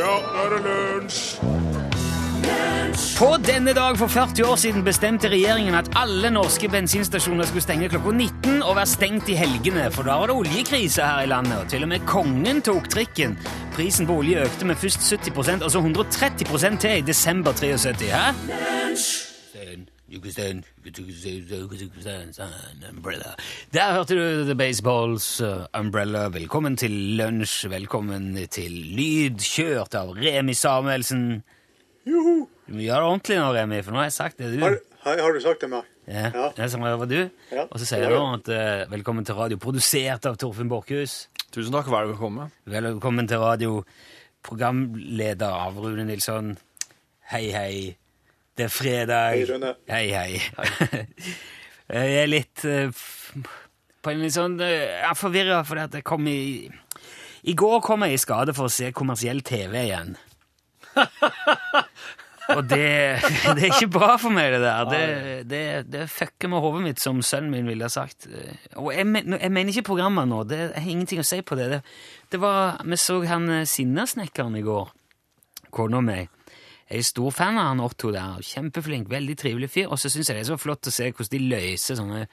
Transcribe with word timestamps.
Ja, 0.00 0.16
nå 0.16 0.44
er 0.46 0.54
det 0.54 0.60
lunsj! 0.64 1.26
På 3.18 3.34
denne 3.44 3.74
dag 3.76 3.98
for 4.00 4.08
40 4.08 4.46
år 4.48 4.56
siden 4.56 4.84
bestemte 4.84 5.28
regjeringen 5.28 5.76
at 5.76 5.90
alle 6.00 6.30
norske 6.32 6.70
bensinstasjoner 6.72 7.44
skulle 7.48 7.64
stenge 7.66 7.90
klokka 7.92 8.14
19 8.16 8.62
og 8.64 8.78
være 8.78 8.88
stengt 8.88 9.28
i 9.28 9.36
helgene, 9.36 9.90
for 9.92 10.08
da 10.08 10.16
var 10.22 10.32
det 10.32 10.38
oljekrise 10.40 11.04
her 11.04 11.26
i 11.26 11.30
landet, 11.30 11.58
og 11.60 11.68
til 11.68 11.84
og 11.84 11.92
med 11.92 12.08
kongen 12.08 12.64
tok 12.64 12.88
trikken. 12.88 13.36
Prisen 13.76 14.08
på 14.08 14.22
olje 14.22 14.46
økte 14.48 14.72
med 14.72 14.80
først 14.80 15.04
70% 15.04 15.66
altså 15.68 15.84
130 15.84 16.78
til 16.80 16.96
i 16.96 17.08
desember 17.12 17.52
73. 17.52 18.08
Hæ? 18.08 19.29
Der 23.74 23.92
hørte 23.94 24.16
du 24.18 24.44
The 24.48 24.56
Baseballs 24.58 25.40
uh, 25.40 25.68
Umbrella. 25.78 26.24
Velkommen 26.34 26.76
til 26.76 26.90
lunsj. 27.20 27.68
Velkommen 27.70 28.32
til 28.50 28.74
lyd, 28.96 29.38
kjørt 29.38 29.94
av 29.94 30.10
Remi 30.18 30.56
Samuelsen. 30.58 31.44
Joho! 32.10 32.48
Du 32.66 32.74
må 32.74 32.82
gjøre 32.82 33.04
det 33.04 33.12
ordentlig 33.12 33.38
nå, 33.38 33.52
Remi, 33.54 33.78
for 33.86 33.94
nå 33.94 34.02
har 34.02 34.08
jeg 34.08 34.16
sagt 34.16 34.42
det. 34.42 34.50
Du. 34.56 34.66
Har, 34.66 35.22
har, 35.22 35.30
du 35.30 35.40
sagt 35.46 35.62
det 35.62 35.70
meg? 35.76 35.94
Ja, 36.10 36.26
Ja. 36.34 36.50
Det 36.58 36.70
som 36.74 36.82
var 36.82 37.06
du. 37.06 37.20
Ja. 37.52 37.68
Og 37.68 37.78
så 37.78 37.86
sier 37.86 38.08
jeg 38.08 38.10
nå 38.10 38.24
at 38.40 38.50
uh, 38.50 38.90
velkommen 38.90 39.28
til 39.28 39.38
radio, 39.38 39.62
produsert 39.62 40.26
av 40.26 40.40
Torfinn 40.42 40.72
Borchhus. 40.72 41.28
Tusen 41.54 41.70
takk, 41.70 41.86
velkommen. 41.94 42.50
Velkommen 42.66 43.30
til 43.30 43.46
radio, 43.46 43.84
programleder 44.42 45.54
av 45.54 45.78
Rune 45.78 46.10
Nilsson. 46.10 46.56
Hei, 47.30 47.46
hei. 47.54 47.99
Det 48.56 48.66
er 48.66 48.72
fredag. 48.74 49.36
Hei, 49.36 49.44
Rune. 49.48 49.74
Hei, 49.88 50.06
hei. 50.10 50.40
jeg 52.00 52.16
er 52.22 52.30
litt 52.30 52.64
uh, 52.66 52.90
på 54.00 54.12
en 54.12 54.22
litt 54.24 54.34
sånn 54.36 54.58
uh, 54.60 54.66
Jeg 54.68 55.06
er 55.10 55.18
forvirra 55.18 55.62
fordi 55.66 55.86
at 55.88 55.96
jeg 55.98 56.06
kom 56.06 56.28
i 56.30 56.68
I 57.48 57.54
går 57.58 57.80
kom 57.84 58.04
jeg 58.06 58.18
i 58.18 58.20
skade 58.20 58.54
for 58.56 58.68
å 58.68 58.74
se 58.74 58.90
kommersiell 58.96 59.40
TV 59.46 59.78
igjen. 59.86 60.16
Og 62.50 62.64
det, 62.66 63.20
det 63.56 63.66
er 63.66 63.74
ikke 63.74 63.90
bra 63.94 64.14
for 64.20 64.34
meg, 64.34 64.52
det 64.54 64.60
der. 64.64 64.88
Det, 64.90 65.36
det, 65.50 65.62
det 65.92 66.06
fucker 66.10 66.50
med 66.50 66.64
hodet 66.64 66.82
mitt, 66.84 67.02
som 67.02 67.20
sønnen 67.22 67.52
min 67.54 67.68
ville 67.68 67.86
ha 67.86 67.92
sagt. 67.92 68.26
Og 68.74 68.90
jeg, 68.94 69.06
men, 69.06 69.36
jeg 69.38 69.52
mener 69.54 69.74
ikke 69.74 69.90
programmet 69.92 70.30
nå. 70.30 70.42
Det 70.50 70.60
er 70.68 70.82
ingenting 70.82 71.22
å 71.22 71.26
si 71.26 71.40
på 71.46 71.58
det. 71.58 71.68
Det, 71.74 71.80
det 72.32 72.42
var, 72.42 72.80
Vi 72.82 72.98
så 73.00 73.20
han 73.30 73.48
eh, 73.60 73.66
Sinnasnekkeren 73.68 74.58
i 74.58 74.64
går, 74.66 74.90
kona 75.74 76.00
og 76.00 76.06
meg. 76.10 76.39
Jeg 76.90 77.04
er 77.04 77.06
stor 77.06 77.30
fan 77.30 77.58
av 77.60 77.68
han 77.70 77.80
Otto 77.84 78.10
der. 78.10 78.40
Kjempeflink, 78.42 79.06
veldig 79.12 79.36
trivelig 79.38 79.70
fyr. 79.70 79.86
Og 79.94 79.98
så 80.02 80.10
syns 80.10 80.26
jeg 80.26 80.40
det 80.40 80.42
er 80.42 80.48
så 80.50 80.58
flott 80.58 80.88
å 80.90 80.92
se 80.94 81.06
hvordan 81.12 81.30
de 81.30 81.42
løser 81.52 81.98
sånne 82.00 82.24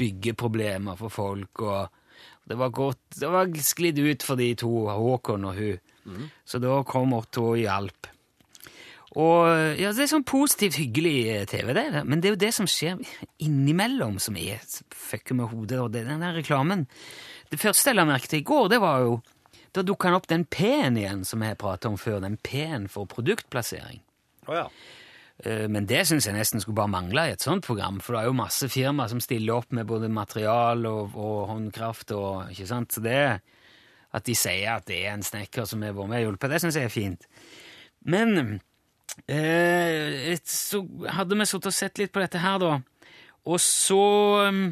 byggeproblemer 0.00 0.96
for 0.96 1.12
folk. 1.12 1.60
og 1.60 1.90
Det 2.48 2.56
var 2.56 2.72
godt, 2.72 3.02
det 3.20 3.28
var 3.28 3.52
sklidd 3.60 4.00
ut 4.00 4.24
for 4.24 4.40
de 4.40 4.54
to, 4.56 4.72
Håkon 4.88 5.44
og 5.44 5.60
hun. 5.60 6.28
Så 6.48 6.60
da 6.62 6.78
kom 6.88 7.12
Otto 7.12 7.50
og 7.52 7.60
hjalp. 7.60 8.08
Og 9.16 9.76
ja, 9.80 9.92
Det 9.92 10.04
er 10.04 10.10
sånn 10.14 10.24
positivt 10.28 10.76
hyggelig 10.80 11.46
TV, 11.52 11.72
det, 11.76 12.04
men 12.04 12.20
det 12.20 12.28
er 12.28 12.34
jo 12.34 12.40
det 12.46 12.52
som 12.54 12.66
skjer 12.68 13.00
innimellom, 13.40 14.18
som 14.20 14.36
er 14.36 14.60
fucker 14.92 15.36
med 15.36 15.52
hodet. 15.52 15.78
og 15.80 15.92
det, 15.92 16.06
Den 16.08 16.20
der 16.20 16.36
reklamen 16.36 16.86
Det 17.50 17.60
første 17.60 17.90
jeg 17.90 17.96
la 17.96 18.04
merke 18.04 18.28
til 18.28 18.40
i 18.40 18.48
går, 18.48 18.68
det 18.68 18.80
var 18.80 19.00
jo 19.00 19.22
Da 19.72 19.82
dukka 19.82 20.14
opp 20.16 20.26
den 20.26 20.46
P-en 20.46 20.96
igjen, 20.96 21.24
som 21.24 21.42
jeg 21.42 21.58
prata 21.58 21.88
om 21.88 21.98
før. 22.00 22.20
Den 22.20 22.38
P-en 22.40 22.88
for 22.88 23.04
produktplassering. 23.04 24.00
Å 24.46 24.54
ja. 24.56 24.68
Eh, 25.44 25.66
Men 25.68 25.88
det 25.88 26.04
syns 26.08 26.28
jeg 26.28 26.36
nesten 26.36 26.62
skulle 26.62 26.78
bare 26.78 26.92
mangle 26.94 27.26
i 27.28 27.34
et 27.34 27.44
sånt 27.44 27.66
program, 27.66 28.00
for 28.00 28.16
det 28.16 28.22
er 28.22 28.30
jo 28.30 28.38
masse 28.38 28.68
firmaer 28.72 29.12
som 29.12 29.20
stiller 29.20 29.58
opp 29.58 29.74
med 29.76 29.88
både 29.88 30.08
material 30.12 30.86
og, 30.88 31.16
og 31.18 31.42
håndkraft 31.52 32.14
og 32.16 32.54
ikke 32.54 32.70
sant, 32.70 32.96
så 32.96 33.04
det 33.04 33.20
At 34.16 34.24
de 34.24 34.32
sier 34.38 34.70
at 34.72 34.86
det 34.88 35.02
er 35.04 35.12
en 35.12 35.26
snekker 35.26 35.66
som 35.68 35.82
har 35.82 35.92
vært 35.92 36.08
med 36.08 36.22
og 36.22 36.30
hjulpet, 36.30 36.50
det 36.50 36.60
syns 36.62 36.76
jeg 36.78 36.88
er 36.88 36.94
fint. 36.94 37.26
Men 38.06 38.60
eh, 39.28 40.32
så 40.46 40.80
hadde 41.12 41.36
vi 41.36 41.44
sittet 41.44 41.68
og 41.68 41.74
sett 41.76 41.98
litt 42.00 42.14
på 42.14 42.22
dette 42.22 42.40
her, 42.40 42.56
da, 42.62 42.78
og 43.46 43.60
så 43.60 43.98
um, 44.48 44.62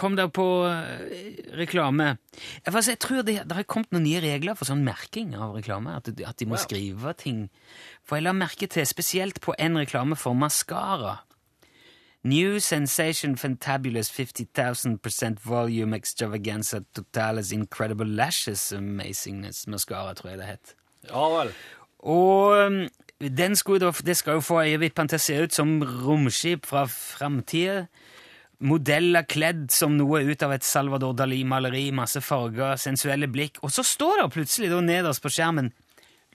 kom 0.00 0.16
der 0.16 0.30
på 0.32 0.46
eh, 0.66 1.40
reklame. 1.60 2.14
Jeg, 2.64 2.72
får 2.72 2.88
jeg 2.88 3.00
tror 3.04 3.24
det, 3.28 3.36
det 3.50 3.56
har 3.58 3.66
kommet 3.68 3.92
noen 3.94 4.06
nye 4.08 4.22
regler 4.24 4.56
for 4.58 4.68
sånn 4.70 4.84
merking 4.86 5.34
av 5.36 5.52
reklame. 5.58 5.94
At, 6.00 6.08
at 6.08 6.40
de 6.40 6.48
må 6.48 6.56
Wow. 6.56 6.64
skrive 6.64 7.12
ting. 7.20 7.42
For 8.02 8.16
jeg 8.18 8.26
la 8.26 8.32
merke 8.36 8.68
til 8.72 8.88
spesielt 8.88 9.42
på 9.44 9.54
en 9.60 9.76
reklame 9.80 10.16
for 10.18 10.36
maskara. 10.36 11.18
New 12.22 12.58
sensation 12.60 13.36
fantabulous 13.40 14.10
50,000% 14.12 15.38
volume 15.44 15.96
extravaganza 15.96 16.82
totalis 16.92 17.52
incredible 17.56 18.04
lashes 18.04 18.72
amazingness 18.76 19.66
mascara, 19.72 20.12
tror 20.14 20.34
jeg 20.34 20.38
det 20.42 20.48
het. 20.50 20.74
Ja 21.08 21.22
vel. 21.32 21.54
Og 22.04 22.66
um, 22.66 22.82
den 23.20 23.56
skulle 23.56 23.80
da, 23.80 23.92
det 24.04 24.16
skal 24.20 24.36
jo 24.36 24.44
få 24.44 24.60
øyevippene 24.66 25.08
til 25.08 25.16
å 25.20 25.24
se 25.24 25.38
ut 25.46 25.56
som 25.56 25.78
romskip 26.04 26.68
fra 26.68 26.84
framtida. 26.92 27.86
Modeller 28.60 29.24
kledd 29.24 29.70
som 29.72 29.94
noe 29.96 30.20
ut 30.28 30.42
av 30.44 30.52
et 30.52 30.64
Salvador 30.66 31.14
Dali-maleri, 31.16 31.86
masse 31.96 32.20
farger, 32.20 32.76
sensuelle 32.76 33.28
blikk. 33.32 33.56
Og 33.64 33.72
så 33.72 33.84
står 33.86 34.20
det 34.20 34.32
plutselig 34.34 34.68
da 34.72 34.80
nederst 34.84 35.22
på 35.24 35.32
skjermen 35.32 35.72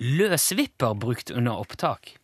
'løsvipper 0.02 0.98
brukt 1.00 1.32
under 1.32 1.62
opptak'. 1.62 2.18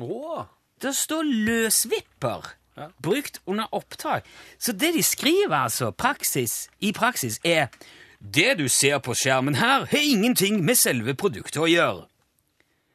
Oh. 0.00 0.44
Det 0.80 0.92
står 0.94 1.22
løsvipper 1.24 2.54
Ja. 2.76 2.90
brukt 3.00 3.40
under 3.46 3.66
opptak. 3.72 4.24
Så 4.58 4.72
det 4.72 4.92
de 4.92 5.02
skriver 5.02 5.56
altså 5.56 5.90
praksis, 5.92 6.68
i 6.80 6.92
praksis 6.92 7.40
er 7.44 7.68
Det 8.20 8.58
du 8.58 8.68
ser 8.68 8.98
på 8.98 9.14
skjermen 9.14 9.54
her, 9.54 9.86
har 9.86 9.98
ingenting 9.98 10.64
med 10.64 10.76
selve 10.76 11.14
produktet 11.14 11.56
å 11.62 11.68
gjøre. 11.68 12.06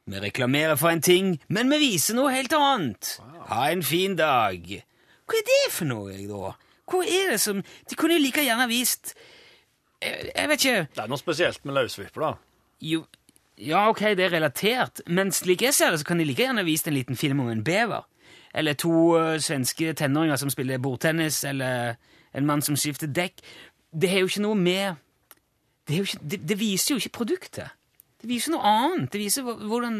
Vi 0.08 0.20
reklamerer 0.20 0.76
for 0.76 0.90
en 0.90 1.02
ting, 1.02 1.40
men 1.48 1.70
vi 1.70 1.78
viser 1.78 2.16
noe 2.16 2.34
helt 2.34 2.54
annet. 2.54 3.20
Ha 3.48 3.70
en 3.72 3.84
fin 3.84 4.16
dag. 4.16 4.84
Hva 5.32 5.40
er 5.40 5.48
det 5.48 5.62
for 5.72 5.88
noe, 5.88 6.18
da? 6.28 6.52
Hva 6.92 7.02
er 7.08 7.34
det 7.34 7.40
som 7.40 7.62
De 7.64 7.98
kunne 7.98 8.18
jo 8.18 8.24
like 8.24 8.44
gjerne 8.44 8.68
vist 8.72 9.14
Jeg, 10.04 10.32
jeg 10.36 10.52
vet 10.52 10.66
ikke 10.66 10.86
Det 10.92 11.04
er 11.06 11.12
noe 11.12 11.22
spesielt 11.22 11.66
med 11.66 11.78
løsvipper, 11.78 12.26
da. 12.26 12.32
jo, 12.82 13.06
ja, 13.62 13.84
ok, 13.90 14.00
det 14.18 14.26
er 14.26 14.34
relatert, 14.34 15.04
men 15.06 15.30
slik 15.32 15.62
jeg 15.62 15.76
ser 15.78 15.92
det, 15.94 16.00
så 16.02 16.08
kan 16.08 16.18
de 16.18 16.26
like 16.26 16.42
gjerne 16.42 16.64
vist 16.66 16.88
en 16.90 16.96
liten 16.96 17.18
film 17.20 17.44
om 17.44 17.52
en 17.52 17.64
bever. 17.64 18.08
Eller 18.58 18.74
to 18.74 18.94
uh, 19.14 19.38
svenske 19.38 19.94
tenåringer 19.94 20.40
som 20.42 20.50
spiller 20.50 20.82
bordtennis, 20.82 21.44
eller 21.46 21.94
en 22.34 22.48
mann 22.48 22.64
som 22.66 22.76
skifter 22.76 23.12
dekk. 23.12 23.44
Det 23.94 24.10
har 24.10 24.24
jo 24.24 24.32
ikke 24.32 24.42
noe 24.48 24.58
med 24.58 24.96
Det, 25.88 25.94
er 25.94 25.98
jo 25.98 26.08
ikke, 26.10 26.24
det, 26.32 26.42
det 26.50 26.60
viser 26.60 26.96
jo 26.96 26.98
ikke 27.04 27.18
produktet. 27.20 27.70
Det 28.22 28.30
viser 28.30 28.54
noe 28.54 28.66
annet. 28.66 29.12
Det 29.14 29.20
viser 29.20 29.46
hvordan 29.46 29.96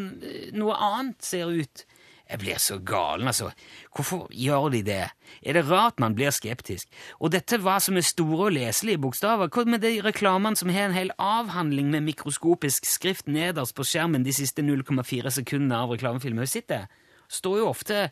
noe 0.58 0.76
annet 0.78 1.24
ser 1.26 1.50
ut. 1.50 1.84
Jeg 2.32 2.40
blir 2.40 2.60
så 2.64 2.78
galen, 2.80 3.28
altså. 3.28 3.50
Hvorfor 3.92 4.24
gjør 4.32 4.70
de 4.72 4.80
det? 4.86 5.02
Er 5.44 5.56
det 5.58 5.66
rart 5.68 6.00
man 6.00 6.14
blir 6.16 6.32
skeptisk? 6.32 6.88
Og 7.20 7.34
dette 7.34 7.58
var 7.60 7.82
som 7.84 7.98
er 8.00 8.06
store 8.08 8.48
og 8.48 8.56
leselige 8.56 9.00
bokstaver. 9.04 9.52
Hva 9.52 9.66
med 9.68 9.84
de 9.84 9.98
reklamene 10.04 10.56
som 10.56 10.72
har 10.72 10.88
en 10.88 10.96
hel 10.96 11.12
avhandling 11.20 11.90
med 11.92 12.06
mikroskopisk 12.08 12.88
skrift 12.88 13.28
nederst 13.28 13.76
på 13.76 13.84
skjermen 13.84 14.24
de 14.24 14.32
siste 14.32 14.64
0,4 14.64 15.34
sekundene 15.36 15.84
av 15.84 15.92
reklamefilmen? 15.92 16.40
Har 16.46 16.52
sitter 16.54 16.88
står 17.32 17.58
jo 17.62 17.68
ofte 17.70 18.06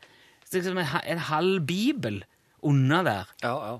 liksom 0.52 0.78
en, 0.80 1.24
halv 1.30 1.64
bibel 1.66 2.22
under 2.66 3.02
der. 3.06 3.32
Ja, 3.42 3.54
ja. 3.54 3.74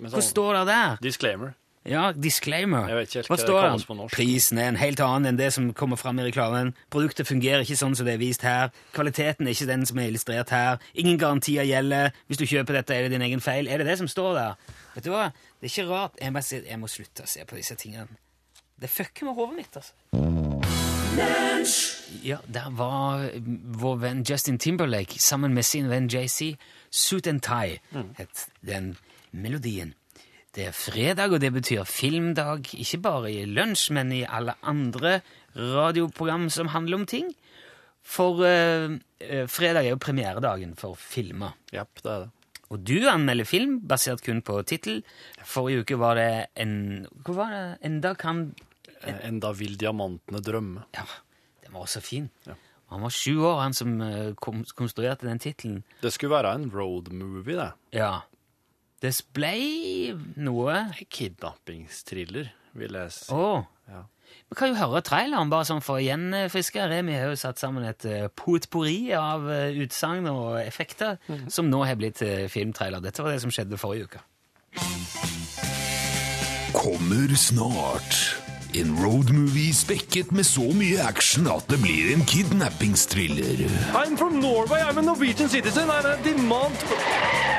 Men 0.00 0.10
Hva 0.10 0.20
sånn, 0.20 0.30
står 0.30 0.58
det 0.58 0.66
der? 0.70 1.00
disclaimer. 1.04 1.54
Ja, 1.88 2.10
disclaimer. 2.12 2.90
Hva 2.92 3.36
står 3.40 3.62
det? 3.88 4.08
Prisen 4.12 4.58
er 4.60 4.68
en 4.68 4.76
helt 4.76 5.00
annen 5.00 5.30
enn 5.30 5.38
det 5.38 5.48
som 5.54 5.70
kommer 5.72 5.96
fram 5.96 6.18
i 6.20 6.26
reklamen. 6.26 6.74
Produktet 6.92 7.28
fungerer 7.28 7.64
ikke 7.64 7.78
sånn 7.80 7.94
som 7.96 8.04
det 8.04 8.18
er 8.18 8.20
vist 8.20 8.44
her. 8.44 8.68
Kvaliteten 8.92 9.48
er 9.48 9.56
ikke 9.56 9.68
den 9.70 9.86
som 9.88 9.98
er 9.98 10.10
illustrert 10.10 10.52
her. 10.52 10.76
Ingen 10.92 11.16
garantier 11.18 11.64
gjelder. 11.64 12.12
Hvis 12.28 12.42
du 12.42 12.44
kjøper 12.44 12.76
dette, 12.76 12.92
er 12.94 13.06
det 13.08 13.14
din 13.14 13.24
egen 13.24 13.40
feil. 13.40 13.68
Er 13.68 13.80
det 13.80 13.86
det 13.88 13.96
som 14.02 14.10
står 14.12 14.34
der? 14.36 14.74
Vet 14.94 15.06
du 15.08 15.12
hva? 15.14 15.30
Det 15.56 15.70
er 15.70 15.72
ikke 15.72 15.88
rart. 15.88 16.20
Jeg, 16.20 16.44
sier, 16.44 16.66
jeg 16.68 16.80
må 16.82 16.90
slutte 16.92 17.24
å 17.24 17.30
se 17.32 17.46
på 17.48 17.56
disse 17.56 17.78
tingene. 17.80 18.20
Det 18.80 18.90
fucker 18.92 19.30
med 19.30 19.40
hodet 19.40 19.56
mitt, 19.56 19.80
altså. 19.80 19.96
Ja, 22.24 22.38
der 22.46 22.68
var 22.76 23.24
vår 23.80 23.96
venn 24.04 24.20
Justin 24.28 24.58
Timberlake 24.58 25.18
sammen 25.20 25.54
med 25.56 25.64
sin 25.64 25.88
venn 25.88 26.08
JC. 26.12 26.54
Suit 26.90 27.26
and 27.26 27.40
Tie 27.44 27.80
het 28.20 28.46
den 28.66 28.96
melodien. 29.32 29.94
Det 30.54 30.66
er 30.66 30.74
fredag, 30.74 31.30
og 31.30 31.40
det 31.42 31.52
betyr 31.54 31.84
filmdag, 31.86 32.72
ikke 32.74 32.98
bare 33.04 33.30
i 33.30 33.44
lunsj, 33.46 33.92
men 33.94 34.10
i 34.12 34.24
alle 34.26 34.56
andre 34.66 35.20
radioprogram 35.54 36.48
som 36.50 36.72
handler 36.74 37.00
om 37.00 37.06
ting. 37.06 37.30
For 38.02 38.42
eh, 38.46 38.96
eh, 39.22 39.46
fredag 39.46 39.84
er 39.86 39.94
jo 39.94 40.00
premieredagen 40.02 40.74
for 40.78 40.98
filmer. 40.98 41.54
Japp, 41.74 42.02
det 42.02 42.10
er 42.10 42.24
det. 42.24 42.30
Og 42.70 42.82
du 42.86 42.96
anmelder 43.10 43.46
film 43.46 43.80
basert 43.86 44.22
kun 44.22 44.42
på 44.46 44.60
tittel. 44.66 45.02
Forrige 45.46 45.84
uke 45.84 45.98
var 45.98 46.18
det 46.18 46.30
en 46.62 46.74
Hva 47.26 47.34
var 47.34 47.54
det? 47.54 47.62
Enda 47.86 48.14
kan 48.18 48.44
en, 49.02 49.22
Enda 49.26 49.50
vil 49.58 49.78
diamantene 49.78 50.42
drømme. 50.44 50.84
Ja, 50.94 51.06
den 51.64 51.74
var 51.74 51.86
også 51.86 52.02
fin. 52.04 52.28
Ja. 52.46 52.54
Han 52.90 53.04
var 53.06 53.14
sju 53.14 53.38
år, 53.38 53.60
han 53.62 53.74
som 53.74 54.00
eh, 54.02 54.32
kom, 54.34 54.64
konstruerte 54.74 55.26
den 55.26 55.38
tittelen. 55.42 55.82
Det 56.02 56.10
skulle 56.14 56.34
være 56.34 56.56
en 56.58 56.70
road 56.74 57.12
movie, 57.14 57.54
det. 57.58 57.70
Ja. 57.94 58.20
Det 59.00 59.14
ble 59.32 60.12
noe 60.36 60.74
Kidnappingstriller, 61.08 62.50
vil 62.76 62.98
jeg 62.98 63.12
si. 63.16 63.30
Oh. 63.32 63.62
Ja. 63.88 64.02
Vi 64.50 64.58
kan 64.58 64.74
jo 64.74 64.76
høre 64.76 65.00
traileren, 65.06 65.48
bare 65.50 65.64
sånn 65.64 65.80
for 65.80 65.96
å 65.96 66.04
gjenfriske. 66.04 66.84
Remi 66.90 67.16
har 67.16 67.32
jo 67.32 67.38
satt 67.40 67.62
sammen 67.62 67.86
et 67.88 68.04
uh, 68.04 68.28
potpourri 68.36 69.08
av 69.16 69.48
uh, 69.48 69.72
utsagn 69.80 70.28
og 70.28 70.60
effekter 70.60 71.16
som 71.48 71.70
nå 71.72 71.80
har 71.88 71.96
blitt 71.96 72.20
uh, 72.26 72.44
filmtrailer. 72.52 73.00
Dette 73.00 73.24
var 73.24 73.32
det 73.32 73.40
som 73.40 73.54
skjedde 73.54 73.80
forrige 73.80 74.10
uke. 74.10 74.22
Kommer 76.76 77.32
snart. 77.40 78.20
En 78.76 78.92
roadmovie 79.00 79.72
spekket 79.74 80.30
med 80.30 80.46
så 80.46 80.68
mye 80.76 81.00
action 81.08 81.48
at 81.50 81.64
det 81.72 81.80
blir 81.82 82.12
en 82.12 82.22
kidnappingstriller. 82.28 83.64
I'm 83.96 84.20
from 84.20 84.42
Norway. 84.44 84.84
I'm 84.84 85.00
a 85.00 85.02
Norwegian 85.02 85.48
citizen. 85.48 85.88
I 85.88 86.20
demand... 86.22 86.76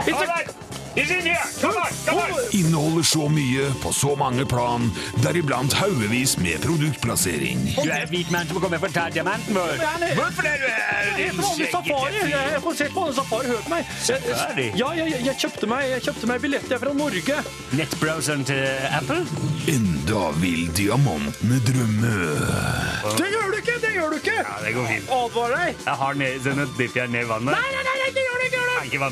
It's 0.06 0.22
a... 0.22 0.71
He's 0.96 1.10
in 1.10 1.22
here! 1.22 1.40
Come 1.62 1.78
on, 1.78 1.92
come 2.06 2.18
on! 2.20 2.40
Inneholder 2.52 3.04
så 3.04 3.30
mye 3.30 3.72
på 3.84 3.94
så 3.94 4.16
mange 4.20 4.46
plan, 4.46 4.92
deriblant 5.24 5.74
haugevis 5.74 6.38
med 6.38 6.60
produktplassering. 6.62 7.62
Du 7.78 7.88
er 7.88 8.04
et 8.04 8.12
hvit 8.12 8.32
mann 8.32 8.50
som 8.50 8.60
kommer 8.60 8.82
for 8.82 8.92
å 8.92 8.96
ta 8.98 9.06
diamanten 9.14 9.56
vår. 9.56 9.80
Hvorfor 10.18 10.50
er 10.50 10.60
du 10.60 10.68
her, 10.68 11.12
Jeg 11.16 11.30
er 11.30 11.38
fra 11.38 11.70
safari. 11.72 12.26
Jeg 12.34 12.60
har 12.66 12.76
sett 12.76 12.92
på 12.92 13.06
alle 13.06 13.16
safari. 13.16 13.54
Hør 13.54 13.64
på 13.64 13.72
meg. 13.72 13.94
Safari? 14.04 14.68
Ja, 14.82 14.90
jeg, 15.00 15.38
kjøpte 15.46 15.72
meg, 15.72 15.88
jeg 15.94 16.06
kjøpte 16.10 16.32
meg 16.34 16.44
billetter 16.44 16.84
fra 16.84 16.94
Norge. 17.00 17.40
Nettbrowseren 17.80 18.44
til 18.52 18.62
Apple? 18.92 19.24
Enda 19.72 20.26
vil 20.44 20.68
diamantene 20.76 21.62
drømme. 21.72 22.14
Det 23.16 23.32
gjør 23.32 23.48
du 23.48 23.62
ikke! 23.62 23.80
Det 23.88 23.96
gjør 23.96 24.12
du 24.12 24.20
ikke! 24.20 24.38
Ja, 24.44 24.60
det 24.66 24.76
går 24.76 24.92
fint. 24.92 25.16
Advar 25.22 25.56
deg. 25.56 25.88
Jeg 25.88 26.00
har 26.04 26.20
ned, 26.20 26.44
denne 26.44 26.68
nå 26.68 26.76
dypper 26.76 27.06
jeg 27.06 27.16
ned 27.16 27.30
i 27.30 27.32
vannet. 27.32 27.56
Nei, 27.56 27.72
nei, 27.80 27.88
nei, 27.88 27.98
nei, 28.04 28.31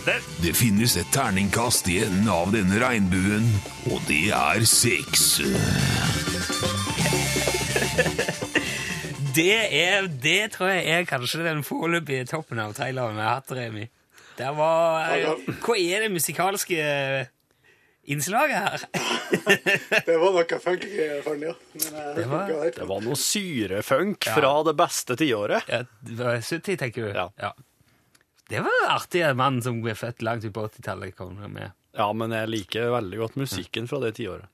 det! 0.06 0.54
finnes 0.58 0.96
et 0.98 1.10
terningkast 1.14 1.88
i 1.92 2.00
enden 2.04 2.30
av 2.32 2.52
denne 2.54 2.80
regnbuen, 2.82 3.46
og 3.92 4.02
det 4.10 4.30
er 4.36 4.66
seks. 4.68 5.40
Det, 9.30 9.54
er, 9.54 10.08
det 10.20 10.50
tror 10.56 10.72
jeg 10.74 10.88
er 10.90 11.04
kanskje 11.08 11.44
den 11.46 11.62
foreløpige 11.64 12.26
toppen 12.28 12.60
av 12.60 12.74
traileren 12.76 13.16
vi 13.16 13.22
har 13.24 13.36
hatt, 13.38 13.52
Remi. 13.56 13.86
Det 14.36 14.50
var 14.58 15.14
Hva 15.62 15.76
er 15.78 16.04
det 16.04 16.10
musikalske 16.12 16.80
innslaget 18.10 18.58
her? 18.58 18.84
Det 20.10 20.18
var 20.18 20.34
noe 20.34 20.60
funk, 20.64 20.84
for 21.24 21.46
ja. 21.46 21.54
Eh, 21.54 22.10
Det 22.18 22.26
var-. 22.32 22.72
Det 22.76 22.88
var 22.90 23.06
noe 23.06 23.20
syrefunk 23.20 24.28
fra 24.34 24.54
det 24.66 24.76
beste 24.82 25.16
tiåret. 25.20 25.70
Ja, 25.70 25.84
det 26.02 26.20
var 26.20 26.42
70, 26.42 26.76
tenker 26.82 27.08
du? 27.08 27.14
Ja. 27.14 27.54
Det 28.50 28.64
var 28.66 28.86
artig, 28.96 29.22
en 29.22 29.38
mann 29.38 29.60
som 29.62 29.78
ble 29.84 29.94
født 29.98 30.24
langt 30.26 30.46
ut 30.46 30.54
på 30.56 30.66
80-tallet. 30.66 31.16
kom 31.18 31.38
med. 31.54 31.76
Ja, 31.98 32.08
men 32.14 32.34
jeg 32.34 32.50
liker 32.50 32.92
veldig 32.94 33.20
godt 33.22 33.38
musikken 33.38 33.88
fra 33.90 34.00
det 34.02 34.16
tiåret. 34.18 34.50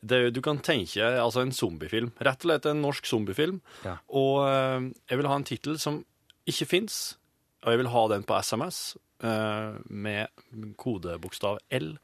Det, 0.00 0.22
du 0.32 0.40
kan 0.44 0.62
tenke 0.64 1.04
altså 1.04 1.42
en 1.44 1.52
zombiefilm. 1.52 2.14
Rett 2.24 2.40
og 2.40 2.48
slett 2.48 2.70
en 2.70 2.80
norsk 2.84 3.10
zombiefilm. 3.10 3.60
Ja. 3.84 3.98
Og 4.08 4.46
eh, 4.46 4.88
jeg 5.10 5.20
vil 5.20 5.28
ha 5.28 5.36
en 5.36 5.48
tittel 5.50 5.76
som 5.82 6.00
ikke 6.48 6.70
fins, 6.70 7.18
og 7.66 7.74
jeg 7.74 7.82
vil 7.82 7.92
ha 7.92 8.06
den 8.14 8.24
på 8.24 8.40
SMS 8.40 8.96
med 9.22 10.28
kodebokstav 10.76 11.58
L. 11.70 11.96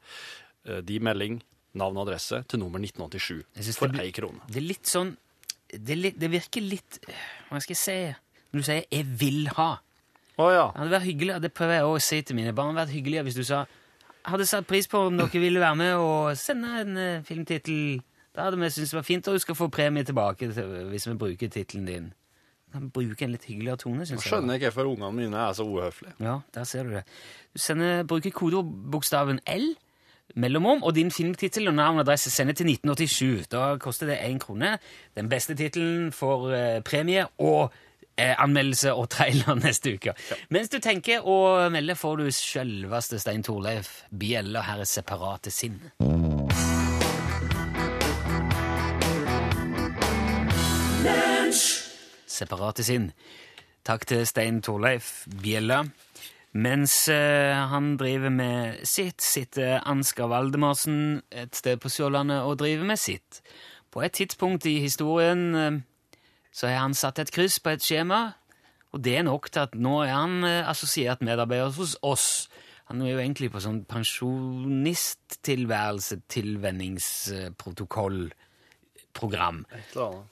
eh, 0.67 0.81
de 0.81 0.99
melding, 0.99 1.39
navn 1.73 1.97
og 1.97 2.07
adresse 2.07 2.41
til 2.49 2.59
nummer 2.59 2.79
1987 2.79 3.75
for 3.77 4.01
ei 4.01 4.11
krone. 4.15 4.41
Det 4.47 4.61
er 4.61 4.67
litt 4.67 4.87
sånn 4.87 5.15
Det, 5.65 5.95
litt, 5.97 6.19
det 6.21 6.29
virker 6.29 6.61
litt 6.61 6.99
Hva 7.49 7.59
skal 7.59 7.73
jeg 7.73 7.81
si? 7.81 7.95
Når 8.53 8.59
du 8.59 8.63
sier 8.63 8.85
'jeg 8.91 9.05
vil 9.19 9.47
ha'. 9.57 9.79
oh, 10.37 10.51
ja. 10.53 10.71
Det 10.71 10.79
hadde 10.79 10.91
vært 10.91 11.09
hyggelig, 11.09 11.41
det 11.41 11.53
prøver 11.53 11.73
jeg 11.73 11.83
å 11.83 11.99
si 11.99 12.21
til 12.21 12.35
mine 12.35 12.53
barn, 12.53 12.75
vært 12.75 12.93
hyggeligere 12.93 13.23
hvis 13.23 13.35
du 13.35 13.43
sa 13.43 13.65
hadde 14.25 14.45
satt 14.45 14.67
pris 14.67 14.87
på 14.87 14.99
om 15.07 15.17
dere 15.17 15.41
ville 15.41 15.59
være 15.59 15.75
med 15.75 15.93
og 16.01 16.37
sende 16.37 16.81
en 16.81 16.97
uh, 16.97 17.23
filmtittel. 17.25 18.01
Da 18.35 18.47
hadde 18.47 18.59
vi 18.59 18.69
syntes 18.69 18.91
det 18.91 18.97
var 18.97 19.07
fint, 19.07 19.27
og 19.27 19.33
du 19.33 19.39
skal 19.39 19.55
få 19.55 19.67
premie 19.67 20.03
tilbake 20.03 20.49
hvis 20.89 21.07
vi 21.07 21.13
bruker 21.13 21.49
tittelen 21.49 21.85
din. 21.85 22.13
Du 22.75 22.79
kan 22.81 22.89
bruke 22.91 23.23
en 23.23 23.31
litt 23.31 23.45
hyggeligere 23.47 23.79
tone, 23.79 24.03
syns 24.03 24.25
jeg. 24.25 24.33
Skjønner 24.33 24.57
ikke 24.57 24.67
hvorfor 24.67 24.89
ungene 24.89 25.15
mine 25.15 25.39
er 25.39 25.53
så 25.55 25.63
uhøflige. 25.63 26.11
Ja, 26.19 26.41
der 26.53 26.63
ser 26.67 26.83
du 26.83 26.89
det. 26.91 27.05
Du 27.55 27.59
sender, 27.63 28.03
bruker 28.03 28.33
kodebokstaven 28.35 29.39
L, 29.47 29.69
mellomom, 30.35 30.83
og 30.83 30.95
din 30.97 31.11
filmtittel 31.11 31.71
og 31.71 31.77
navn 31.77 32.01
og 32.01 32.03
adresse 32.03 32.33
sender 32.35 32.53
til 32.53 32.67
1987. 32.73 33.47
Da 33.47 33.77
koster 33.79 34.11
det 34.11 34.17
én 34.27 34.41
krone. 34.43 34.73
Den 35.15 35.31
beste 35.31 35.55
tittelen 35.55 36.11
får 36.11 36.51
eh, 36.51 36.81
premie 36.83 37.23
og 37.39 37.71
eh, 38.17 38.35
anmeldelse 38.43 38.91
og 38.93 39.07
trailer 39.15 39.55
neste 39.63 39.95
uke. 39.95 40.17
Mens 40.51 40.67
du 40.67 40.81
tenker 40.83 41.23
å 41.23 41.69
melde, 41.71 41.95
får 41.95 42.25
du 42.25 42.27
selveste 42.27 43.23
Stein 43.23 43.47
Torleif 43.47 44.01
Bjelle 44.11 44.67
her 44.67 44.83
i 44.83 44.89
Separate 44.97 45.47
sinn. 45.47 45.79
Separate 52.35 52.83
sinn. 52.85 53.11
Takk 53.85 54.05
til 54.09 54.25
Stein 54.27 54.61
Torleif 54.65 55.27
Bjella. 55.41 55.83
Mens 56.55 57.09
eh, 57.11 57.67
han 57.69 57.97
driver 57.99 58.29
med 58.31 58.85
sitt, 58.87 59.21
sitter 59.21 59.81
Ansgar 59.83 60.27
Valdemarsen 60.31 61.21
et 61.31 61.55
sted 61.55 61.77
på 61.83 61.89
Sørlandet 61.91 62.41
og 62.47 62.59
driver 62.61 62.85
med 62.87 62.97
sitt. 62.99 63.41
På 63.91 64.01
et 64.05 64.13
tidspunkt 64.15 64.65
i 64.65 64.79
historien 64.79 65.55
eh, 65.55 65.71
så 66.55 66.67
har 66.71 66.79
han 66.85 66.93
satt 66.95 67.19
et 67.19 67.31
kryss 67.35 67.59
på 67.59 67.69
et 67.75 67.83
skjema, 67.83 68.31
og 68.95 69.03
det 69.03 69.17
er 69.19 69.27
nok 69.27 69.51
til 69.51 69.67
at 69.67 69.75
nå 69.75 69.99
er 70.05 70.15
han 70.15 70.43
eh, 70.47 70.69
assosiert 70.69 71.21
medarbeider 71.27 71.75
hos 71.75 71.97
oss. 72.01 72.49
Han 72.87 73.01
er 73.01 73.09
jo 73.11 73.19
egentlig 73.19 73.51
på 73.51 73.59
sånn 73.59 73.85
pensjonisttilværelse, 73.91 76.15
tilvenningsprotokoll 76.31 78.31
program. 79.15 79.65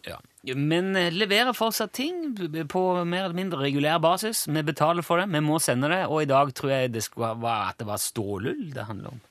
Ja. 0.08 0.20
Men 0.44 0.96
eh, 1.00 1.12
leverer 1.14 1.56
fortsatt 1.56 1.94
ting 1.96 2.36
på 2.68 2.82
mer 3.08 3.30
eller 3.30 3.38
mindre 3.38 3.62
regulær 3.62 4.02
basis. 4.04 4.44
Vi 4.48 4.64
betaler 4.64 5.06
for 5.06 5.22
det, 5.22 5.30
vi 5.32 5.40
må 5.40 5.60
sende 5.64 5.88
det, 5.92 6.06
og 6.08 6.24
i 6.24 6.28
dag 6.28 6.52
tror 6.56 6.70
jeg 6.74 6.94
det 6.94 7.04
skulle 7.06 7.32
være 7.40 7.70
at 7.70 7.80
det 7.80 7.88
var 7.88 8.02
stålull 8.02 8.74
det 8.76 8.84
handler 8.90 9.14
om. 9.16 9.22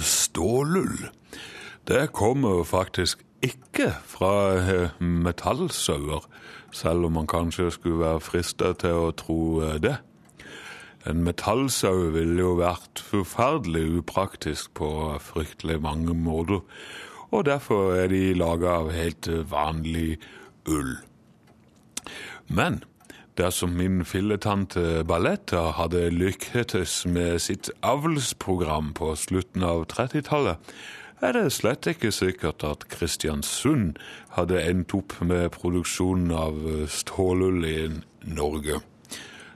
Stålull, 0.00 0.98
det 1.86 2.08
kommer 2.16 2.64
faktisk 2.64 3.22
ikke 3.44 3.92
fra 4.08 4.32
eh, 4.56 4.90
metallsauer, 5.00 6.26
selv 6.72 7.04
om 7.06 7.12
man 7.20 7.26
kanskje 7.30 7.70
skulle 7.70 8.00
være 8.00 8.20
fristet 8.24 8.80
til 8.82 9.04
å 9.04 9.12
tro 9.14 9.38
eh, 9.62 9.78
det. 9.82 9.98
En 11.04 11.20
metallsau 11.24 12.10
ville 12.14 12.38
jo 12.40 12.54
vært 12.62 13.02
forferdelig 13.04 13.84
upraktisk 14.00 14.72
på 14.78 14.88
fryktelig 15.20 15.80
mange 15.84 16.14
måter, 16.16 16.62
og 17.28 17.44
derfor 17.44 17.92
er 17.98 18.08
de 18.08 18.32
laget 18.38 18.70
av 18.70 18.90
helt 18.94 19.28
vanlig 19.50 20.16
ull. 20.70 20.96
Men 22.48 22.80
dersom 23.36 23.74
min 23.76 24.04
filletante 24.06 25.04
Balletta 25.04 25.74
hadde 25.76 26.06
lykketes 26.14 27.02
med 27.10 27.42
sitt 27.42 27.70
avlsprogram 27.82 28.92
på 28.96 29.12
slutten 29.18 29.66
av 29.66 29.84
30-tallet, 29.92 30.74
er 31.24 31.36
det 31.36 31.52
slett 31.56 31.86
ikke 31.88 32.12
sikkert 32.12 32.64
at 32.66 32.88
Kristiansund 32.92 34.00
hadde 34.36 34.60
endt 34.60 34.96
opp 34.96 35.16
med 35.24 35.52
produksjonen 35.56 36.32
av 36.36 36.58
stålull 36.92 37.64
i 37.68 37.78
Norge. 38.28 38.80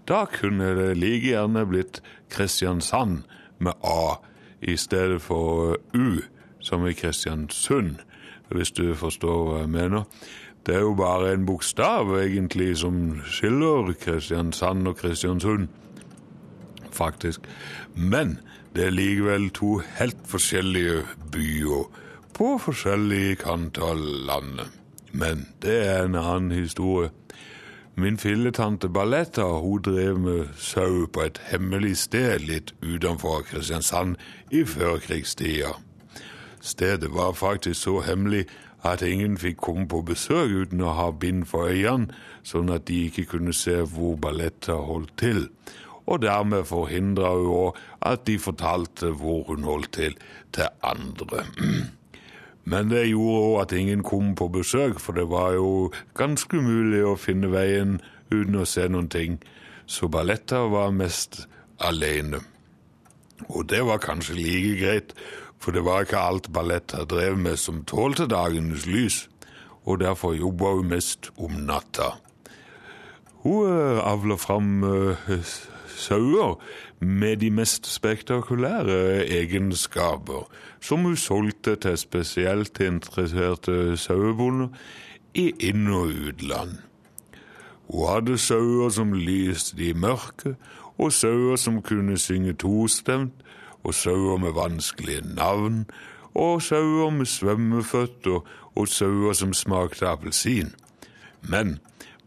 Da 0.09 0.25
kunne 0.25 0.73
det 0.77 0.97
like 0.97 1.27
gjerne 1.29 1.67
blitt 1.69 2.01
Kristiansand 2.33 3.23
med 3.59 3.73
A 3.85 4.19
i 4.61 4.77
stedet 4.77 5.21
for 5.23 5.77
U 5.95 6.21
som 6.61 6.87
i 6.87 6.95
Kristiansund, 6.97 7.99
hvis 8.49 8.73
du 8.73 8.95
forstår 8.97 9.45
hva 9.45 9.59
jeg 9.63 9.73
mener. 9.73 10.07
Det 10.67 10.75
er 10.75 10.81
jo 10.85 10.95
bare 10.97 11.33
en 11.33 11.47
bokstav, 11.47 12.11
egentlig, 12.19 12.79
som 12.81 13.21
skiller 13.25 13.93
Kristiansand 14.01 14.89
og 14.89 14.97
Kristiansund, 14.97 15.69
faktisk. 16.93 17.41
Men 17.95 18.39
det 18.75 18.87
er 18.87 18.97
likevel 18.97 19.51
to 19.51 19.79
helt 20.01 20.25
forskjellige 20.29 21.05
byer 21.33 21.87
på 22.37 22.51
forskjellige 22.63 23.39
kanter 23.45 23.93
av 23.93 24.03
landet. 24.29 24.75
Men 25.13 25.47
det 25.63 25.79
er 25.87 26.05
en 26.05 26.19
annen 26.21 26.53
historie. 26.53 27.11
Min 27.99 28.19
filletante 28.19 28.89
Balletta 28.89 29.43
hun 29.43 29.83
drev 29.83 30.19
med 30.19 30.49
sau 30.57 31.07
på 31.07 31.25
et 31.27 31.41
hemmelig 31.51 31.97
sted 31.99 32.45
litt 32.47 32.71
utenfor 32.79 33.41
Kristiansand 33.49 34.15
i 34.55 34.61
førkrigstida. 34.63 35.73
Stedet 36.61 37.11
var 37.11 37.33
faktisk 37.33 37.83
så 37.83 37.97
hemmelig 38.07 38.45
at 38.87 39.03
ingen 39.03 39.35
fikk 39.39 39.59
komme 39.67 39.89
på 39.91 40.05
besøk 40.07 40.55
uten 40.61 40.87
å 40.87 40.95
ha 40.95 41.09
bind 41.11 41.49
for 41.51 41.73
øynene, 41.75 42.15
sånn 42.47 42.71
at 42.71 42.87
de 42.87 43.01
ikke 43.09 43.27
kunne 43.35 43.53
se 43.53 43.81
hvor 43.83 44.15
Balletta 44.15 44.79
holdt 44.79 45.17
til. 45.19 45.49
Og 46.07 46.23
dermed 46.23 46.71
forhindra 46.71 47.35
hun 47.35 47.51
òg 47.51 47.85
at 48.15 48.29
de 48.31 48.39
fortalte 48.39 49.11
hvor 49.11 49.43
hun 49.51 49.67
holdt 49.67 49.97
til, 49.99 50.15
til 50.55 50.71
andre. 50.87 51.49
Men 52.69 52.91
det 52.93 53.07
gjorde 53.09 53.45
òg 53.47 53.55
at 53.63 53.73
ingen 53.73 54.03
kom 54.05 54.35
på 54.37 54.51
besøk, 54.53 55.01
for 55.01 55.17
det 55.17 55.29
var 55.31 55.55
jo 55.57 55.89
ganske 56.19 56.61
umulig 56.61 57.01
å 57.07 57.17
finne 57.17 57.49
veien 57.53 57.97
uten 58.29 58.59
å 58.61 58.67
se 58.69 58.85
noen 58.93 59.09
ting. 59.13 59.39
Så 59.89 60.11
Balletta 60.13 60.67
var 60.69 60.93
mest 60.93 61.47
alene. 61.81 62.43
Og 63.49 63.69
det 63.71 63.81
var 63.89 64.03
kanskje 64.05 64.37
like 64.37 64.75
greit, 64.83 65.15
for 65.59 65.73
det 65.73 65.85
var 65.87 66.05
ikke 66.05 66.21
alt 66.21 66.53
Balletta 66.53 67.07
drev 67.09 67.39
med 67.41 67.57
som 67.59 67.85
tålte 67.89 68.29
dagens 68.29 68.85
lys, 68.87 69.23
og 69.89 70.03
derfor 70.03 70.37
jobba 70.37 70.75
hun 70.77 70.93
mest 70.93 71.31
om 71.41 71.55
natta. 71.65 72.19
Hun 73.47 73.65
avler 73.65 74.03
avla 74.05 74.37
fram 74.37 74.83
uh, 74.85 75.31
sauer 75.89 76.59
med 77.01 77.37
de 77.37 77.51
mest 77.51 77.87
spektakulære 77.87 79.27
egenskaper, 79.29 80.51
som 80.81 80.99
hun 81.07 81.17
solgte 81.17 81.77
til 81.77 81.99
spesielt 81.99 82.81
interesserte 82.81 83.97
sauebonder 83.97 84.69
i 85.35 85.53
inn- 85.61 85.93
og 85.93 86.11
utland. 86.29 86.79
Hun 87.89 88.09
hadde 88.09 88.39
sauer 88.39 88.89
som 88.89 89.13
lyste 89.13 89.85
i 89.85 89.93
mørket, 89.93 90.57
og 90.99 91.13
sauer 91.13 91.57
som 91.57 91.83
kunne 91.83 92.19
synge 92.19 92.53
tostemt, 92.53 93.35
og 93.85 93.95
sauer 93.95 94.37
med 94.37 94.53
vanskelige 94.53 95.23
navn, 95.35 95.87
og 96.35 96.63
sauer 96.63 97.11
med 97.11 97.27
svømmeføtter, 97.27 98.41
og 98.77 98.89
sauer 98.89 99.33
som 99.33 99.53
smakte 99.55 100.07
appelsin. 100.07 100.75
Men 101.43 101.79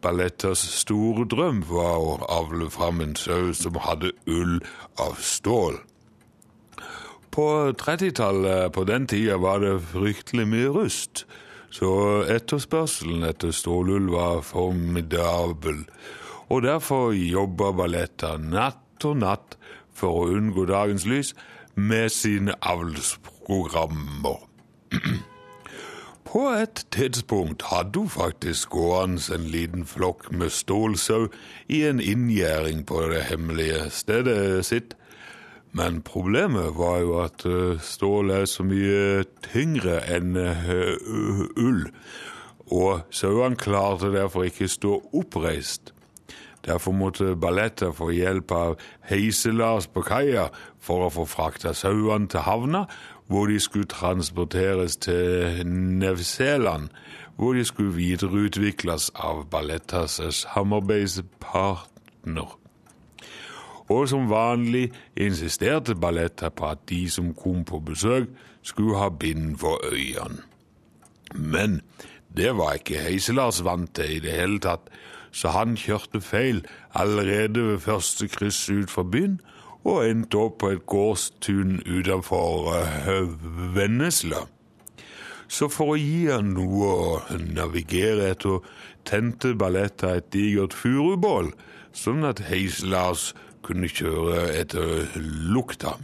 Ballettas 0.01 0.63
store 0.81 1.27
drøm 1.29 1.61
var 1.69 2.01
å 2.01 2.17
avle 2.31 2.69
fram 2.73 3.01
en 3.03 3.15
sau 3.19 3.53
som 3.57 3.77
hadde 3.85 4.11
ull 4.29 4.59
av 5.01 5.19
stål. 5.21 5.77
På 7.31 7.45
30-tallet, 7.79 8.73
på 8.75 8.83
den 8.89 9.07
tida, 9.07 9.37
var 9.39 9.61
det 9.63 9.77
fryktelig 9.93 10.47
mye 10.51 10.73
rust, 10.75 11.23
så 11.71 11.91
etterspørselen 12.27 13.23
etter 13.23 13.53
stålull 13.55 14.09
var 14.11 14.41
formidabel, 14.43 15.85
og 16.51 16.65
derfor 16.67 17.15
jobba 17.15 17.71
Balletta 17.71 18.35
natt 18.41 19.07
og 19.07 19.21
natt 19.23 19.57
for 19.95 20.25
å 20.25 20.29
unngå 20.35 20.67
dagens 20.67 21.07
lys 21.07 21.35
med 21.79 22.11
sine 22.11 22.57
avlsprogrammer. 22.59 24.41
På 26.31 26.45
et 26.55 26.85
tidspunkt 26.91 27.63
hadde 27.67 27.99
hun 27.99 28.09
faktisk 28.09 28.69
gående 28.69 29.35
en 29.35 29.49
liten 29.51 29.81
flokk 29.85 30.29
med 30.31 30.53
stålsau 30.55 31.25
i 31.67 31.81
en 31.83 31.99
inngjerding 31.99 32.85
på 32.87 33.01
det 33.11 33.25
hemmelige 33.27 33.89
stedet 33.91 34.65
sitt. 34.65 34.95
Men 35.75 35.99
problemet 36.01 36.77
var 36.77 36.99
jo 37.03 37.17
at 37.19 37.43
eh, 37.45 37.83
stål 37.83 38.31
er 38.31 38.47
så 38.47 38.63
mye 38.63 39.25
tyngre 39.43 39.99
enn 40.07 40.39
eh, 40.39 40.95
ull, 41.59 41.89
og 42.71 43.03
sauene 43.11 43.59
klarte 43.59 44.13
derfor 44.15 44.47
ikke 44.47 44.71
stå 44.71 45.01
oppreist. 45.11 45.91
Derfor 46.63 46.95
måtte 46.95 47.35
balletter 47.35 47.91
få 47.91 48.11
hjelp 48.15 48.51
av 48.55 48.75
heiselas 49.09 49.87
på 49.91 50.03
kaia 50.05 50.47
for 50.79 51.07
å 51.07 51.13
få 51.13 51.25
frakta 51.27 51.73
sauene 51.75 52.29
til 52.31 52.45
havna, 52.45 52.85
hvor 53.31 53.47
de 53.47 53.59
skulle 53.59 53.85
transporteres 53.85 54.97
til 54.97 55.67
Nevseland, 55.67 56.89
hvor 57.35 57.53
de 57.53 57.65
skulle 57.65 57.95
videreutvikles 57.95 59.11
av 59.15 59.49
Ballettas 59.49 60.21
samarbeidspartner. 60.35 62.57
Og 63.87 64.09
som 64.09 64.29
vanlig 64.29 64.91
insisterte 65.15 65.95
Balletta 65.95 66.49
på 66.49 66.65
at 66.73 66.77
de 66.89 67.09
som 67.09 67.33
kom 67.33 67.65
på 67.65 67.79
besøk, 67.79 68.27
skulle 68.63 68.97
ha 68.99 69.09
bind 69.09 69.57
for 69.57 69.79
øynene. 69.93 70.37
Men 71.35 71.81
det 72.37 72.57
var 72.57 72.73
ikke 72.73 72.99
Heiselars 72.99 73.63
vant 73.63 73.95
til 73.95 74.15
i 74.15 74.19
det 74.19 74.31
hele 74.31 74.59
tatt, 74.59 74.89
så 75.31 75.47
han 75.55 75.77
kjørte 75.79 76.21
feil 76.21 76.65
allerede 76.93 77.63
ved 77.63 77.79
første 77.79 78.27
kryss 78.27 78.69
ut 78.69 78.91
fra 78.91 79.03
byen, 79.03 79.41
og 79.83 80.03
endte 80.05 80.37
opp 80.37 80.59
på 80.61 80.71
et 80.75 80.85
gårdstun 80.89 81.79
utenfor 81.87 82.71
uh, 82.71 83.31
Vennesla. 83.75 84.45
Så 85.51 85.67
for 85.67 85.95
å 85.95 85.99
gi 85.99 86.29
han 86.29 86.53
noe 86.55 86.91
å 86.91 87.39
navigere 87.43 88.29
etter, 88.31 88.61
tente 89.03 89.51
Balletta 89.57 90.13
et 90.15 90.29
digert 90.31 90.75
furubål, 90.77 91.51
sånn 91.91 92.23
at 92.27 92.39
Heislars 92.47 93.31
kunne 93.65 93.89
kjøre 93.91 94.45
etter 94.55 95.09
lukta. 95.51 95.97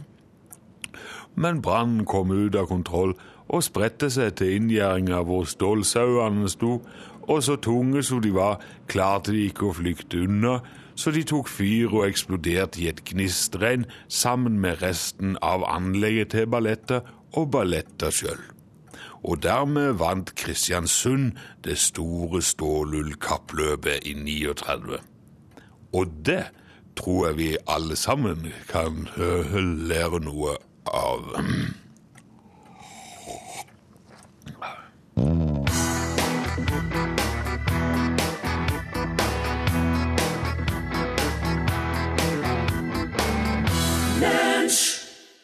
Men 1.38 1.62
brannen 1.62 2.04
kom 2.08 2.34
ut 2.34 2.58
av 2.58 2.68
kontroll 2.68 3.14
og 3.48 3.64
spredte 3.64 4.10
seg 4.12 4.34
til 4.38 4.58
inngjerdinga 4.58 5.22
hvor 5.24 5.46
stålsauene 5.48 6.50
sto, 6.52 6.80
og 7.28 7.40
så 7.44 7.56
tunge 7.60 8.02
som 8.04 8.20
de 8.24 8.32
var, 8.34 8.58
klarte 8.88 9.32
de 9.32 9.46
ikke 9.48 9.68
å 9.68 9.76
flykte 9.76 10.24
unna, 10.26 10.58
så 10.98 11.12
de 11.14 11.22
tok 11.22 11.46
fyr 11.46 11.92
og 11.94 12.08
eksploderte 12.08 12.80
i 12.82 12.88
et 12.90 13.04
gnistregn 13.06 13.86
sammen 14.10 14.58
med 14.58 14.82
resten 14.82 15.36
av 15.46 15.62
anlegget 15.70 16.32
til 16.34 16.48
ballettet 16.50 17.06
og 17.38 17.52
Balletta 17.54 18.10
sjøl. 18.10 18.40
Og 19.22 19.42
dermed 19.42 19.98
vant 20.02 20.34
Kristiansund 20.38 21.38
det 21.66 21.78
store 21.78 22.42
stålullkappløpet 22.42 24.06
i 24.10 24.14
39. 24.18 24.98
Og 25.94 26.14
det 26.26 26.44
tror 26.98 27.28
jeg 27.28 27.38
vi 27.38 27.50
alle 27.70 27.96
sammen 27.96 28.50
kan 28.70 29.06
lære 29.86 30.22
noe 30.26 30.58
av. 30.86 31.30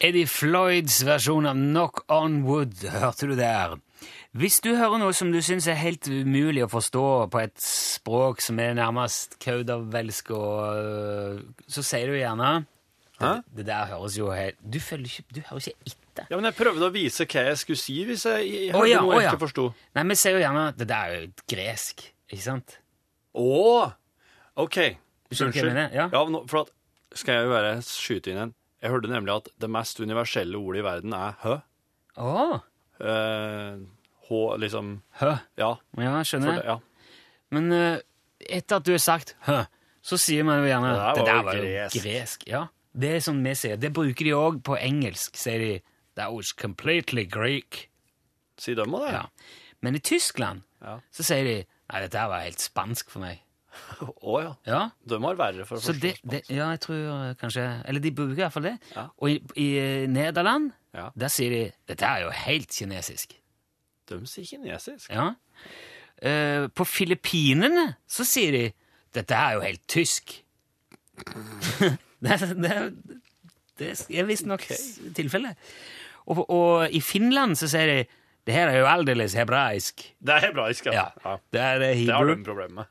Eddie 0.04 0.28
Floyds 0.28 0.98
versjon 1.06 1.46
av 1.48 1.56
Knock 1.56 2.02
On 2.12 2.42
Wood, 2.44 2.82
hørte 2.92 3.24
du 3.30 3.38
der. 3.38 3.78
Hvis 4.36 4.58
du 4.60 4.74
hører 4.76 4.98
noe 5.00 5.14
som 5.16 5.30
du 5.32 5.38
syns 5.40 5.64
er 5.70 5.78
helt 5.80 6.04
umulig 6.10 6.60
å 6.66 6.68
forstå 6.68 7.04
på 7.32 7.40
et 7.40 7.54
språk 7.62 8.42
som 8.44 8.58
er 8.60 8.74
nærmest 8.76 9.38
kaudavelsk, 9.40 10.32
og 10.36 10.58
øh, 10.76 11.38
så 11.64 11.84
sier 11.88 12.12
du 12.12 12.18
gjerne 12.18 12.50
det, 13.16 13.30
det 13.56 13.64
der 13.70 13.88
høres 13.94 14.18
jo 14.18 14.28
helt 14.34 14.58
Du 14.60 14.76
ikke 14.76 15.24
Du 15.30 15.38
hører 15.46 15.62
ikke 15.62 15.86
etter. 15.88 16.26
Ja, 16.28 16.36
men 16.36 16.50
Jeg 16.50 16.56
prøvde 16.58 16.84
å 16.84 16.92
vise 16.92 17.24
hva 17.24 17.44
jeg 17.46 17.62
skulle 17.62 17.80
si 17.80 17.96
hvis 18.04 18.26
jeg, 18.28 18.50
jeg 18.50 18.74
hørte 18.74 18.82
oh, 18.82 18.88
ja, 18.90 18.98
noe 19.00 19.14
jeg 19.14 19.22
jeg 19.22 19.28
ja. 19.30 19.32
ikke 19.32 19.44
forsto. 19.46 19.64
Nei, 19.96 20.04
vi 20.10 20.18
sier 20.20 20.36
jo 20.36 20.42
gjerne 20.42 20.66
at 20.74 20.82
det 20.82 20.88
der 20.90 21.14
er 21.14 21.22
jo 21.22 21.46
gresk, 21.54 22.04
ikke 22.28 22.44
sant? 22.44 22.76
Å! 23.40 23.88
OK. 24.66 24.78
Hva 25.32 25.48
jeg 25.48 25.64
mener? 25.70 25.88
Ja. 25.96 26.10
Ja, 26.12 26.26
for 26.50 26.66
at, 26.66 26.76
skal 27.16 27.38
jeg 27.38 27.48
jo 27.48 27.56
bare 27.56 27.72
skyte 27.88 28.34
inn 28.34 28.42
en. 28.44 28.54
Jeg 28.84 28.92
hørte 28.92 29.08
nemlig 29.08 29.32
at 29.32 29.48
det 29.64 29.70
mest 29.72 30.00
universelle 30.04 30.58
ordet 30.60 30.82
i 30.82 30.86
verden 30.86 31.14
er 31.16 31.38
hø. 31.44 31.56
Å, 32.20 32.60
Eh, 33.00 33.78
H, 34.28 34.40
liksom 34.62 34.90
hø. 35.18 35.30
Ja. 35.58 35.70
Ja, 35.98 36.12
skjønner. 36.22 36.60
det, 36.60 36.64
ja. 36.68 36.76
Men 37.50 37.72
øh, 37.74 37.96
etter 38.40 38.78
at 38.78 38.84
du 38.86 38.92
har 38.94 39.02
sagt 39.02 39.34
hø, 39.48 39.64
så 40.04 40.18
sier 40.20 40.44
man 40.46 40.60
jo 40.62 40.68
gjerne 40.68 40.92
Det 40.94 41.00
der 41.00 41.14
det 41.16 41.24
var 41.24 41.26
der 41.26 41.40
jo 41.40 41.44
var 41.48 41.56
jo 41.58 41.64
gresk. 41.64 41.98
gresk. 42.04 42.46
Ja, 42.52 42.62
det 42.94 43.10
er 43.16 43.24
sånn 43.26 43.42
vi 43.44 43.54
sier. 43.58 43.76
Det 43.82 43.90
bruker 43.96 44.24
de 44.28 44.36
òg 44.38 44.60
på 44.62 44.78
engelsk, 44.78 45.34
sier 45.40 45.58
de. 45.58 45.72
That 46.14 46.30
was 46.32 46.52
completely 46.54 47.24
Greek. 47.26 47.88
Sier 48.62 48.76
de 48.78 48.86
òg 48.86 49.08
det? 49.08 49.12
Ja. 49.16 49.24
Men 49.82 49.96
i 49.98 50.04
Tyskland 50.04 50.62
Ja. 50.84 51.00
så 51.10 51.24
sier 51.26 51.44
de 51.44 51.56
Nei, 51.90 52.00
dette 52.00 52.16
her 52.16 52.28
var 52.30 52.40
helt 52.46 52.62
spansk 52.62 53.10
for 53.12 53.20
meg. 53.20 53.42
Å 54.02 54.36
ja. 54.42 54.52
Ja, 54.68 54.80
De 55.08 55.18
har 55.22 55.36
verre 55.38 55.64
for 55.68 55.78
å 55.78 55.94
det, 56.00 56.14
ja 56.48 56.70
jeg 56.74 56.80
tror 56.84 56.96
øh, 57.00 57.34
kanskje 57.40 57.64
Eller 57.88 58.00
de 58.04 58.12
bruker 58.14 58.36
i 58.38 58.42
hvert 58.44 58.52
fall 58.54 58.68
det. 58.68 58.76
Ja. 58.94 59.06
Og 59.18 59.30
i, 59.30 59.36
i 59.60 59.66
øh, 59.80 60.06
Nederland 60.10 60.70
Ja. 60.94 61.08
der 61.18 61.28
sier 61.32 61.50
de 61.50 61.62
dette 61.90 62.06
er 62.06 62.22
jo 62.26 62.30
helt 62.44 62.70
kinesisk. 62.70 63.34
De 64.10 64.20
sier 64.30 64.46
kinesisk. 64.46 65.10
Ja. 65.10 65.30
Eh, 66.22 66.68
på 66.70 66.84
Filippinene 66.86 67.94
så 68.06 68.24
sier 68.28 68.52
de 68.54 68.64
dette 69.14 69.34
er 69.38 69.56
jo 69.56 69.64
helt 69.64 69.82
tysk. 69.90 70.36
det, 72.20 72.38
det, 72.64 72.74
det 73.78 73.90
er 74.10 74.26
visstnok 74.28 74.64
tilfellet. 75.16 75.56
Og, 76.30 76.44
og 76.50 76.94
i 76.94 77.00
Finland 77.04 77.58
så 77.60 77.68
sier 77.70 77.90
de 77.90 77.98
det 78.44 78.52
her 78.52 78.68
er 78.68 78.82
jo 78.82 78.88
aldeles 78.90 79.32
hebraisk. 79.38 80.02
Det 80.20 80.34
er 80.34 80.42
hebraisk, 80.50 80.90
Ja, 80.92 81.06
ja. 81.24 81.36
det 81.52 81.60
er 81.64 81.78
det 81.80 81.86
Det 82.04 82.12
har 82.12 82.26
de 82.28 82.34
problemer 82.44 82.74
med. 82.82 82.90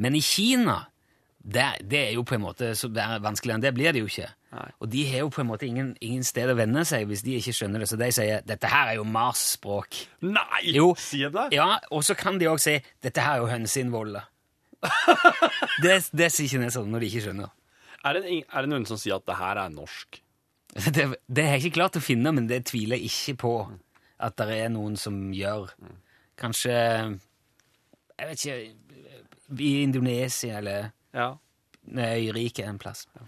Men 0.00 0.16
i 0.18 0.22
Kina, 0.24 0.78
det, 1.40 1.66
det 1.88 2.00
er 2.08 2.12
jo 2.18 2.24
på 2.28 2.36
en 2.36 2.44
måte 2.44 2.72
er 2.74 3.22
vanskeligere 3.24 3.58
enn 3.58 3.64
det 3.64 3.74
blir 3.76 3.94
det 3.96 4.02
jo 4.02 4.10
ikke. 4.10 4.28
Nei. 4.50 4.66
Og 4.82 4.90
de 4.90 5.04
har 5.06 5.22
jo 5.22 5.30
på 5.32 5.42
en 5.44 5.48
måte 5.48 5.66
ingen, 5.68 5.92
ingen 6.02 6.26
sted 6.26 6.50
å 6.50 6.56
vende 6.58 6.82
seg 6.88 7.06
hvis 7.08 7.22
de 7.26 7.36
ikke 7.38 7.54
skjønner 7.54 7.84
det. 7.84 7.88
Så 7.90 7.98
de 8.00 8.10
sier 8.14 8.42
dette 8.46 8.70
her 8.70 8.90
er 8.92 8.98
jo 8.98 9.06
Mars-språk. 9.06 10.00
Nei! 10.26 10.64
Jo. 10.74 10.90
Sier 10.98 11.32
det? 11.34 11.48
Ja, 11.54 11.76
og 11.94 12.02
så 12.06 12.16
kan 12.18 12.40
de 12.40 12.50
òg 12.50 12.58
si 12.62 12.76
dette 13.04 13.24
her 13.24 13.38
er 13.38 13.44
jo 13.44 13.52
hønseinnvoller. 13.52 14.26
det, 15.84 16.00
det 16.16 16.30
sier 16.34 16.50
kineserne 16.50 16.90
når 16.90 17.04
de 17.04 17.12
ikke 17.12 17.24
skjønner. 17.28 17.54
Er 18.00 18.16
det, 18.16 18.40
er 18.48 18.64
det 18.64 18.72
noen 18.72 18.88
som 18.88 18.98
sier 19.00 19.20
at 19.20 19.28
det 19.28 19.38
her 19.38 19.60
er 19.60 19.72
norsk? 19.72 20.20
Det, 20.94 21.02
det 21.26 21.42
har 21.42 21.56
jeg 21.56 21.64
ikke 21.64 21.80
klart 21.80 21.96
å 21.98 22.00
finne, 22.04 22.30
men 22.30 22.44
det 22.46 22.60
tviler 22.68 23.00
jeg 23.00 23.08
ikke 23.10 23.40
på 23.42 23.54
at 24.22 24.36
det 24.38 24.54
er 24.54 24.68
noen 24.70 24.94
som 24.94 25.16
gjør. 25.34 25.72
Kanskje 26.38 26.74
Jeg 26.76 28.28
vet 28.28 28.44
ikke 28.44 28.58
I 29.58 29.82
Indonesia 29.82 30.58
eller 30.58 30.90
Ja. 31.14 31.32
øyriket 31.90 32.66
en 32.68 32.78
plass. 32.78 33.06
Ja. 33.16 33.24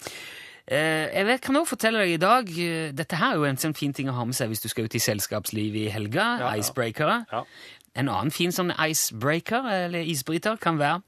jeg 0.68 1.26
vet, 1.26 1.40
kan 1.42 1.56
også 1.56 1.74
fortelle 1.74 1.98
deg 2.04 2.12
i 2.14 2.16
dag 2.22 2.48
eh, 2.58 2.92
Dette 2.94 3.16
her 3.18 3.32
er 3.32 3.36
jo 3.40 3.44
en 3.48 3.56
sånn 3.58 3.74
fin 3.74 3.92
ting 3.92 4.08
å 4.08 4.12
ha 4.14 4.24
med 4.24 4.34
seg 4.38 4.48
hvis 4.52 4.62
du 4.62 4.68
skal 4.68 4.84
ut 4.86 4.94
i 4.94 5.00
selskapslivet 5.02 5.88
i 5.88 5.90
helga. 5.90 6.38
Ja, 6.38 6.52
ja. 6.54 6.60
Icebreakere. 6.62 7.24
En 7.94 8.08
annen 8.08 8.30
fin 8.32 8.52
sånn 8.54 8.70
icebreaker, 8.78 9.66
eller 9.66 10.06
isbryter, 10.08 10.56
kan 10.62 10.78
være 10.78 11.02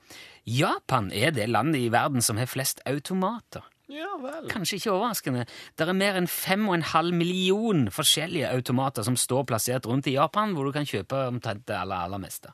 Japan 0.45 1.11
er 1.13 1.31
det 1.33 1.47
landet 1.49 1.81
i 1.81 1.89
verden 1.89 2.21
som 2.21 2.37
har 2.37 2.47
flest 2.51 2.83
automater. 2.85 3.63
ja 3.89 4.11
vel. 4.21 4.49
Kanskje 4.51 4.77
ikke 4.77 4.93
overraskende. 4.93 5.47
Det 5.79 5.87
er 5.89 5.93
mer 5.97 6.17
enn 6.19 6.27
5,5 6.27 7.13
million 7.15 7.87
forskjellige 7.93 8.51
automater 8.51 9.03
som 9.07 9.17
står 9.17 9.45
plassert 9.47 9.87
rundt 9.87 10.07
i 10.07 10.17
Japan, 10.19 10.53
hvor 10.53 10.65
du 10.67 10.73
kan 10.73 10.85
kjøpe 10.85 11.29
omtrent 11.29 11.65
det 11.67 11.77
aller, 11.77 11.97
aller 11.97 12.19
meste. 12.19 12.51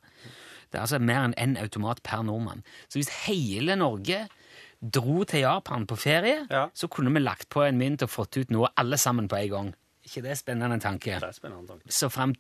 Det 0.71 0.79
er 0.79 0.85
altså 0.87 1.01
mer 1.03 1.25
enn 1.27 1.35
én 1.35 1.57
automat 1.61 2.03
per 2.07 2.23
nordmann. 2.23 2.63
Så 2.89 2.99
hvis 3.01 3.11
hele 3.27 3.77
Norge 3.77 4.29
dro 4.81 5.25
til 5.29 5.41
Japan 5.45 5.87
på 5.87 5.97
ferie, 5.99 6.47
Ja. 6.51 6.69
så 6.75 6.89
kunne 6.89 7.13
vi 7.13 7.21
lagt 7.21 7.49
på 7.51 7.63
en 7.67 7.79
mynt 7.79 8.03
og 8.03 8.09
fått 8.11 8.37
ut 8.39 8.51
noe 8.51 8.69
alle 8.77 8.97
sammen 8.97 9.29
på 9.29 9.37
en 9.37 9.51
gang. 9.51 9.75
ikke 10.05 10.23
det 10.23 10.31
er 10.31 10.35
spennende 10.41 10.81
tanke? 10.81 11.19
Det 11.21 11.29
er 11.29 11.33
spennende 11.33 11.69
tanke. 11.69 11.91
så 11.93 12.09
fremt 12.11 12.39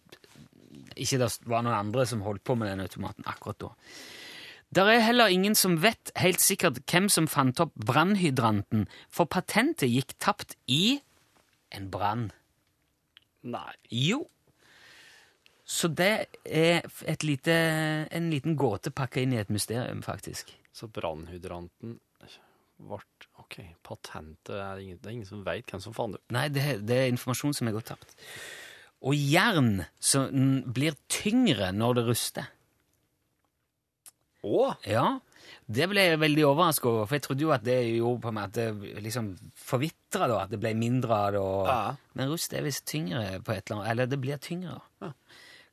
ikke 0.96 1.18
det 1.18 1.38
var 1.46 1.62
noen 1.62 1.75
andre 1.76 2.06
som 2.06 2.22
holdt 2.22 2.42
på 2.44 2.56
med 2.56 2.68
den 2.68 2.80
automaten 2.80 3.25
akkurat 3.26 3.58
da. 3.58 3.68
Det 4.72 4.82
er 4.87 5.00
heller 5.00 5.26
ingen 5.26 5.54
som 5.54 5.76
vet 5.82 6.10
helt 6.16 6.40
sikkert 6.40 6.78
hvem 6.87 7.08
som 7.10 7.26
fant 7.26 7.58
opp 7.60 7.72
brannhydranten, 7.75 8.87
for 9.10 9.26
patentet 9.26 9.90
gikk 9.90 10.14
tapt 10.18 10.56
i 10.68 11.00
en 11.72 11.90
brann. 11.90 12.30
Nei. 13.42 13.72
Jo. 13.90 14.28
Så 15.70 15.88
det 15.94 16.12
er 16.42 16.82
lite, 17.22 17.54
en 18.10 18.30
liten 18.32 18.56
gåte 18.58 18.90
pakka 18.90 19.22
inn 19.22 19.36
i 19.36 19.38
et 19.38 19.52
mysterium, 19.54 20.02
faktisk. 20.02 20.50
Så 20.74 20.88
brannhydranten 20.90 21.98
ble 22.80 22.98
OK, 23.40 23.56
patentet 23.84 24.56
er 24.56 24.80
ingen, 24.80 24.98
Det 24.98 25.08
er 25.08 25.14
ingen 25.14 25.28
som 25.28 25.44
veit 25.46 25.70
hvem 25.70 25.82
som 25.82 25.94
fant 25.94 26.16
det. 26.16 26.22
Nei, 26.34 26.48
det, 26.52 26.64
det 26.88 26.96
er 26.96 27.12
informasjon 27.12 27.54
som 27.56 27.70
er 27.70 27.76
gått 27.76 27.90
tapt. 27.92 28.16
Og 29.00 29.16
jern 29.16 29.84
som 30.02 30.60
blir 30.66 30.99
tyngre 31.12 31.71
når 31.76 32.00
det 32.00 32.06
ruster. 32.10 32.50
Å! 34.45 34.73
Ja, 34.88 35.06
det 35.71 35.86
ble 35.90 36.04
jeg 36.04 36.21
veldig 36.21 36.45
overrasket 36.49 36.88
over, 36.90 37.06
for 37.06 37.18
jeg 37.18 37.25
trodde 37.26 37.45
jo 37.45 37.54
at 37.54 37.64
det 37.64 37.78
gjorde 37.84 38.25
på 38.25 38.32
meg 38.36 38.50
at 38.50 38.58
det 38.58 39.00
liksom 39.04 39.32
forvitra, 39.54 40.26
da, 40.26 40.42
at 40.45 40.52
det 40.52 40.60
ble 40.62 40.75
mindre 40.78 41.16
av 41.16 41.32
det. 41.34 41.42
Og... 41.47 41.71
Ja. 41.71 42.12
Men 42.18 42.32
rust 42.32 42.54
er 42.56 42.66
visst 42.66 42.86
tyngre 42.90 43.40
på 43.45 43.54
et 43.54 43.64
eller 43.64 43.80
annet, 43.80 43.90
eller 43.92 44.10
det 44.10 44.21
blir 44.23 44.40
tyngre. 44.42 44.80
Ja. 45.04 45.12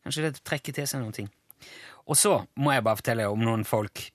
Kanskje 0.07 0.29
det 0.29 0.39
trekker 0.47 0.71
til 0.71 0.87
seg 0.87 1.03
noen 1.03 1.15
ting. 1.15 1.27
Og 2.07 2.15
så 2.15 2.37
må 2.63 2.71
jeg 2.71 2.85
bare 2.87 2.99
fortelle 3.01 3.27
om 3.27 3.41
noen 3.43 3.65
folk. 3.67 4.05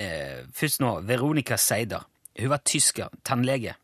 Eh, 0.00 0.42
først 0.56 0.82
nå, 0.82 0.96
Veronica 1.06 1.54
Seider. 1.60 2.02
Hun 2.40 2.50
var 2.50 2.64
tysker, 2.66 3.12
tannlege. 3.26 3.76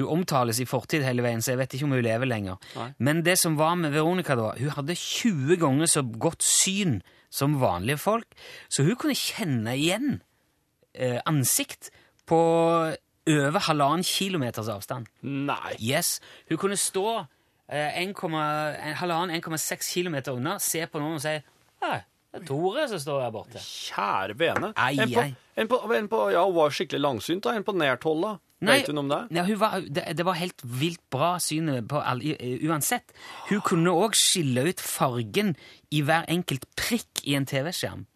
Hun 0.00 0.10
omtales 0.12 0.58
i 0.60 0.66
fortid 0.68 1.04
hele 1.06 1.22
veien, 1.24 1.42
så 1.44 1.54
jeg 1.54 1.60
vet 1.60 1.76
ikke 1.76 1.86
om 1.86 1.94
hun 1.94 2.02
lever 2.04 2.28
lenger. 2.28 2.58
Nei. 2.74 2.88
Men 2.98 3.22
det 3.26 3.36
som 3.38 3.54
var 3.60 3.76
med 3.78 3.94
Veronica 3.94 4.34
da, 4.38 4.50
hun 4.58 4.74
hadde 4.74 4.96
20 4.98 5.60
ganger 5.62 5.92
så 5.92 6.02
godt 6.02 6.42
syn 6.42 6.98
som 7.32 7.60
vanlige 7.62 8.00
folk, 8.00 8.34
så 8.72 8.84
hun 8.86 8.98
kunne 8.98 9.16
kjenne 9.18 9.76
igjen 9.78 10.18
eh, 10.94 11.20
ansikt 11.28 11.92
på 12.26 12.40
over 13.26 13.62
halvannen 13.66 14.06
kilometers 14.06 14.68
avstand. 14.72 15.08
Nei! 15.22 15.76
Yes, 15.82 16.18
hun 16.50 16.60
kunne 16.60 16.78
stå 16.80 17.26
eh, 17.68 18.00
1,- 18.02 18.24
en 18.88 18.94
halvannen 19.00 19.36
1,6 19.40 19.90
kilometer 19.92 20.32
unna, 20.36 20.58
ser 20.58 20.86
på 20.86 21.00
noen 21.02 21.14
og 21.18 21.20
sier 21.24 21.42
«Hei, 21.82 22.00
det 22.32 22.42
er 22.42 22.46
Tore 22.46 22.88
som 22.88 22.98
står 23.00 23.20
der 23.24 23.30
borte. 23.32 23.60
Kjære 23.62 24.34
vene. 24.38 24.72
Ei, 24.76 24.96
en, 25.00 25.12
på, 25.12 25.22
en, 25.56 25.68
på, 25.68 25.78
en 25.96 26.08
på 26.08 26.18
Ja, 26.32 26.42
hun 26.44 26.54
var 26.56 26.70
skikkelig 26.74 27.00
langsynt, 27.00 27.42
da. 27.46 27.54
En 27.56 27.64
på 27.64 27.72
nært 27.76 28.04
hold, 28.04 28.22
da. 28.26 28.34
Nei, 28.66 28.78
Vet 28.80 28.88
hun 28.88 28.98
om 29.02 29.08
det? 29.12 29.18
Ja, 29.36 29.42
hun 29.44 29.58
var, 29.60 29.80
det, 29.84 30.02
det 30.16 30.24
var 30.24 30.36
helt 30.40 30.62
vilt 30.64 31.02
bra 31.12 31.34
syn 31.44 31.68
på 31.88 32.00
all, 32.00 32.22
i- 32.24 32.36
i- 32.40 32.58
uansett. 32.68 33.12
Hun 33.50 33.60
kunne 33.60 33.92
òg 33.92 34.14
skille 34.16 34.64
ut 34.70 34.80
fargen 34.80 35.54
i 35.92 36.00
hver 36.02 36.24
enkelt 36.32 36.64
prikk 36.76 37.20
i 37.28 37.34
en 37.36 37.44
TV-skjerm. 37.48 38.06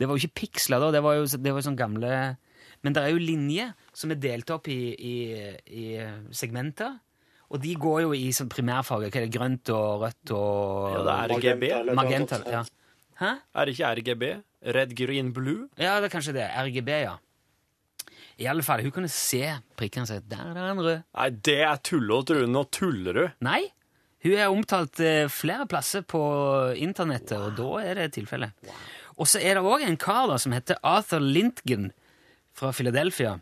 Det 0.00 0.08
var 0.08 0.16
jo 0.16 0.24
ikke 0.26 0.40
piksler 0.46 0.80
da, 0.80 0.88
det 0.96 1.02
var 1.04 1.18
jo, 1.18 1.26
det 1.28 1.52
var 1.52 1.60
jo 1.60 1.66
sånn 1.68 1.76
gamle 1.78 2.36
Men 2.82 2.94
det 2.96 3.02
er 3.04 3.10
jo 3.12 3.20
linjer 3.20 3.74
som 3.92 4.10
er 4.10 4.16
delt 4.16 4.48
opp 4.50 4.68
i, 4.72 4.78
i, 4.96 5.14
i 5.68 5.84
segmenter. 6.32 6.94
Og 7.50 7.62
de 7.62 7.72
går 7.74 8.04
jo 8.04 8.12
i 8.14 8.28
sånn 8.34 8.50
primærfaget. 8.50 9.10
Hva 9.10 9.20
er 9.20 9.26
det? 9.26 9.32
Grønt 9.34 9.72
og 9.74 10.04
rødt 10.04 10.34
og 10.36 10.92
Ja, 10.94 11.00
det 11.06 11.16
er 11.16 11.32
RGB. 11.34 11.64
Magenta, 11.90 11.96
Magenta. 11.98 12.38
Ja. 12.46 12.62
Hæ? 13.20 13.32
Er 13.54 13.66
det 13.66 13.74
ikke 13.74 13.90
RGB? 13.98 14.24
Red, 14.76 14.94
green, 14.96 15.32
blue? 15.34 15.66
Ja, 15.80 15.98
det 16.00 16.10
er 16.10 16.14
kanskje 16.14 16.36
det. 16.36 16.46
RGB, 16.54 16.88
ja. 17.02 17.16
I 18.40 18.46
alle 18.48 18.64
fall, 18.64 18.80
hun 18.86 18.94
kunne 18.94 19.10
se 19.12 19.42
prikkene 19.76 20.06
og 20.08 20.22
'der 20.30 20.56
er 20.56 20.68
den 20.68 20.78
rød'. 20.80 21.02
Nei, 21.14 21.28
det 21.30 21.60
er 21.60 21.76
tullete, 21.76 22.38
Rune. 22.38 22.52
Nå 22.52 22.64
tuller 22.72 23.12
du. 23.12 23.28
Nei, 23.40 23.72
hun 24.24 24.32
er 24.32 24.48
omtalt 24.48 25.00
eh, 25.00 25.28
flere 25.28 25.66
plasser 25.66 26.00
på 26.00 26.20
internettet, 26.76 27.36
og 27.36 27.56
da 27.56 27.84
er 27.84 27.94
det 27.94 28.12
tilfellet. 28.12 28.52
Og 29.16 29.26
så 29.28 29.40
er 29.40 29.54
det 29.54 29.64
òg 29.64 29.84
en 29.84 29.96
kar 30.00 30.26
da 30.28 30.38
som 30.38 30.52
heter 30.52 30.80
Arthur 30.82 31.20
Lintgen 31.20 31.90
fra 32.60 32.72
Philadelphia. 32.76 33.38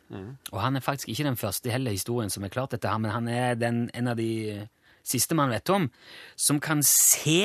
Og 0.53 0.61
han 0.63 0.79
er 0.79 0.85
faktisk 0.85 1.11
ikke 1.13 1.27
den 1.27 1.39
første 1.41 1.69
i 1.69 1.75
hele 1.75 1.95
historien 1.95 2.31
som 2.31 2.47
har 2.47 2.53
klart 2.55 2.75
dette, 2.75 2.89
her, 2.89 3.01
men 3.03 3.15
han 3.15 3.29
er 3.29 3.59
den, 3.59 3.89
en 3.95 4.11
av 4.13 4.19
de 4.19 4.31
eh, 4.53 4.67
siste 5.07 5.37
man 5.39 5.51
vet 5.51 5.71
om, 5.75 5.89
som 6.37 6.61
kan 6.63 6.85
se 6.87 7.43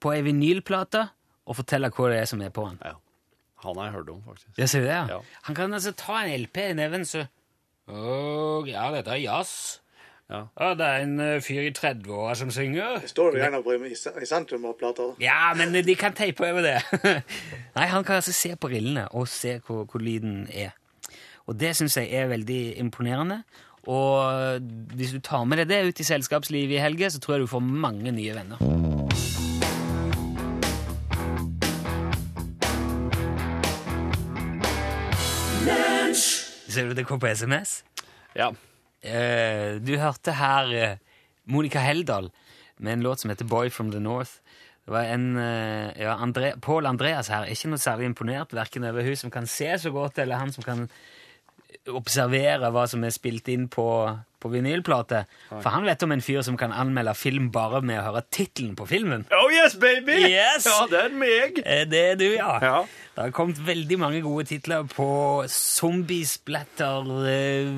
på 0.00 0.12
ei 0.14 0.22
vinylplate 0.26 1.06
og 1.50 1.58
fortelle 1.58 1.90
hva 1.94 2.10
det 2.12 2.22
er 2.22 2.30
som 2.30 2.42
er 2.44 2.52
på 2.54 2.66
den. 2.68 2.80
Ja. 2.84 2.96
Han 3.64 3.76
har 3.76 3.90
jeg 3.90 3.98
hørt 3.98 4.08
om, 4.14 4.22
faktisk. 4.24 4.52
Ja, 4.56 4.66
ser 4.66 4.80
du 4.80 4.88
det? 4.88 4.96
Ja. 4.96 5.18
Ja. 5.18 5.44
Han 5.48 5.56
kan 5.58 5.76
altså 5.76 5.92
ta 5.92 6.22
en 6.22 6.32
LP 6.46 6.64
i 6.70 6.72
neven, 6.78 7.04
så 7.04 7.26
Åh, 7.90 8.68
ja, 8.70 8.84
dette 8.94 9.10
er 9.10 9.18
jazz. 9.18 9.80
Ja. 10.30 10.44
Ja, 10.60 10.74
det 10.78 10.86
er 10.86 11.02
en 11.02 11.16
uh, 11.18 11.40
fyr 11.42 11.64
i 11.66 11.72
30-åra 11.74 12.36
som 12.38 12.52
synger. 12.54 13.00
Det 13.02 13.10
står 13.10 13.34
jo 13.34 13.40
gjerne 13.42 13.62
på, 13.66 13.74
i, 13.74 13.96
i 14.22 14.28
sentrum 14.30 14.68
av 14.70 14.76
plata. 14.78 15.08
Ja, 15.22 15.50
men 15.58 15.74
de 15.74 15.96
kan 15.98 16.14
teipe 16.14 16.46
over 16.46 16.62
det. 16.62 16.76
Nei, 17.76 17.88
han 17.90 18.06
kan 18.06 18.20
altså 18.20 18.32
se 18.36 18.54
på 18.54 18.70
rillene 18.70 19.08
og 19.10 19.26
se 19.28 19.56
hvor, 19.66 19.82
hvor 19.90 20.04
lyden 20.04 20.44
er. 20.54 20.70
Og 21.50 21.58
det 21.58 21.72
syns 21.74 21.96
jeg 21.98 22.12
er 22.14 22.30
veldig 22.30 22.78
imponerende. 22.78 23.42
Og 23.90 24.62
hvis 24.94 25.10
du 25.16 25.18
tar 25.24 25.42
med 25.48 25.58
deg 25.58 25.70
det 25.72 25.80
ut 25.88 26.02
i 26.02 26.06
selskapslivet 26.06 26.76
i 26.76 26.82
helga, 26.82 27.10
så 27.10 27.18
tror 27.18 27.36
jeg 27.36 27.48
du 27.48 27.50
får 27.50 27.64
mange 27.66 28.12
nye 28.14 28.36
venner. 28.36 28.62
Ser 36.70 36.86
du 36.86 36.94
det 36.94 37.08
kom 37.08 37.18
på 37.18 37.32
SMS? 37.34 37.80
Ja. 38.38 38.52
Eh, 39.02 39.80
du 39.82 39.96
hørte 39.98 40.36
her 40.38 40.70
eh, 40.76 40.98
Monica 41.50 41.82
Heldal 41.82 42.30
med 42.78 42.92
en 42.92 43.02
låt 43.02 43.24
som 43.24 43.32
heter 43.32 43.48
Boy 43.48 43.72
from 43.74 43.90
the 43.90 43.98
North. 43.98 44.38
Det 44.86 44.94
var 44.94 45.08
en, 45.10 45.32
eh, 45.36 45.90
ja, 45.98 46.14
Andre, 46.14 46.52
Paul 46.62 46.86
Andreas 46.86 47.32
her 47.32 47.42
er 47.42 47.56
ikke 47.56 47.72
noe 47.72 47.82
særlig 47.82 48.06
imponert, 48.12 48.54
verken 48.54 48.86
over 48.86 49.02
hun 49.02 49.18
som 49.18 49.32
kan 49.34 49.50
se 49.50 49.72
så 49.82 49.90
godt, 49.90 50.20
eller 50.22 50.38
han 50.38 50.54
som 50.54 50.62
kan 50.62 50.86
observere 51.90 52.70
hva 52.74 52.86
som 52.90 53.02
er 53.06 53.12
spilt 53.14 53.48
inn 53.52 53.66
på, 53.72 53.84
på 54.40 54.50
vinylplate. 54.52 55.24
For 55.50 55.68
han 55.74 55.84
vet 55.88 56.02
om 56.06 56.12
en 56.14 56.22
fyr 56.24 56.42
som 56.46 56.56
kan 56.60 56.72
anmelde 56.72 57.14
film 57.18 57.50
bare 57.54 57.80
med 57.84 58.00
å 58.00 58.06
høre 58.10 58.22
tittelen 58.32 58.74
på 58.78 58.86
filmen. 58.90 59.26
Oh 59.36 59.48
yes, 59.52 59.76
baby! 59.80 60.16
Yes! 60.30 60.66
Ja, 60.68 60.86
det 60.90 61.02
er 61.08 61.16
meg! 61.20 61.60
Eh, 61.64 61.84
Det 61.90 62.04
er 62.12 62.20
du, 62.20 62.26
ja. 62.36 62.56
Ja. 62.64 62.76
Det 63.16 63.24
har 63.26 63.34
kommet 63.36 63.58
veldig 63.66 63.98
mange 64.00 64.20
gode 64.24 64.46
titler 64.48 64.86
på 64.90 65.08
zombiesplatter, 65.50 67.10
eh, 67.28 67.72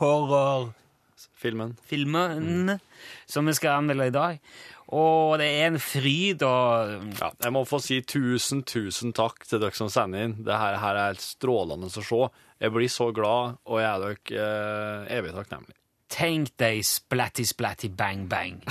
horror, 0.00 0.72
filmen. 1.38 1.76
filmene 1.86 2.80
som 3.26 3.46
vi 3.46 3.52
skal 3.54 3.78
anmelde 3.78 4.06
i 4.08 4.14
dag. 4.14 4.38
Og 4.88 5.36
det 5.38 5.46
er 5.60 5.66
en 5.68 5.78
fryd 5.78 6.42
og 6.48 7.02
Ja, 7.20 7.30
jeg 7.44 7.52
må 7.52 7.60
få 7.68 7.78
si 7.84 8.00
tusen, 8.00 8.62
tusen 8.64 9.12
takk 9.12 9.44
til 9.44 9.60
dere 9.60 9.76
som 9.76 9.90
sender 9.92 10.24
inn. 10.24 10.36
Det 10.44 10.56
her, 10.56 10.78
her 10.80 10.96
er 11.10 11.14
strålende 11.20 11.90
å 11.90 11.92
se. 11.92 12.28
Jeg 12.60 12.72
blir 12.74 12.88
så 12.90 13.10
glad, 13.14 13.58
og 13.64 13.80
jeg 13.80 13.88
er 13.88 14.04
dere 14.04 14.46
eh, 15.08 15.18
evig 15.18 15.34
takknemlig. 15.36 15.74
Tenk 16.10 16.54
deg 16.58 16.80
splatty, 16.88 17.44
splatty, 17.46 17.90
bang, 17.94 18.24
bang. 18.30 18.62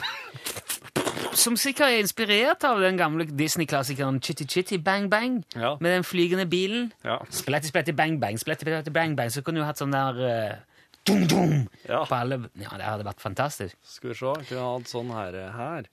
Som 1.38 1.54
sikkert 1.60 1.92
er 1.94 2.02
inspirert 2.02 2.64
av 2.66 2.80
den 2.82 2.98
gamle 2.98 3.28
Disney-klassikeren 3.30 4.18
Chitty 4.26 4.48
Chitty 4.50 4.80
Bang 4.82 5.06
Bang. 5.12 5.44
Ja. 5.56 5.76
Med 5.80 5.94
den 5.94 6.04
flygende 6.04 6.48
bilen. 6.50 6.90
Ja. 7.06 7.20
Splatty, 7.30 7.70
splatty, 7.70 7.94
bang, 7.96 8.18
bang. 8.22 8.40
Splatty, 8.42 8.66
splatty, 8.66 8.92
bang, 8.96 9.14
bang. 9.20 9.30
Så 9.32 9.44
kunne 9.46 9.62
du 9.62 9.68
hatt 9.68 9.78
sånn 9.80 9.94
der 9.94 10.18
uh, 10.18 10.82
dum, 11.06 11.28
dum, 11.30 11.54
Ja. 11.88 12.02
på 12.10 12.18
alle 12.18 12.42
Ja, 12.58 12.74
det 12.80 12.90
hadde 12.90 13.06
vært 13.08 13.22
fantastisk. 13.24 13.78
Skal 13.86 14.12
vi 14.16 14.18
se, 14.18 14.34
kunne 14.50 14.66
hatt 14.74 14.90
sånn 14.92 15.14
her. 15.14 15.38
her. 15.56 15.92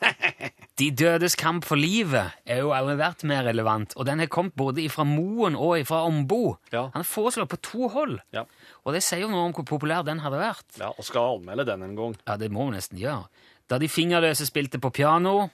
De 0.80 0.86
dødes 0.96 1.34
kamp 1.36 1.66
for 1.68 1.76
livet 1.76 2.32
er 2.48 2.62
jo 2.62 2.70
aldri 2.72 2.94
vært 2.96 3.22
mer 3.28 3.42
relevant, 3.44 3.92
og 4.00 4.06
den 4.08 4.22
har 4.22 4.30
kommet 4.32 4.54
både 4.56 4.86
fra 4.88 5.04
Moen 5.04 5.56
og 5.58 5.82
fra 5.84 5.98
Ombo. 6.08 6.54
Ja. 6.72 6.86
Han 6.94 7.02
er 7.04 7.08
foreslått 7.08 7.50
på 7.52 7.58
to 7.60 7.88
hold, 7.92 8.14
Ja. 8.32 8.46
og 8.86 8.94
det 8.96 9.02
sier 9.04 9.20
jo 9.26 9.28
noe 9.28 9.50
om 9.50 9.52
hvor 9.52 9.66
populær 9.68 10.04
den 10.06 10.22
hadde 10.24 10.40
vært. 10.40 10.64
ja, 10.80 10.88
og 10.88 11.04
skal 11.04 11.36
anmelde 11.36 11.66
den 11.68 11.82
en 11.84 11.96
gang. 11.98 12.16
Ja, 12.26 12.36
det 12.40 12.48
må 12.50 12.64
vi 12.70 12.78
nesten 12.78 12.98
gjøre. 13.02 13.26
Da 13.68 13.78
de 13.78 13.88
fingerløse 13.92 14.46
spilte 14.48 14.80
på 14.80 14.90
piano 14.90 15.50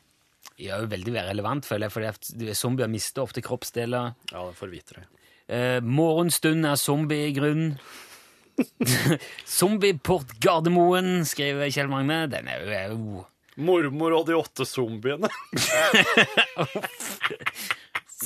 Det 0.57 0.71
er 0.71 0.81
jo 0.81 0.87
veldig 0.89 1.13
relevant, 1.27 1.67
føler 1.67 1.89
jeg, 1.91 1.93
for 1.93 2.01
er- 2.07 2.55
zombier 2.55 2.89
mister 2.89 3.23
ofte 3.27 3.43
kroppsdeler. 3.43 4.15
Ja, 4.31 4.47
det 4.47 4.55
forvitrer. 4.57 5.05
Eh, 5.49 5.81
morgenstund 5.83 6.65
er 6.65 6.77
zombie 6.77 7.27
i 7.29 7.33
grunn. 7.37 7.79
Zombieport 9.45 10.39
Gardermoen, 10.41 11.25
skriver 11.29 11.69
Kjell 11.75 11.91
Magne. 11.93 12.23
Den 12.33 12.49
er 12.49 12.65
er 12.73 12.95
jo 12.95 13.25
Mormor 13.57 14.13
og 14.19 14.27
de 14.29 14.35
åtte 14.37 14.67
zombiene. 14.69 15.31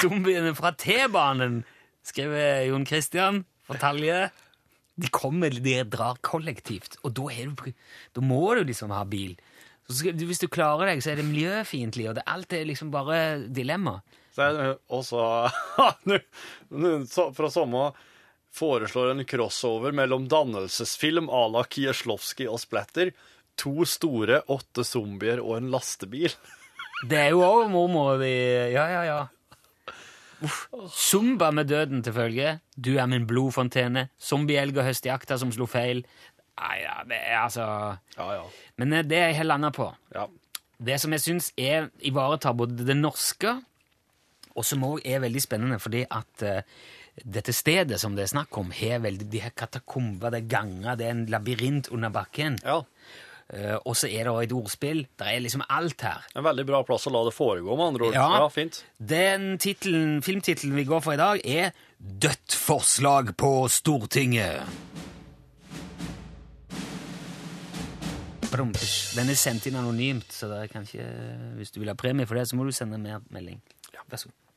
Zombiene 0.01 0.53
fra 0.57 0.71
T-banen, 0.79 1.63
skriver 2.07 2.67
Jon 2.71 2.87
Christian 2.89 3.43
fra 3.67 3.77
Talje. 3.81 4.21
De 5.01 5.09
kommer, 5.15 5.51
de 5.65 5.77
drar 5.89 6.19
kollektivt, 6.25 6.99
og 7.07 7.11
da, 7.17 7.27
du, 7.31 7.71
da 8.17 8.21
må 8.25 8.43
du 8.59 8.63
liksom 8.69 8.91
ha 8.95 9.03
bil. 9.09 9.35
Så 9.89 9.93
skal, 10.03 10.19
hvis 10.29 10.43
du 10.43 10.49
klarer 10.53 10.87
deg, 10.93 10.99
så 11.03 11.09
er 11.15 11.19
det 11.21 11.29
miljøfiendtlig, 11.31 12.07
og 12.11 12.15
det, 12.19 12.25
alt 12.31 12.51
er 12.55 12.69
liksom 12.69 12.89
bare 12.95 13.17
dilemma. 13.49 13.95
Og 14.41 15.03
så- 15.11 15.51
Fra 17.37 17.49
samme 17.51 17.91
foreslår 18.55 19.07
en 19.15 19.25
crossover 19.31 19.93
mellom 19.95 20.29
dannelsesfilm 20.31 21.27
à 21.31 21.43
la 21.55 21.63
Kieslowski 21.71 22.47
og 22.51 22.59
Splatter. 22.63 23.09
To 23.61 23.85
store, 23.89 24.41
åtte 24.49 24.85
zombier 24.87 25.43
og 25.43 25.59
en 25.59 25.71
lastebil. 25.75 26.33
Det 27.11 27.17
er 27.17 27.31
jo 27.33 27.41
òg 27.47 27.71
mormor 27.73 28.19
di 28.21 28.33
Ja, 28.75 28.87
ja, 28.93 29.05
ja. 29.09 29.21
Uff. 30.45 30.67
Zumba 30.97 31.51
med 31.53 31.69
døden 31.69 32.03
til 32.05 32.15
følge. 32.17 32.59
Du 32.77 32.95
er 32.97 33.09
min 33.09 33.27
blodfontene. 33.29 34.07
Zombieelg 34.21 34.77
og 34.81 34.87
høstjakta 34.89 35.37
som 35.41 35.53
slo 35.53 35.67
feil. 35.69 36.01
Nei, 36.61 36.77
ja, 36.83 36.95
det 37.09 37.19
er 37.25 37.39
altså 37.43 37.65
Ja, 38.17 38.29
ja. 38.39 38.45
Men 38.81 38.93
eh, 38.97 39.05
det 39.05 39.17
er 39.19 39.27
jeg 39.31 39.41
helt 39.43 39.53
landa 39.53 39.73
på. 39.77 39.91
ja. 40.17 40.27
Det 40.81 40.95
som 40.97 41.13
jeg 41.13 41.21
syns 41.21 41.51
ivaretar 41.61 42.55
både 42.57 42.87
det 42.89 42.95
norske, 42.97 43.51
og 44.57 44.65
som 44.65 44.87
òg 44.89 45.03
er 45.05 45.21
veldig 45.21 45.43
spennende, 45.45 45.77
fordi 45.77 46.07
at 46.09 46.45
uh, 46.49 46.63
dette 47.21 47.53
stedet 47.53 47.99
som 48.01 48.17
det 48.17 48.25
er 48.25 48.31
snakk 48.33 48.57
om, 48.57 48.71
har 48.73 49.03
veldig, 49.05 49.27
de 49.29 49.43
her 49.45 49.53
katakomber, 49.53 50.33
det 50.33 50.41
er 50.41 50.49
ganger, 50.55 50.97
det 50.97 51.05
er 51.05 51.13
en 51.19 51.27
labyrint 51.29 51.91
under 51.93 52.09
bakken. 52.17 52.57
ja. 52.65 52.79
Eh, 53.53 53.77
og 53.83 53.97
så 53.99 54.07
er 54.07 54.27
det 54.27 54.33
òg 54.33 54.45
et 54.45 54.55
ordspill. 54.55 55.03
Det 55.19 55.27
er 55.27 55.43
liksom 55.43 55.65
alt 55.67 56.05
her. 56.07 56.27
En 56.39 56.47
veldig 56.47 56.67
bra 56.69 56.83
plass 56.87 57.09
å 57.11 57.15
la 57.15 57.25
det 57.27 57.35
foregå, 57.35 57.75
med 57.75 57.87
andre 57.89 58.09
ord. 58.09 58.19
Ja. 58.19 58.29
ja 58.45 58.49
fint. 58.55 58.83
Den 58.99 59.57
filmtittelen 59.59 60.77
vi 60.79 60.87
går 60.89 61.03
for 61.05 61.17
i 61.17 61.21
dag, 61.21 61.43
er 61.45 61.73
Dødt 62.01 62.55
forslag 62.57 63.35
på 63.37 63.69
Stortinget. 63.69 64.63
Den 68.51 69.31
er 69.31 69.37
sendt 69.39 69.69
inn 69.69 69.77
anonymt, 69.79 70.33
så 70.33 70.49
det 70.51 70.71
kan 70.73 70.87
ikke, 70.87 71.05
hvis 71.59 71.75
du 71.75 71.83
vil 71.83 71.93
ha 71.93 71.99
premie 71.99 72.27
for 72.27 72.41
det, 72.41 72.49
så 72.49 72.59
må 72.59 72.65
du 72.67 72.73
sende 72.75 72.99
mer 72.99 73.21
melding. 73.31 73.61
Vær 74.09 74.23
så 74.23 74.31
god. 74.31 74.50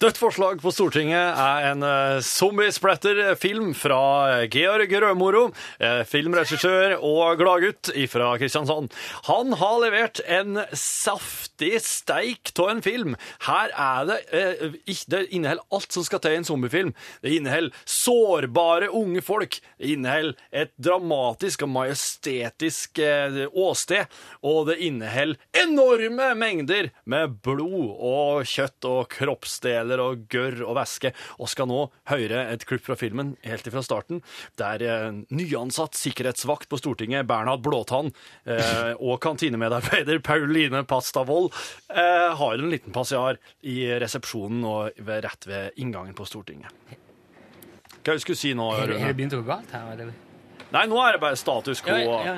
Dødt 0.00 0.16
forslag 0.16 0.62
på 0.62 0.70
Stortinget 0.72 1.36
er 1.36 1.66
en 1.74 1.82
uh, 1.84 2.22
zombiesplatter-film 2.24 3.74
fra 3.76 3.98
eh, 4.30 4.46
Georg 4.48 4.94
Rødmoro, 5.02 5.42
eh, 5.76 5.98
filmregissør 6.08 6.94
og 7.04 7.36
gladgutt 7.36 7.90
fra 8.08 8.30
Kristiansand. 8.40 8.88
Han 9.26 9.52
har 9.60 9.74
levert 9.82 10.22
en 10.24 10.62
saftig 10.72 11.82
steik 11.84 12.54
av 12.56 12.70
en 12.72 12.80
film. 12.80 13.18
Her 13.44 13.74
er 13.76 14.08
det 14.08 14.16
eh, 14.32 15.04
Det 15.04 15.20
inneholder 15.36 15.68
alt 15.68 15.92
som 15.92 16.06
skal 16.08 16.24
til 16.24 16.38
i 16.38 16.40
en 16.40 16.48
zombiefilm. 16.48 16.94
Det 17.20 17.34
inneholder 17.36 17.84
sårbare 17.84 18.88
unge 18.96 19.20
folk. 19.20 19.60
Det 19.76 19.92
inneholder 19.98 20.40
et 20.64 20.72
dramatisk 20.80 21.66
og 21.68 21.74
majestetisk 21.76 23.02
eh, 23.04 23.42
åsted. 23.52 24.08
Og 24.40 24.72
det 24.72 24.80
inneholder 24.88 25.36
enorme 25.66 26.32
mengder 26.40 26.88
med 27.04 27.36
blod 27.44 27.92
og 28.00 28.48
kjøtt 28.48 28.88
og 28.88 29.04
kroppsdeler 29.12 29.89
og 29.98 30.28
gørr 30.30 30.60
og 30.62 30.76
væske. 30.78 31.10
Og 31.42 31.50
skal 31.50 31.66
nå 31.66 31.80
høre 32.12 32.44
et 32.52 32.62
klipp 32.68 32.84
fra 32.86 32.94
filmen 32.94 33.32
helt 33.42 33.66
fra 33.66 33.82
starten, 33.82 34.22
der 34.60 34.84
eh, 34.86 35.18
nyansatt 35.34 35.98
sikkerhetsvakt 35.98 36.68
på 36.70 36.78
Stortinget, 36.78 37.26
Bernhard 37.26 37.64
Blåtann, 37.66 38.12
eh, 38.46 38.94
og 39.00 39.18
kantinemedarbeider 39.24 40.22
Pauline 40.30 40.84
Pastavold 40.86 41.50
eh, 41.90 42.30
har 42.38 42.54
en 42.54 42.70
liten 42.70 42.94
passiar 42.94 43.42
i 43.66 43.82
resepsjonen 43.98 44.62
og 44.64 45.02
ved, 45.02 45.24
rett 45.26 45.50
ved 45.50 45.82
inngangen 45.82 46.14
på 46.14 46.28
Stortinget. 46.30 46.70
Hva 48.00 48.14
du 48.14 48.22
skulle 48.22 48.38
si 48.38 48.54
nå, 48.56 48.70
Har 48.78 48.86
det 48.88 49.14
begynt 49.18 49.34
å 49.36 49.42
gå 49.42 49.48
galt 49.50 49.74
her? 49.74 49.90
Eller? 49.92 50.14
Nei, 50.70 50.86
nå 50.86 51.00
er 51.02 51.16
det 51.16 51.22
bare 51.22 51.36
status 51.38 51.82
quo. 51.82 51.98
Ja, 51.98 52.20
Ja, 52.30 52.36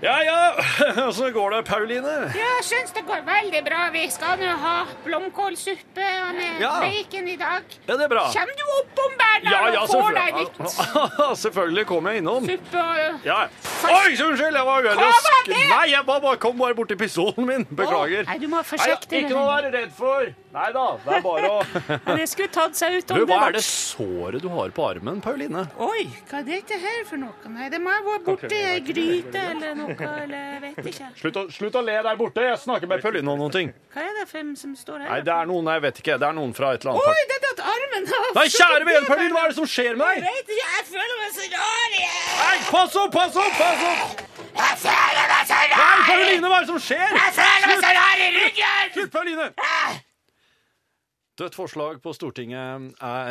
ja. 0.00 0.22
ja. 0.22 0.54
Åssen 1.08 1.32
går 1.34 1.50
det, 1.50 1.62
Pauline? 1.66 2.12
Jeg 2.34 2.64
syns 2.64 2.92
det 2.94 3.02
går 3.08 3.24
veldig 3.26 3.62
bra. 3.66 3.80
Vi 3.94 4.04
skal 4.14 4.38
nå 4.38 4.52
ha 4.62 4.74
blomkålsuppe 5.04 6.06
med 6.36 6.60
Ja. 6.62 6.74
bacon 6.84 7.28
i 7.28 7.36
dag. 7.40 7.62
Ja, 7.88 7.96
det 7.96 8.04
er 8.06 8.12
bra. 8.12 8.26
Kjem 8.34 8.52
du 8.60 8.62
oppom, 8.76 9.16
Bernhard, 9.18 9.50
Ja, 9.50 9.72
ja, 9.74 9.80
og 9.82 9.88
får 9.90 10.14
deg 10.14 10.38
litt 10.38 10.60
selvfølgelig. 11.44 11.84
kommer 11.90 12.14
jeg 12.14 12.22
innom. 12.22 12.46
suppe? 12.46 12.78
og- 12.84 13.26
Ja. 13.26 13.40
Oi, 13.88 14.14
unnskyld, 14.14 14.54
jeg 14.54 14.66
var 14.66 14.82
veldig 14.82 15.02
Hva 15.02 15.10
var 15.26 15.44
det? 15.46 15.58
Nei, 15.70 15.84
jeg 15.90 16.06
bare, 16.06 16.36
kom 16.36 16.58
bare 16.58 16.74
borti 16.74 16.96
pistolen 16.98 17.46
min. 17.46 17.64
Beklager. 17.70 18.24
Nei, 18.26 18.38
du 18.38 18.46
må 18.48 18.62
forsikte 18.66 19.18
ikke 19.22 19.34
noe 19.34 19.46
å 19.46 19.50
være 19.56 19.72
redd 19.74 19.92
for. 19.98 20.30
Nei 20.58 20.68
da, 20.74 20.84
det 21.04 21.12
er 21.18 21.22
bare 21.22 21.48
å 21.54 21.58
Det 22.18 22.24
skulle 22.30 22.50
tatt 22.54 22.74
seg 22.78 22.96
ut 22.98 23.06
Du, 23.06 23.14
det 23.14 23.26
Hva 23.28 23.36
var- 23.36 23.52
er 23.52 23.56
det 23.58 23.62
såret 23.66 24.42
du 24.42 24.48
har 24.50 24.72
på 24.74 24.86
armen, 24.88 25.20
Pauline? 25.22 25.62
Oi, 25.78 26.08
hva 26.30 26.40
er 26.40 26.46
dette 26.48 26.78
her 26.82 27.04
for 27.06 27.20
noe? 27.22 27.52
Nei, 27.54 27.68
det 27.72 27.78
må 27.84 27.92
ha 27.94 28.00
vært 28.06 28.24
borti 28.26 28.58
ei 28.58 28.80
gryte 28.84 29.44
eller 29.52 29.76
noe, 29.78 29.94
eller 29.94 30.36
jeg 30.36 30.62
vet 30.66 30.90
ikke. 30.92 31.10
Slutt 31.22 31.38
å, 31.38 31.44
slutt 31.54 31.78
å 31.78 31.84
le 31.86 31.96
der 32.08 32.18
borte. 32.18 32.42
Jeg 32.48 32.58
snakker 32.64 32.90
med 32.90 33.04
Pauline 33.04 33.32
om 33.34 33.38
noen 33.44 33.54
ting. 33.54 33.70
Hva 33.94 34.04
er 34.08 34.18
det 34.18 34.26
for 34.30 34.42
en 34.42 34.54
som 34.58 34.74
står 34.78 35.04
her? 35.04 35.12
Nei, 35.12 35.20
det 35.28 35.34
er 35.36 35.48
noen 35.50 35.70
jeg 35.72 35.84
vet 35.86 36.02
ikke. 36.02 36.18
Det 36.22 36.28
er 36.28 36.36
noen 36.40 36.54
fra 36.58 36.72
et 36.74 36.82
eller 36.86 36.96
annet 36.96 37.12
Oi, 37.14 37.28
det 37.30 37.38
er 37.38 37.46
at 37.52 37.62
armen 37.74 38.08
har 38.12 38.26
Nei, 38.38 38.46
kjære 38.54 38.88
vene, 38.88 39.04
Pauline, 39.08 39.32
hva 39.36 39.44
er 39.46 39.54
det 39.54 39.58
som 39.60 39.68
skjer 39.68 39.98
med 39.98 40.06
deg? 40.08 40.26
Jeg 40.26 40.34
vet 40.40 40.52
ikke, 40.56 40.72
jeg 40.74 40.88
føler 40.90 41.22
meg 41.22 41.30
så 41.38 41.46
rar 41.54 41.96
igjen. 42.00 42.26
Nei, 42.42 42.56
pass 42.72 42.98
opp, 43.04 43.14
pass 43.14 43.38
opp, 43.44 43.54
pass 43.62 43.86
opp! 43.92 44.26
Jeg 44.58 44.76
føler 44.82 45.32
meg 45.32 45.48
så 45.52 45.62
rar! 45.62 45.78
Nei! 45.78 46.04
Pauline, 46.10 46.52
hva 46.52 46.60
er 46.60 46.66
det 46.66 46.72
som 46.74 46.82
skjer? 46.88 47.16
Jeg 47.22 47.34
føler 47.38 47.72
meg 47.72 47.82
så 47.86 47.96
rar 48.00 48.26
i 48.26 48.28
ryggen! 48.38 48.92
Slutt, 48.98 49.16
Pauline! 49.16 49.50
Dødt 51.38 51.54
forslag 51.54 52.00
på 52.02 52.10
Stortinget 52.16 52.96
er 53.04 53.28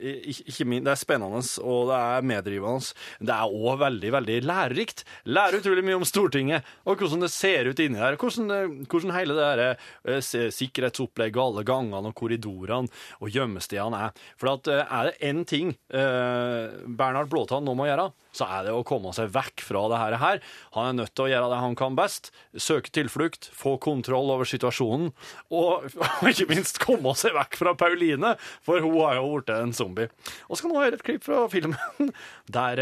eh, 0.00 0.30
ikke, 0.32 0.64
min, 0.64 0.84
det 0.86 0.94
er 0.94 1.00
spennende 1.00 1.42
og 1.60 1.90
det 1.90 1.98
er 1.98 2.24
meddrivende. 2.24 2.94
Det 3.20 3.34
er 3.34 3.52
òg 3.52 3.82
veldig 3.82 4.12
veldig 4.14 4.36
lærerikt. 4.48 5.04
Lærer 5.28 5.60
utrolig 5.60 5.84
mye 5.84 5.98
om 5.98 6.06
Stortinget 6.08 6.64
og 6.88 6.96
hvordan 6.96 7.26
det 7.26 7.32
ser 7.34 7.68
ut 7.68 7.82
inni 7.84 8.00
der. 8.00 8.16
Hvordan, 8.16 8.80
hvordan 8.88 9.12
hele 9.12 9.36
det 9.36 9.50
der, 9.50 9.84
eh, 10.08 10.48
sikkerhetsopplegget, 10.56 11.40
alle 11.40 11.66
gangene 11.68 12.08
og 12.08 12.16
korridorene 12.16 12.88
og 13.20 13.28
gjemmestedene 13.34 14.06
er. 14.06 14.24
For 14.40 14.54
at, 14.54 14.70
eh, 14.72 14.80
er 14.88 15.10
det 15.10 15.20
én 15.20 15.44
ting 15.44 15.74
eh, 15.92 16.80
Bernhard 16.88 17.28
Blåtann 17.28 17.68
nå 17.68 17.76
må 17.76 17.90
gjøre, 17.90 18.08
så 18.36 18.46
er 18.46 18.68
det 18.68 18.76
å 18.76 18.84
komme 18.86 19.12
seg 19.16 19.32
vekk 19.34 19.64
fra 19.66 19.84
det 19.92 20.00
her. 20.00 20.40
Han 20.76 20.88
er 20.88 20.98
nødt 21.02 21.14
til 21.16 21.26
å 21.26 21.30
gjøre 21.32 21.50
det 21.52 21.60
han 21.64 21.76
kan 21.78 21.98
best. 21.98 22.32
Søke 22.54 22.92
tilflukt, 22.94 23.50
få 23.52 23.76
kontroll 23.82 24.30
over 24.32 24.48
situasjonen, 24.48 25.10
og, 25.50 25.90
ikke 26.30 26.48
minst 26.52 26.80
komme 26.82 27.14
seg 27.18 27.34
vekk 27.36 27.58
fra 27.60 27.76
Pauline, 27.78 28.36
for 28.64 28.82
hun 28.84 28.96
har 29.02 29.18
jo 29.18 29.34
blitt 29.34 29.54
en 29.54 29.74
zombie. 29.76 30.10
Og 30.48 30.56
så 30.56 30.64
kan 30.64 30.72
du 30.72 30.80
høre 30.80 30.96
et 30.98 31.06
klipp 31.06 31.26
fra 31.26 31.44
filmen 31.50 32.14
der 32.60 32.80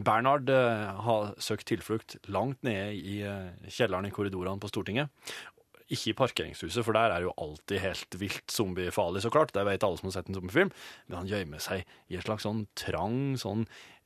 Bernard 0.00 0.30
Bernhard 0.30 0.50
eh, 0.50 1.00
har 1.04 1.34
søkt 1.38 1.66
tilflukt 1.66 2.16
langt 2.28 2.62
nede 2.62 2.92
i 2.94 3.20
eh, 3.26 3.50
kjelleren 3.68 4.06
i 4.06 4.12
korridorene 4.14 4.60
på 4.60 4.68
Stortinget. 4.70 5.10
Ikke 5.90 6.12
i 6.12 6.14
parkeringshuset, 6.14 6.84
for 6.86 6.94
der 6.94 7.10
er 7.16 7.24
jo 7.24 7.32
alltid 7.42 7.80
helt 7.82 8.14
vilt 8.20 8.52
zombiefarlig, 8.54 9.24
så 9.24 9.30
klart. 9.34 9.50
Det 9.56 9.64
vet 9.66 9.82
alle 9.82 9.98
som 9.98 10.06
har 10.06 10.12
sett 10.14 10.28
en 10.30 10.36
zombiefilm. 10.38 10.70
Men 11.08 11.16
han 11.18 11.26
gjemmer 11.30 11.58
seg 11.64 11.82
i 12.08 12.14
en 12.18 12.22
slags 12.22 12.46
sånn 12.46 12.60
trang 12.78 13.34
sånn 13.42 13.64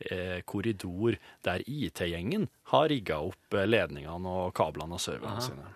eh, 0.09 0.38
korridor 0.49 1.18
der 1.44 1.61
IT-gjengen 1.68 2.49
har 2.73 2.88
rigga 2.88 3.18
opp 3.29 3.59
eh, 3.59 3.66
ledningene 3.68 4.33
og 4.47 4.55
kablene 4.57 4.97
og 4.97 5.03
serverne 5.05 5.44
sine. 5.44 5.68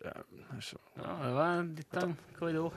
Det 0.00 0.08
er 0.08 0.24
Ja, 0.56 1.12
det 1.20 1.34
var 1.36 1.62
litt 1.68 1.96
av 2.00 2.02
en 2.08 2.16
korridor. 2.38 2.72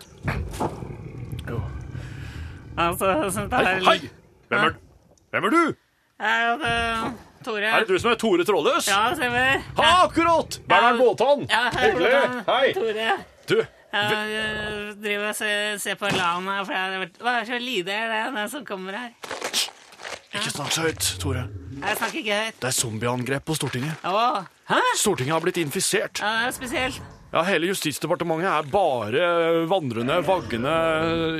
Altså, 2.79 3.07
så 3.31 3.47
det 3.47 3.59
Hei! 3.63 3.71
er 3.77 3.87
hei! 3.87 3.97
Hvem, 4.49 4.65
er, 4.67 4.75
hvem 5.31 5.47
er 5.47 5.55
du? 5.55 5.63
Ja, 6.19 6.57
det- 6.59 7.28
Tore. 7.45 7.65
Er 7.65 7.79
det 7.85 7.87
du 7.95 7.99
som 8.01 8.11
er 8.11 8.15
Tore 8.19 8.43
Trådløs? 8.47 8.87
Ja, 8.91 9.01
stemmer. 9.15 9.61
Ha, 9.77 9.89
akkurat! 10.05 10.59
Bernhard 10.67 10.97
Båtan! 10.99 11.45
Ja, 11.49 11.61
hei, 11.75 11.91
Hyggelig! 11.91 12.43
Hei! 12.49 12.73
Tore. 12.75 13.09
Du, 13.49 13.55
Jeg 13.93 14.95
driver 15.01 15.29
og 15.31 15.35
ser, 15.35 15.77
ser 15.81 15.95
på 15.97 16.09
LAN 16.13 16.45
her, 16.51 16.63
for 16.67 16.75
jeg 16.75 16.81
har 16.83 16.99
vært 17.01 17.15
Hva 17.25 17.31
er 17.39 17.47
så 17.49 17.57
lydig 17.63 17.95
er 17.95 18.11
det 18.11 18.19
den 18.35 18.49
som 18.51 18.65
kommer 18.67 18.97
her? 18.99 19.15
ikke 20.29 20.51
snakk 20.53 20.71
så 20.75 20.83
høyt, 20.85 21.07
Tore. 21.19 21.47
Jeg 21.79 21.97
snakker 21.97 22.19
ikke 22.21 22.35
høyt. 22.43 22.59
Det 22.61 22.67
er 22.69 22.75
zombieangrep 22.77 23.45
på 23.49 23.55
Stortinget. 23.57 24.03
Åh. 24.05 24.43
hæ? 24.69 24.81
Stortinget 24.99 25.33
har 25.33 25.41
blitt 25.47 25.57
infisert. 25.57 26.21
Ja, 26.21 26.35
det 26.43 26.51
er 26.51 26.53
spesielt. 26.59 27.01
Ja, 27.29 27.43
Hele 27.45 27.67
Justisdepartementet 27.69 28.49
er 28.49 28.69
bare 28.73 29.25
vandrende, 29.69 30.15
vaggende, 30.25 30.71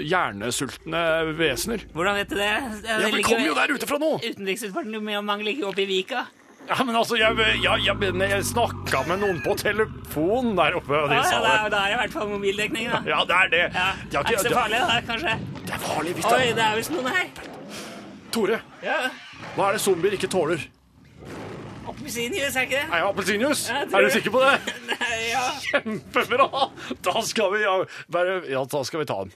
hjernesultne 0.06 1.00
vesener. 1.40 1.82
Hvordan 1.96 2.20
vet 2.20 2.30
du 2.30 2.36
det? 2.38 2.50
Ja, 2.86 2.98
Vi 3.10 3.24
kommer 3.26 3.48
jo 3.48 3.56
der 3.58 3.74
ute 3.74 3.90
fra 3.90 3.98
nå! 4.02 4.12
Utenriksdepartementet 4.22 5.48
ligger 5.48 5.72
oppe 5.72 5.82
i 5.82 5.88
Vika. 5.90 6.28
Ja, 6.70 6.78
men 6.86 6.94
altså, 7.00 7.18
Jeg, 7.18 7.34
jeg, 7.64 7.82
jeg, 7.88 8.14
jeg 8.30 8.44
snakka 8.46 9.02
med 9.10 9.24
noen 9.24 9.40
på 9.42 9.56
telefon 9.58 10.52
der 10.60 10.78
oppe, 10.78 10.94
og 10.94 11.10
de 11.10 11.18
Ja, 11.18 11.24
sa 11.26 11.40
ja, 11.42 11.56
det. 11.64 11.72
da 11.74 11.80
er 11.82 11.88
det 11.90 11.96
i 11.96 12.00
hvert 12.04 12.14
fall 12.20 12.30
mobildekning, 12.36 12.90
da. 12.94 13.00
Ja, 13.10 13.24
det 13.26 13.38
er 13.40 13.50
det. 13.56 13.64
Ja, 13.74 13.88
De 14.04 14.10
det 14.12 14.20
er 14.20 14.30
ikke 14.36 14.44
så 14.46 14.54
farlig, 14.60 14.82
da, 14.86 15.00
kanskje. 15.10 15.38
Det 15.66 15.74
er 15.74 15.82
farlig 15.88 16.14
hvis 16.20 16.28
det 16.30 16.36
er 16.36 16.44
Oi, 16.44 16.52
det 16.60 16.66
er 16.68 16.78
visst 16.78 16.94
noen 16.94 17.10
her. 17.16 17.32
Tore, 18.30 18.60
Ja, 18.86 19.00
hva 19.56 19.72
er 19.72 19.80
det 19.80 19.82
zombier 19.82 20.14
ikke 20.20 20.30
tåler? 20.30 20.62
Appelsinjuice, 21.90 22.54
er 22.54 22.68
ikke 22.68 22.78
det? 22.78 22.86
Er 22.86 23.02
jeg 23.02 23.08
appelsinjuice? 23.10 23.76
Er 23.82 24.06
du 24.06 24.10
sikker 24.14 24.34
på 24.36 24.42
det? 24.46 24.56
Nei, 24.92 25.20
ja. 25.32 25.44
Kjempebra! 25.66 26.48
Da 27.06 27.22
skal 27.26 27.54
vi 27.56 27.64
ja, 27.66 27.76
bare 28.14 28.40
Ja, 28.50 28.64
da 28.70 28.84
skal 28.88 29.04
vi 29.04 29.10
ta 29.10 29.22
den. 29.24 29.34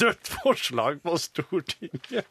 Dødt 0.00 0.28
forslag 0.42 0.98
på 1.04 1.16
Stortinget. 1.20 2.26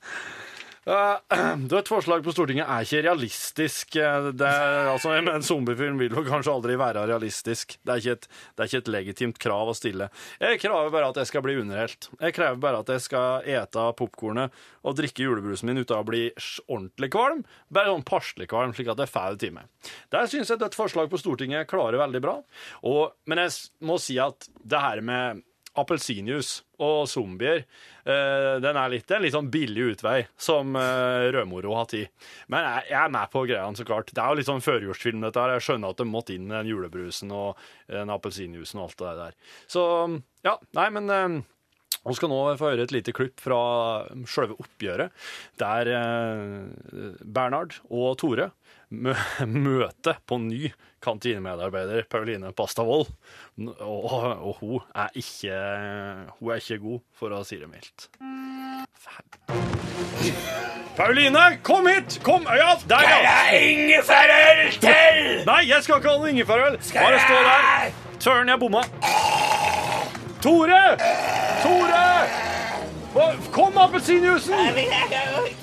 Eh, 0.85 1.17
et 1.79 1.89
forslag 1.89 2.23
på 2.25 2.33
Stortinget 2.35 2.67
er 2.67 2.83
ikke 2.85 3.03
realistisk. 3.05 3.95
Eh, 3.95 4.29
Det 4.35 4.47
er, 4.49 4.89
altså, 4.91 5.13
en 5.15 5.45
zombiefilm 5.45 6.01
vil 6.01 6.15
jo 6.17 6.25
kanskje 6.27 6.51
aldri 6.53 6.75
være 6.79 7.05
realistisk. 7.07 7.77
Det 7.85 7.95
er, 7.95 8.17
et, 8.17 8.27
det 8.27 8.65
er 8.65 8.71
ikke 8.71 8.81
et 8.83 8.91
legitimt 8.97 9.39
krav 9.41 9.71
å 9.71 9.77
stille. 9.77 10.09
Jeg 10.43 10.59
krever 10.63 10.91
bare 10.93 11.11
at 11.13 11.21
jeg 11.21 11.31
skal 11.31 11.45
bli 11.45 11.55
underholdt. 11.61 12.09
Jeg 12.19 12.35
krever 12.35 12.59
bare 12.63 12.83
at 12.83 12.91
jeg 12.91 13.05
skal 13.05 13.47
ete 13.55 13.87
popkornet 13.99 14.59
og 14.83 14.97
drikke 14.99 15.23
julebrusen 15.23 15.71
min 15.71 15.79
uten 15.83 15.95
å 16.01 16.03
bli 16.07 16.25
ordentlig 16.67 17.13
kvalm. 17.15 17.45
Bare 17.73 17.93
sånn 17.93 18.07
passelig 18.07 18.49
kvalm, 18.51 18.75
slik 18.75 18.91
at 18.91 18.99
det 18.99 19.09
til 19.39 19.55
meg. 19.55 19.71
Der 20.11 20.27
syns 20.27 20.51
jeg 20.51 20.61
et 20.63 20.75
forslag 20.77 21.09
på 21.11 21.19
Stortinget 21.21 21.69
klarer 21.71 22.01
veldig 22.01 22.21
bra. 22.23 22.37
Og, 22.83 23.15
men 23.29 23.45
jeg 23.45 23.55
må 23.87 23.97
si 24.01 24.19
at 24.19 24.49
det 24.63 24.83
her 24.83 25.01
med 25.05 25.43
appelsinjuice 25.79 26.63
og 26.83 27.07
zombier, 27.09 27.63
eh, 28.05 28.55
den 28.61 28.77
er 28.77 28.91
litt, 28.93 29.09
en 29.11 29.23
litt 29.23 29.35
sånn 29.35 29.49
billig 29.53 29.93
utvei 29.93 30.17
som 30.37 30.75
eh, 30.77 31.29
Rødmoro 31.33 31.73
har 31.77 31.87
tid. 31.91 32.11
Men 32.51 32.67
jeg, 32.67 32.89
jeg 32.91 32.99
er 32.99 33.15
med 33.15 33.31
på 33.33 33.45
greiene, 33.49 33.79
så 33.79 33.87
klart. 33.87 34.11
Det 34.13 34.21
er 34.21 34.29
jo 34.29 34.39
litt 34.41 34.49
sånn 34.49 34.65
førjulsfilm, 34.65 35.23
dette 35.25 35.41
her. 35.41 35.55
Jeg 35.57 35.67
skjønner 35.69 35.95
at 35.95 36.03
det 36.03 36.09
måtte 36.09 36.35
inn 36.35 36.51
den 36.51 36.69
julebrusen 36.69 37.33
og 37.33 37.63
den 37.89 38.13
appelsinjuicen 38.13 38.81
og 38.81 38.89
alt 38.89 39.01
det 39.01 39.15
der. 39.21 39.57
Så 39.71 39.87
ja, 40.45 40.57
nei, 40.77 40.87
men 40.93 41.09
eh, 41.13 41.39
vi 42.03 42.17
skal 42.19 42.33
nå 42.33 42.41
få 42.59 42.73
høre 42.73 42.85
et 42.85 42.93
lite 42.93 43.15
klipp 43.15 43.39
fra 43.41 43.59
sjølve 44.27 44.57
oppgjøret, 44.59 45.13
der 45.61 45.91
Bernard 47.23 47.77
og 47.87 48.17
Tore 48.19 48.49
møter 49.47 50.19
på 50.27 50.41
ny 50.43 50.67
kantinemedarbeider 51.03 52.07
Pauline 52.09 52.53
Pastavold. 52.55 53.11
Og, 53.59 54.13
og 54.13 54.55
hun, 54.61 54.79
er 54.95 55.11
ikke, 55.19 55.57
hun 56.39 56.53
er 56.53 56.61
ikke 56.63 56.79
god, 56.83 57.03
for 57.19 57.35
å 57.35 57.43
si 57.47 57.59
det 57.61 57.69
mildt. 57.69 58.07
Pauline, 60.97 61.43
kom 61.63 61.87
hit! 61.89 62.19
Kom! 62.23 62.47
Ja, 62.49 62.75
der, 62.89 63.01
ja! 63.01 63.35
Ingefærøl 63.57 64.71
til! 64.79 65.21
Nei, 65.47 65.61
jeg 65.69 65.83
skal 65.83 65.99
ikke 65.99 66.13
ha 66.13 66.17
noe 66.21 66.29
ingefærøl. 66.33 66.77
Bare 66.93 67.21
stå 67.25 67.39
der. 67.49 67.93
Søren, 68.23 68.49
jeg 68.53 68.61
bomma. 68.61 68.83
Tore! 70.43 70.81
Tore! 71.63 72.03
Kom, 73.51 73.77
appelsinjuicen! 73.77 74.77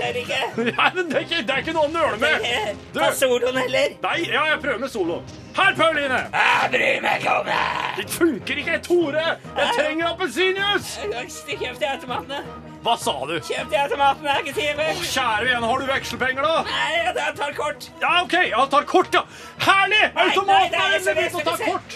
Tør 0.01 0.19
ikke. 0.23 0.41
Nei, 0.81 0.89
men 0.97 1.11
det 1.11 1.17
er 1.19 1.27
ikke, 1.27 1.43
det 1.47 1.55
er 1.55 1.63
ikke 1.65 1.75
noe 1.77 1.89
å 1.89 1.93
nøle 1.93 2.17
med. 2.23 2.49
Du. 2.95 2.99
Ta 2.99 3.11
soloen 3.15 3.59
heller. 3.61 3.93
Nei, 4.03 4.17
ja, 4.27 4.43
jeg 4.51 4.59
prøver 4.65 4.81
med 4.83 4.91
solo. 4.91 5.21
Her, 5.55 5.75
Pauline! 5.77 6.19
Jeg 6.33 6.71
bryr 6.73 7.01
meg 7.05 7.21
ikke 7.21 7.33
om 7.41 7.47
det. 7.51 7.59
Det 7.99 8.07
funker 8.15 8.61
ikke, 8.63 8.77
Tore! 8.87 9.25
Jeg 9.59 9.75
trenger 9.77 10.09
appelsinjuice! 10.13 11.07
Kjøp 11.51 11.77
til 11.83 11.89
automatene. 11.91 12.41
Hva 12.85 12.95
sa 12.97 13.15
du? 13.29 13.35
Kjøp 13.45 13.69
de 13.73 13.79
automatene, 13.83 14.31
Jeg 14.31 14.37
er 14.37 14.45
ikke 14.47 14.57
tid 14.57 14.73
for. 14.79 15.03
Kjære 15.11 15.49
vene, 15.51 15.71
har 15.73 15.83
du 15.83 15.87
vekslepenger, 15.91 16.47
da? 16.47 16.55
Nei, 16.71 16.93
jeg 16.97 17.35
tar 17.43 17.53
kort. 17.59 17.91
Ja, 18.01 18.15
OK, 18.23 18.37
jeg 18.47 18.67
tar 18.77 18.89
kort, 18.95 19.19
ja. 19.19 19.23
Herlig! 19.67 20.03
Automatene 20.25 20.87
er 20.87 20.97
og 20.97 21.45
tar 21.45 21.61
SMS. 21.61 21.67
kort. 21.69 21.91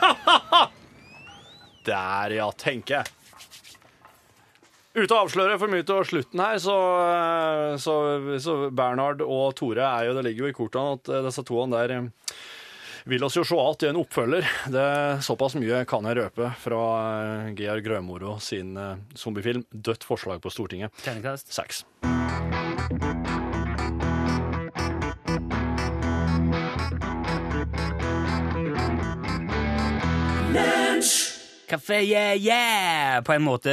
Der, 1.90 2.36
ja, 2.36 2.50
tenker 2.60 3.00
jeg. 3.00 3.19
Uten 4.90 5.12
å 5.14 5.20
avsløre 5.22 5.58
for 5.60 5.70
mye 5.70 5.86
til 5.86 6.00
slutten 6.06 6.40
her, 6.42 6.56
så, 6.58 6.76
så, 7.78 7.94
så 8.42 8.56
Bernhard 8.74 9.22
og 9.22 9.52
Tore 9.58 9.84
er 9.86 10.08
jo, 10.08 10.16
det 10.16 10.24
ligger 10.26 10.48
jo 10.48 10.50
i 10.50 10.56
kortene 10.56 10.96
at 10.98 11.10
eh, 11.12 11.22
disse 11.28 11.44
toene 11.46 11.78
der 11.78 11.94
eh, 11.94 12.32
vil 13.10 13.24
oss 13.24 13.38
jo 13.38 13.44
se 13.46 13.58
at 13.62 13.86
i 13.86 13.90
en 13.92 14.00
oppfølger. 14.02 14.48
Det 14.74 14.82
er 14.82 15.22
Såpass 15.24 15.54
mye 15.60 15.84
kan 15.88 16.10
jeg 16.10 16.18
røpe 16.18 16.50
fra 16.64 16.82
eh, 17.12 17.52
Georg 17.58 17.86
Grømoro 17.86 18.38
sin 18.42 18.74
eh, 18.74 18.98
zombiefilm 19.14 19.64
'Dødt 19.70 20.06
forslag 20.08 20.42
på 20.42 20.50
Stortinget'. 20.50 20.94
Terningkast. 21.04 21.54
Seks. 21.54 21.84
Kafé 31.70 32.00
yeah, 32.02 32.34
yeah! 32.34 33.22
På 33.22 33.32
en 33.32 33.44
måte 33.46 33.72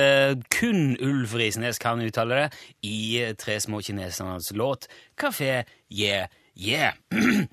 kun 0.53 0.97
Ulf 1.01 1.33
Risnes 1.33 1.79
kan 1.81 2.01
uttale 2.05 2.35
det 2.35 2.59
i 2.85 3.33
Tre 3.41 3.55
små 3.63 3.81
kinesernes 3.81 4.51
låt 4.53 4.85
Kafé 5.17 5.63
yeah, 5.89 6.29
yeah. 6.53 6.93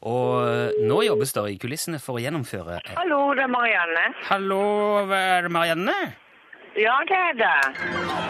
Og 0.00 0.80
nå 0.88 1.02
jobbes 1.04 1.36
det 1.36 1.44
i 1.52 1.58
kulissene 1.60 2.00
for 2.00 2.16
å 2.16 2.24
gjennomføre 2.24 2.80
Hallo, 2.96 3.20
det 3.36 3.44
er 3.44 3.52
Marianne. 3.52 4.06
Hallo, 4.30 4.64
er 5.04 5.44
det 5.44 5.52
Marianne? 5.52 5.98
Ja, 6.76 6.96
det 7.10 7.18
er 7.28 7.34
det. 7.44 7.60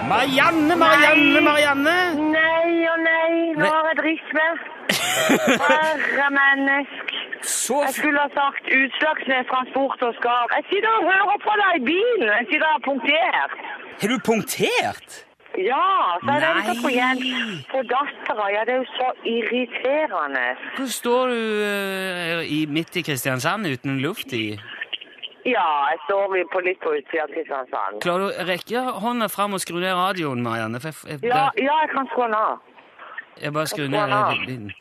Marianne, 0.09 0.77
Marianne, 0.77 1.41
Marianne! 1.41 1.97
Nei 2.17 2.71
og 2.93 2.99
nei, 3.05 3.33
nå 3.61 3.67
har 3.69 3.89
jeg 3.91 3.97
dritt 4.03 4.31
med. 4.39 4.63
Herre 5.61 6.29
mennesk. 6.41 7.11
Så 7.43 7.83
Jeg 7.87 7.95
skulle 7.95 8.21
ha 8.21 8.31
sagt 8.41 8.65
Utslagsnes 8.81 9.47
Transport 9.53 10.03
og 10.09 10.15
Skar. 10.19 10.47
Jeg 10.57 10.65
sitter 10.71 10.91
og 10.99 11.05
hører 11.13 11.39
på 11.47 11.57
deg 11.63 11.81
i 11.81 11.85
bilen. 11.91 12.29
Jeg 12.39 12.47
sitter 12.51 12.67
og 12.69 12.73
har 12.77 12.85
punktert. 12.89 13.59
Har 14.01 14.09
du 14.09 14.19
punktert? 14.31 15.09
Ja, 15.59 16.17
så 16.25 16.33
er 16.33 16.41
det 16.45 16.51
litt 16.57 16.83
på 16.85 16.91
igjen 16.95 17.23
på 17.71 17.81
dattera. 17.93 18.51
Ja, 18.55 18.65
det 18.67 18.77
er 18.77 18.83
jo 18.83 18.91
så 18.97 19.09
irriterende. 19.37 20.45
Hvor 20.77 20.93
står 20.99 21.33
du 21.35 21.41
uh, 21.61 22.43
i, 22.57 22.61
midt 22.71 22.97
i 22.97 23.03
Kristiansand 23.05 23.67
uten 23.67 23.99
luft 24.05 24.33
i? 24.33 24.55
Ja, 25.49 25.67
jeg 25.91 25.99
står 26.05 26.27
vi 26.35 26.43
på 26.53 26.61
litt 26.67 26.81
på 26.85 26.93
utsida 26.99 27.23
av 27.25 27.31
Kristiansand. 27.33 28.01
Klarer 28.05 28.27
du 28.27 28.43
å 28.43 28.47
rekke 28.49 28.83
hånda 29.01 29.29
fram 29.33 29.55
og 29.57 29.63
skru 29.63 29.79
ned 29.81 29.95
radioen, 29.97 30.43
Marianne? 30.45 30.81
Jeg, 30.85 30.95
jeg, 31.09 31.21
Ja, 31.25 31.47
ja, 31.57 31.79
jeg 31.85 31.91
kan 31.95 32.11
skru 32.13 32.27
den 32.27 32.35
av. 32.37 32.59
jeg 33.41 33.53
bare 33.57 33.67
skrur 33.71 33.89
skru 33.89 33.95
ned 33.95 34.13
lyden. 34.49 34.73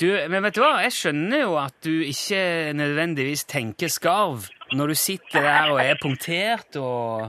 Du, 0.00 0.08
men 0.32 0.42
vet 0.46 0.56
du 0.56 0.62
hva? 0.64 0.80
Jeg 0.86 0.94
skjønner 0.96 1.42
jo 1.44 1.52
at 1.60 1.74
du 1.84 1.92
ikke 2.00 2.72
nødvendigvis 2.74 3.44
tenker 3.44 3.92
skarv 3.92 4.48
når 4.72 4.94
du 4.94 4.94
sitter 4.96 5.44
der 5.44 5.70
og 5.74 5.82
er 5.82 5.98
punktert 6.00 6.78
og, 6.80 7.28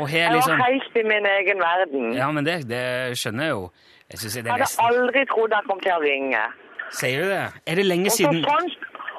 og 0.00 0.08
har 0.08 0.18
Jeg 0.24 0.38
liksom 0.38 0.56
var 0.56 0.72
helt 0.72 0.96
i 0.96 1.04
min 1.04 1.28
egen 1.36 1.60
verden. 1.60 2.14
Ja, 2.16 2.30
men 2.32 2.48
det, 2.48 2.62
det 2.70 2.84
skjønner 3.20 3.44
jeg 3.44 3.52
jo. 3.58 3.66
Jeg 4.08 4.18
Jeg 4.24 4.40
er 4.46 4.50
hadde 4.50 4.64
nesten 4.64 4.84
aldri 4.88 5.24
trodd 5.28 5.52
jeg 5.52 5.68
kom 5.68 5.80
til 5.84 5.92
å 5.92 6.00
ringe. 6.00 6.40
Sier 6.92 7.22
du 7.22 7.28
det? 7.30 7.44
Er 7.66 7.78
det 7.80 7.84
lenge 7.86 8.10
Og 8.10 8.12
så 8.16 8.18
siden 8.24 8.42
sånn, 8.44 8.72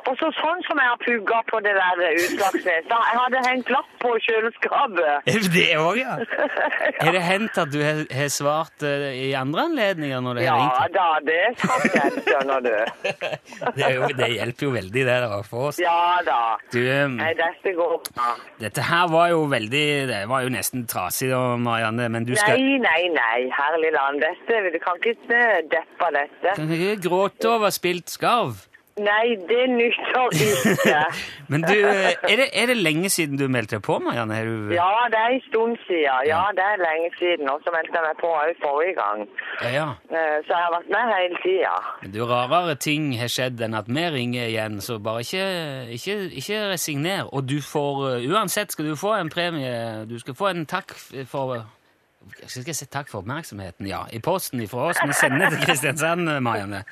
Og 0.10 0.18
så 0.20 0.30
sånn 0.36 0.64
som 0.68 0.80
jeg 0.82 0.90
har 0.92 1.00
pugga 1.04 1.40
på 1.50 1.60
det 1.64 1.74
der 1.78 2.02
Utslagsnes. 2.20 2.88
Da 2.90 3.00
Jeg 3.10 3.20
hadde 3.22 3.44
hengt 3.48 3.70
lapp 3.74 3.92
på 4.04 4.14
kjøleskapet. 4.26 5.30
Det 5.54 5.70
òg, 5.80 6.00
ja? 6.02 6.18
Er 7.04 7.12
det 7.16 7.22
hendt 7.24 7.58
at 7.60 7.72
du 7.74 7.80
har 7.84 8.04
har 8.14 8.30
svart 8.34 8.84
eh, 8.86 9.06
i 9.28 9.30
andre 9.38 9.68
anledninger 9.70 10.22
når 10.24 10.40
det 10.40 10.46
Ja 10.46 10.56
har 10.58 10.64
ringt? 10.64 10.96
da, 10.96 11.08
det 11.28 11.40
har 11.64 11.86
jeg, 11.94 12.24
skjønner 12.28 12.66
du. 12.66 12.74
Det, 13.74 13.88
jo, 13.96 14.08
det 14.18 14.28
hjelper 14.34 14.66
jo 14.68 14.72
veldig, 14.74 15.04
det, 15.08 15.16
der 15.24 15.46
for 15.48 15.70
oss. 15.70 15.80
Ja 15.82 16.20
da. 16.26 16.40
Du, 16.74 16.80
eh, 16.82 17.08
Nei, 17.10 17.32
dette 17.38 17.74
går 17.78 17.96
bra. 18.10 18.34
dette 18.60 18.84
her 18.90 19.08
var 19.12 19.30
jo 19.32 19.46
veldig 19.52 19.86
Det 20.10 20.20
var 20.30 20.44
jo 20.46 20.52
nesten 20.54 20.86
trasig, 20.90 21.30
da, 21.32 21.42
Marianne, 21.58 22.10
men 22.14 22.28
du 22.28 22.36
skal 22.36 22.60
Nei, 22.60 22.78
nei, 22.84 23.02
nei, 23.16 23.40
herlig 23.54 23.94
land. 23.96 24.22
Dette, 24.24 24.62
du 24.74 24.80
kan 24.84 25.00
ikke 25.00 25.40
eh, 25.40 25.64
deppe 25.72 26.12
dette. 26.18 26.56
Kan 26.60 26.76
ikke 26.76 27.00
gråte 27.08 27.56
over 27.56 27.74
spilt 27.74 28.14
skarv. 28.14 28.68
Nei, 29.02 29.34
det 29.50 29.64
nytter 29.74 30.36
ikke. 30.38 30.98
Men 31.52 31.64
du, 31.66 31.74
er 31.74 32.36
det, 32.38 32.46
er 32.54 32.68
det 32.70 32.76
lenge 32.78 33.10
siden 33.10 33.40
du 33.40 33.48
meldte 33.50 33.80
deg 33.80 33.84
på, 33.88 33.96
Marianne? 34.06 34.38
Du, 34.46 34.70
Ja, 34.76 34.86
det 35.10 35.18
er 35.18 35.34
en 35.34 35.42
stund 35.48 35.80
siden. 35.88 36.20
Ja, 36.30 36.44
det 36.54 36.62
er 36.62 36.78
lenge 36.84 37.10
siden. 37.18 37.50
Og 37.50 37.64
så 37.66 37.74
meldte 37.74 37.98
jeg 37.98 38.06
meg 38.06 38.20
på 38.22 38.30
òg 38.38 38.54
forrige 38.62 38.94
gang. 39.00 39.24
ja, 39.64 39.72
ja. 39.74 39.88
Eh, 40.14 40.38
Så 40.46 40.54
jeg 40.54 40.62
har 40.62 40.74
vært 40.76 40.92
med 40.94 41.14
hele 41.16 41.42
tida. 41.42 41.74
Du, 42.14 42.20
rarere 42.30 42.76
ting 42.76 43.10
har 43.18 43.34
skjedd 43.34 43.62
enn 43.66 43.74
at 43.82 43.90
vi 43.90 44.04
ringer 44.14 44.46
igjen, 44.52 44.78
så 44.86 45.00
bare 45.02 45.26
ikke, 45.26 45.48
ikke, 45.98 46.20
ikke 46.44 46.62
resigner. 46.76 47.26
Og 47.34 47.48
du 47.50 47.58
får, 47.66 48.04
eh, 48.20 48.28
uansett 48.30 48.72
skal 48.78 48.92
du 48.92 48.96
få 48.96 49.16
en 49.18 49.34
premie. 49.34 50.06
Du 50.06 50.20
skal 50.22 50.38
få 50.38 50.52
en 50.54 50.68
takk 50.70 50.94
for 51.34 51.64
Skal 52.48 52.64
jeg 52.70 52.76
si 52.78 52.86
takk 52.88 53.10
for 53.12 53.20
oppmerksomheten? 53.20 53.88
Ja, 53.90 54.06
i 54.16 54.22
posten 54.24 54.62
ifra 54.64 54.86
oss. 54.94 55.02
Vi 55.04 55.12
sender 55.18 55.50
til 55.52 55.66
Kristiansand, 55.66 56.30
Marianne. 56.46 56.84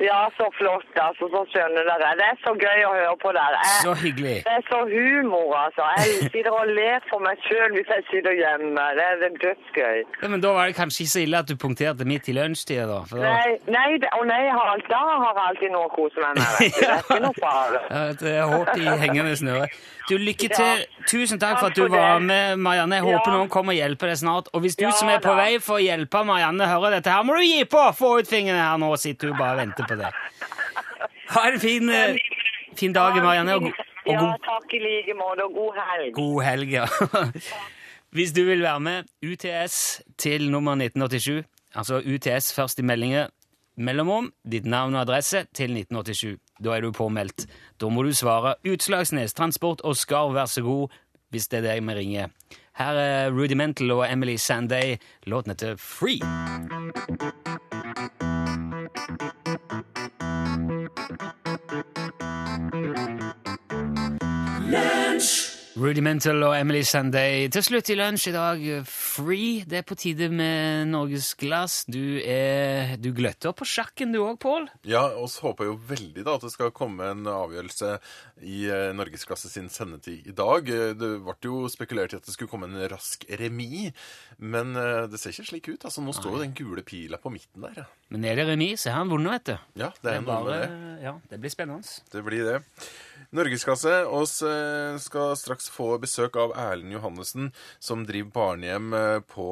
Ja, 0.00 0.28
så 0.38 0.46
flott, 0.58 0.86
altså. 0.98 1.28
Så 1.34 1.40
skjønner 1.52 1.84
dere. 1.86 2.08
Det 2.18 2.26
er 2.32 2.38
så 2.44 2.52
gøy 2.58 2.80
å 2.88 2.92
høre 2.98 3.16
på 3.22 3.30
dere. 3.36 3.58
Jeg- 3.62 3.82
Så 3.86 3.92
hyggelig. 4.04 4.36
Det 4.46 4.54
er 4.58 4.64
så 4.70 4.80
humor, 4.90 5.54
altså. 5.64 5.82
Jeg 5.98 6.30
sitter 6.32 6.50
og 6.50 6.66
ler 6.78 6.98
for 7.10 7.18
meg 7.20 7.36
sjøl 7.46 7.70
hvis 7.76 7.88
jeg 7.94 8.02
sitter 8.10 8.34
hjemme. 8.42 8.84
Det 8.98 9.06
det 9.20 9.28
er 9.30 9.36
dødsgøy. 9.44 9.98
Ja, 10.22 10.28
men 10.28 10.40
da 10.40 10.52
var 10.52 10.66
det 10.66 10.76
kanskje 10.76 11.00
ikke 11.04 11.14
så 11.16 11.20
ille 11.22 11.38
at 11.38 11.46
du 11.48 11.54
punkterte 11.56 12.04
midt 12.04 12.28
i 12.28 12.32
lunsjtida, 12.32 12.86
da. 12.90 13.00
Da 13.10 13.16
Nei, 13.22 13.50
nei, 13.68 13.90
det, 14.02 14.08
nei, 14.26 14.42
Harald, 14.50 14.82
da 14.88 15.00
har 15.22 15.34
jeg 15.34 15.44
alltid 15.48 15.70
noe 15.76 15.86
å 15.88 15.92
kose 15.94 16.18
meg 16.24 16.34
med. 16.34 16.46
Det 16.58 16.88
er 16.88 16.98
ikke 17.04 17.20
noe 17.22 17.36
fare. 17.40 17.80
Ja, 17.94 18.04
det 18.12 18.32
er 18.34 18.46
håp 18.50 18.76
i 18.76 18.84
hengende 19.04 19.36
snøre. 19.38 19.68
Du, 20.08 20.16
Lykke 20.20 20.48
til. 20.52 20.82
Tusen 21.08 21.40
takk 21.40 21.58
for 21.62 21.70
at 21.70 21.76
du 21.78 21.86
var 21.88 22.18
med, 22.20 22.58
Marianne. 22.60 22.98
Jeg 22.98 23.06
håper 23.06 23.32
noen 23.32 23.48
kommer 23.52 23.72
og 23.72 23.78
hjelper 23.78 24.10
deg 24.12 24.18
snart. 24.20 24.50
Og 24.52 24.60
hvis 24.64 24.76
du 24.76 24.84
som 24.92 25.08
er 25.08 25.22
på 25.24 25.32
vei 25.38 25.54
for 25.64 25.78
å 25.78 25.84
hjelpe 25.84 26.20
Marianne, 26.28 26.66
hører 26.68 26.98
dette 26.98 27.12
her, 27.12 27.24
må 27.24 27.38
du 27.38 27.44
gi 27.44 27.64
på! 27.64 27.84
Få 27.96 28.10
ut 28.20 28.28
fingrene 28.28 28.60
her 28.60 28.76
nå, 28.82 28.90
sitter 29.00 29.32
du 29.32 29.38
bare 29.38 29.56
og 29.56 29.62
venter 29.62 29.88
på 29.88 29.96
det. 30.02 30.10
Ha 31.34 31.46
en 31.48 31.56
fin, 31.62 31.88
eh, 31.88 32.18
fin 32.76 32.92
dag, 32.92 33.16
Marianne, 33.24 33.56
og, 33.56 33.70
og 33.70 34.12
god, 34.12 34.28
Ja, 34.28 34.36
takk 34.44 34.76
i 34.76 34.82
like 34.84 35.16
måte, 35.16 35.48
og 35.48 35.56
god 35.56 35.80
helg. 35.88 36.12
god 36.18 36.42
helg. 36.50 36.74
Ja. 36.76 36.86
Hvis 38.14 38.32
du 38.36 38.44
vil 38.46 38.62
være 38.62 38.80
med, 38.80 39.08
UTS 39.24 40.02
til 40.20 40.50
nummer 40.52 40.76
1987, 40.76 41.42
altså 41.74 42.02
UTS 42.04 42.52
først 42.54 42.78
i 42.78 42.84
meldinger, 42.86 43.32
mellomom, 43.76 44.28
ditt 44.46 44.68
navn 44.68 44.94
og 44.94 45.00
adresse 45.08 45.46
til 45.56 45.72
1987. 45.72 46.36
Da 46.62 46.76
er 46.76 46.84
du 46.84 46.92
påmeldt. 46.94 47.46
Da 47.80 47.88
må 47.90 48.04
du 48.06 48.12
svare 48.14 48.54
Utslagsnes, 48.66 49.34
Transport 49.34 49.82
og 49.82 49.96
Skarv, 49.98 50.34
vær 50.36 50.46
så 50.46 50.62
god, 50.62 50.94
hvis 51.34 51.48
det 51.50 51.62
er 51.62 51.66
deg 51.68 51.86
vi 51.88 51.96
ringer. 51.98 52.34
Her 52.78 52.98
er 52.98 53.30
Rudimental 53.34 53.90
og 53.94 54.06
Emily 54.06 54.36
Sanday. 54.36 54.98
Låten 55.26 55.54
heter 55.54 55.76
Free. 55.78 56.22
Rudimental 65.74 66.38
og 66.46 66.52
Emily 66.54 66.84
Sanday. 66.86 67.48
Til 67.50 67.64
slutt 67.66 67.88
i 67.90 67.96
lunsj 67.98 68.28
i 68.30 68.32
dag, 68.34 68.60
Free. 68.86 69.64
Det 69.66 69.80
er 69.80 69.86
på 69.86 69.96
tide 69.98 70.28
med 70.30 70.86
Norgesglass. 70.92 71.80
Du, 71.90 72.20
er, 72.22 72.92
du 73.02 73.08
gløtter 73.16 73.50
på 73.58 73.66
sjakken 73.66 74.12
du 74.14 74.20
òg, 74.22 74.36
Pål? 74.44 74.68
Ja, 74.86 75.02
oss 75.18 75.40
håper 75.42 75.66
jo 75.66 75.74
veldig 75.88 76.22
da 76.22 76.36
at 76.38 76.46
det 76.46 76.52
skal 76.54 76.70
komme 76.74 77.08
en 77.10 77.26
avgjørelse 77.26 77.96
i 78.46 78.60
eh, 78.70 78.92
Norgesklasse 78.94 79.50
sin 79.50 79.66
sendetid 79.72 80.28
i 80.30 80.36
dag. 80.38 80.70
Det 80.94 81.10
ble 81.26 81.34
jo 81.42 81.64
spekulert 81.72 82.14
i 82.14 82.20
at 82.20 82.28
det 82.28 82.36
skulle 82.36 82.52
komme 82.52 82.70
en 82.70 82.78
rask 82.94 83.26
remis, 83.42 83.90
men 84.38 84.78
eh, 84.78 85.08
det 85.10 85.18
ser 85.18 85.34
ikke 85.34 85.48
slik 85.50 85.72
ut. 85.72 85.88
Altså, 85.90 86.04
Nå 86.06 86.14
står 86.14 86.36
jo 86.36 86.44
den 86.44 86.54
gule 86.54 86.86
pila 86.86 87.18
på 87.18 87.34
midten 87.34 87.66
der. 87.66 87.88
Men 88.14 88.28
er 88.30 88.38
det 88.38 88.46
remis, 88.52 88.86
så 88.86 88.94
har 88.94 89.02
han 89.02 89.10
vunnet, 89.10 89.40
vet 89.40 89.50
du. 89.50 89.82
Ja, 89.82 89.90
det 90.06 90.14
er 90.14 90.22
noe 90.22 90.38
med 90.46 90.54
det. 90.54 90.94
ja, 91.08 91.16
det 91.34 91.42
blir 91.42 91.50
spennende. 91.50 91.98
Det 92.14 92.22
blir 92.30 92.46
det. 92.46 92.62
Norgesklasse. 93.34 94.04
oss 94.06 94.42
eh, 94.42 94.96
skal 94.98 95.32
straks 95.36 95.66
få 95.68 95.96
besøk 95.98 96.36
av 96.38 96.52
Erlend 96.54 96.94
Johannessen, 96.94 97.48
som 97.82 98.04
driver 98.06 98.30
barnehjem 98.30 98.92
eh, 98.94 99.16
på, 99.26 99.46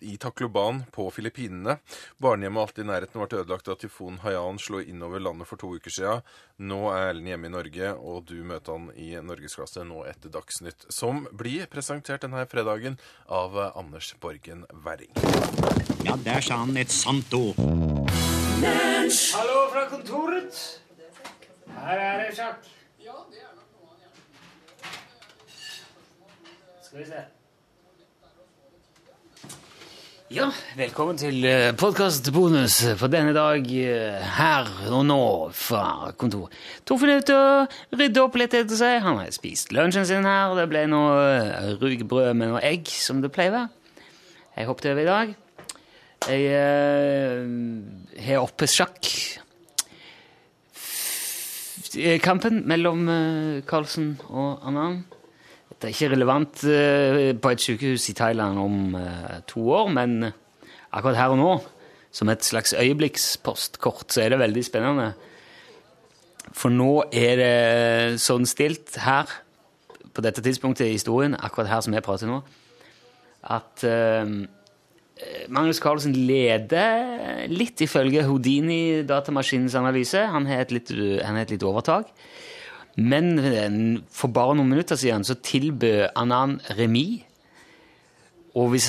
i 0.00 0.16
Takloban 0.16 0.86
på 0.92 1.10
Filippinene. 1.12 1.74
Barnehjemmet 2.16 2.62
alltid 2.62 2.86
i 2.86 2.88
nærheten 2.88 3.20
ble 3.20 3.42
ødelagt 3.42 3.68
da 3.68 3.76
tyfonen 3.76 4.22
Haiyan 4.22 4.56
slo 4.62 4.80
innover 4.80 5.20
landet 5.20 5.50
for 5.50 5.60
to 5.60 5.74
uker 5.76 5.92
siden. 5.92 6.24
Nå 6.64 6.78
er 6.94 7.10
Erlend 7.10 7.28
hjemme 7.28 7.50
i 7.50 7.52
Norge, 7.52 7.90
og 7.92 8.24
du 8.30 8.40
møter 8.40 8.72
han 8.72 8.88
i 8.96 9.10
Norgesklasse 9.20 9.84
nå 9.84 10.06
etter 10.08 10.32
Dagsnytt, 10.32 10.88
som 10.88 11.26
blir 11.36 11.68
presentert 11.68 12.24
denne 12.24 12.46
fredagen 12.48 12.96
av 13.28 13.58
eh, 13.60 13.76
Anders 13.76 14.14
Borgen 14.22 14.64
Werring. 14.86 15.12
Ja, 16.08 16.16
der 16.24 16.40
sa 16.40 16.62
han 16.64 16.72
et 16.80 16.94
sant 16.94 17.36
ord. 17.36 17.60
Hallo 18.64 19.60
fra 19.76 19.84
kontoret. 19.92 20.64
Her 21.76 22.00
er 22.00 22.24
det 22.24 22.32
sjakk. 23.06 23.32
Skal 26.82 26.98
vi 26.98 27.04
se. 27.06 27.24
Ja, 30.34 30.48
velkommen 30.74 31.18
til 31.20 31.44
podkastbonus 31.78 32.80
for 32.98 33.06
denne 33.12 33.30
dag 33.36 33.62
eh, 33.62 34.24
her 34.38 34.66
og 34.90 35.04
nå 35.06 35.20
fra 35.54 36.10
kontor. 36.18 36.50
To 36.90 36.98
minutter, 36.98 37.70
rydde 37.94 38.24
opp 38.24 38.40
litt 38.40 38.58
etter 38.58 38.74
seg. 38.74 38.98
Han 39.06 39.20
har 39.22 39.30
spist 39.30 39.70
lunsjen 39.76 40.08
sin 40.08 40.26
her. 40.26 40.56
Det 40.58 40.66
ble 40.72 40.82
noe 40.90 41.14
eh, 41.30 41.72
rugbrød 41.78 42.34
med 42.34 42.56
noe 42.56 42.64
egg, 42.66 42.90
som 42.90 43.22
det 43.22 43.30
pleier 43.30 43.54
å 43.54 43.58
være. 43.60 44.02
Jeg 44.56 44.70
hoppet 44.72 44.90
over 44.90 45.04
i 45.04 45.10
dag. 45.12 45.34
Jeg 46.26 46.52
eh, 46.58 48.22
har 48.26 48.42
oppe 48.42 48.66
sjakk. 48.66 49.45
Kampen 52.20 52.60
mellom 52.68 53.06
eh, 53.08 53.62
Carlsen 53.64 54.16
og 54.28 54.60
Annan. 54.68 54.98
Det 55.76 55.88
er 55.88 55.94
ikke 55.94 56.10
relevant 56.12 56.64
eh, 56.68 57.30
på 57.40 57.52
et 57.52 57.62
sykehus 57.62 58.08
i 58.12 58.14
Thailand 58.16 58.58
om 58.60 58.94
eh, 58.98 59.38
to 59.48 59.64
år, 59.72 59.88
men 59.92 60.26
akkurat 60.92 61.16
her 61.16 61.32
og 61.32 61.40
nå, 61.40 61.54
som 62.12 62.28
et 62.32 62.44
slags 62.44 62.74
øyeblikkspostkort, 62.76 64.12
så 64.12 64.22
er 64.22 64.34
det 64.34 64.42
veldig 64.42 64.64
spennende. 64.64 65.10
For 66.52 66.72
nå 66.72 67.06
er 67.12 67.40
det 67.40 68.20
sånn 68.20 68.48
stilt 68.48 68.96
her, 69.00 69.32
på 70.12 70.24
dette 70.24 70.44
tidspunktet 70.44 70.88
i 70.88 70.96
historien, 70.96 71.36
akkurat 71.36 71.68
her 71.68 71.84
som 71.84 71.96
jeg 71.96 72.04
prater 72.04 72.28
nå, 72.28 72.42
at 73.56 73.84
eh, 73.88 74.36
Magnus 75.48 75.80
Carlsen 75.80 76.12
leder 76.12 77.46
litt 77.48 77.80
ifølge 77.80 78.26
Houdini-datamaskinens 78.26 79.76
analyse. 79.78 80.20
Han 80.32 80.48
har 80.50 80.66
et 80.66 80.74
litt, 80.76 80.92
litt 80.92 81.64
overtak. 81.64 82.10
Men 82.96 83.38
eh, 83.40 83.78
for 84.12 84.32
bare 84.32 84.56
noen 84.56 84.72
minutter 84.72 84.98
siden 85.00 85.24
så 85.24 85.38
tilbød 85.40 86.12
Anan 86.16 86.58
remis. 86.76 87.24
Og 88.56 88.70
hvis 88.72 88.88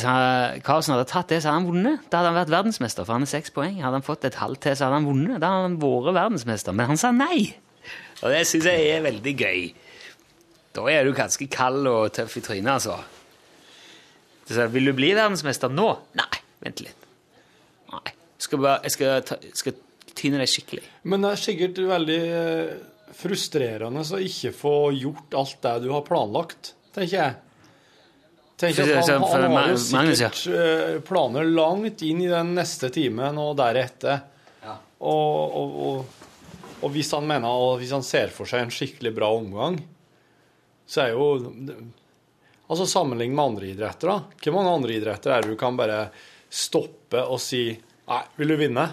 Carlsen 0.64 0.94
hadde 0.96 1.10
tatt 1.12 1.28
det, 1.28 1.42
så 1.44 1.52
hadde 1.52 1.60
han 1.60 1.68
vunnet. 1.68 2.06
Da 2.08 2.22
hadde 2.22 2.30
han 2.32 2.38
vært 2.38 2.54
verdensmester, 2.54 3.04
for 3.04 3.18
han 3.18 3.26
er 3.26 3.32
seks 3.34 3.52
poeng. 3.52 3.82
Hadde 3.84 4.00
han 4.00 4.06
fått 4.06 4.24
et 4.24 4.38
halvt 4.40 4.62
til, 4.64 4.78
så 4.80 4.88
hadde 4.88 5.02
han 5.02 5.10
vunnet. 5.10 5.42
Da 5.44 5.50
hadde 5.52 5.66
han 5.66 5.76
vært 5.82 6.16
verdensmester. 6.16 6.76
Men 6.78 6.88
han 6.94 7.00
sa 7.02 7.12
nei! 7.12 7.50
Og 8.22 8.32
det 8.32 8.46
syns 8.48 8.70
jeg 8.70 8.86
er 8.94 9.04
veldig 9.04 9.34
gøy. 9.36 9.66
Da 10.78 10.88
er 10.94 11.04
du 11.04 11.12
ganske 11.18 11.50
kald 11.52 11.84
og 11.92 12.14
tøff 12.16 12.38
i 12.40 12.46
trynet, 12.46 12.78
altså. 12.78 12.96
Så 14.48 14.56
sa 14.56 14.68
vil 14.72 14.88
du 14.88 14.94
bli 14.96 15.12
verdensmester 15.12 15.72
nå? 15.74 15.90
Nei, 16.18 16.44
vent 16.64 16.84
litt. 16.86 17.08
Nei. 17.92 18.14
Skal, 18.40 18.62
bare, 18.64 18.80
jeg 18.88 18.96
skal, 18.96 19.26
ta, 19.28 19.40
skal 19.58 19.76
tyne 20.18 20.40
deg 20.42 20.52
skikkelig. 20.52 20.86
Men 21.12 21.26
det 21.26 21.34
er 21.34 21.42
sikkert 21.42 21.82
veldig 21.90 22.22
eh, 22.38 22.72
frustrerende 23.18 24.06
å 24.06 24.22
ikke 24.24 24.54
få 24.56 24.78
gjort 24.96 25.36
alt 25.42 25.60
det 25.66 25.76
du 25.84 25.92
har 25.92 26.06
planlagt, 26.08 26.74
tenker 26.96 27.18
jeg. 27.18 27.36
Tenker 28.58 28.90
at 28.90 29.12
han, 29.12 29.22
han 29.22 29.54
har 29.54 29.68
jo 29.70 29.78
sikkert 29.78 30.40
eh, 30.50 30.96
planer 31.06 31.46
langt 31.46 32.02
inn 32.02 32.24
i 32.26 32.32
den 32.32 32.56
neste 32.58 32.90
timen 32.94 33.38
og 33.42 33.52
deretter. 33.60 34.24
Ja. 34.64 34.80
Og, 34.98 35.60
og, 35.60 35.76
og, 35.90 36.80
og 36.82 36.96
hvis 36.96 37.12
han 37.14 37.28
mener, 37.30 37.52
og 37.52 37.78
hvis 37.84 37.94
han 37.94 38.06
ser 38.06 38.34
for 38.34 38.50
seg 38.50 38.66
en 38.66 38.74
skikkelig 38.74 39.14
bra 39.14 39.30
omgang, 39.36 39.78
så 40.90 41.04
er 41.04 41.14
jo 41.14 41.28
Altså 42.68 42.86
sammenlign 42.92 43.32
med 43.36 43.44
andre 43.46 43.70
idretter, 43.72 44.10
da. 44.12 44.18
Hvor 44.44 44.56
mange 44.58 44.74
andre 44.76 44.96
idretter 44.98 45.32
er 45.38 45.42
det 45.46 45.54
du 45.54 45.60
kan 45.60 45.78
bare 45.80 46.10
stoppe 46.52 47.22
og 47.24 47.40
si 47.44 47.62
Nei, 48.08 48.22
vil 48.40 48.54
du 48.54 48.56
vinne? 48.60 48.84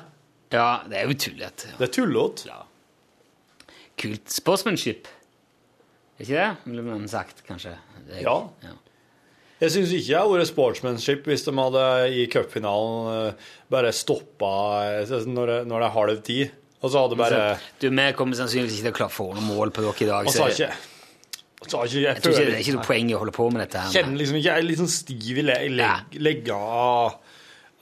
Ja, 0.54 0.82
det 0.90 0.98
er 1.00 1.10
jo 1.10 1.14
tullete. 1.18 1.72
Det 1.78 1.86
er 1.88 1.92
tullete. 1.94 2.48
Ja. 2.50 2.60
kult 3.98 4.30
sportsmanship. 4.34 5.06
Er 6.18 6.24
ikke 6.24 6.34
det? 6.38 6.48
Ville 6.66 6.82
man 6.86 7.06
sagt, 7.10 7.44
kanskje. 7.46 7.76
Er- 8.10 8.22
Ja. 8.22 8.38
Jeg 9.60 9.70
syns 9.70 9.92
ikke 9.94 10.06
det 10.10 10.18
hadde 10.18 10.34
vært 10.34 10.50
sportsmanship 10.50 11.24
hvis 11.30 11.44
de 11.46 11.52
hadde 11.56 11.84
i 12.12 12.26
cupfinalen 12.26 13.28
eh, 13.28 13.34
bare 13.70 13.92
stoppa 13.94 15.06
når 15.06 15.46
det, 15.46 15.58
når 15.70 15.78
det 15.80 15.86
er 15.86 15.94
halv 15.94 16.22
ti, 16.26 16.50
og 16.82 16.90
så 16.90 17.04
hadde 17.04 17.16
bare 17.16 17.58
Du, 17.80 17.88
Vi 17.88 18.12
kommer 18.18 18.34
sannsynligvis 18.36 18.80
ikke 18.80 18.90
til 18.90 18.92
å 18.92 18.98
klare 18.98 19.12
å 19.14 19.14
få 19.14 19.28
noe 19.34 19.46
mål 19.46 19.70
på 19.70 19.80
dere 19.86 19.94
i 20.04 20.10
dag. 20.10 20.26
Og 20.26 20.32
så 20.34 20.50
så 20.50 20.66
har 20.66 20.74
jeg, 21.70 21.90
jeg 21.94 22.02
jeg 22.04 22.22
tror 22.22 22.32
ikke 22.34 22.44
det 22.50 22.54
er 22.54 22.62
ikke 22.64 22.74
noe 22.76 22.86
poeng 22.86 23.10
i 23.10 23.14
å 23.16 23.20
holde 23.22 23.32
på 23.36 23.46
med 23.52 23.62
dette. 23.64 23.80
her. 23.84 23.90
kjenner 23.94 24.18
liksom 24.20 24.36
ikke 24.38 24.48
Jeg 24.50 24.58
er 24.62 24.66
litt 24.68 24.80
sånn 24.82 24.92
stiv 24.94 25.38
i 25.38 25.44
le 25.46 25.56
Ja, 25.78 25.92
legga. 26.20 26.60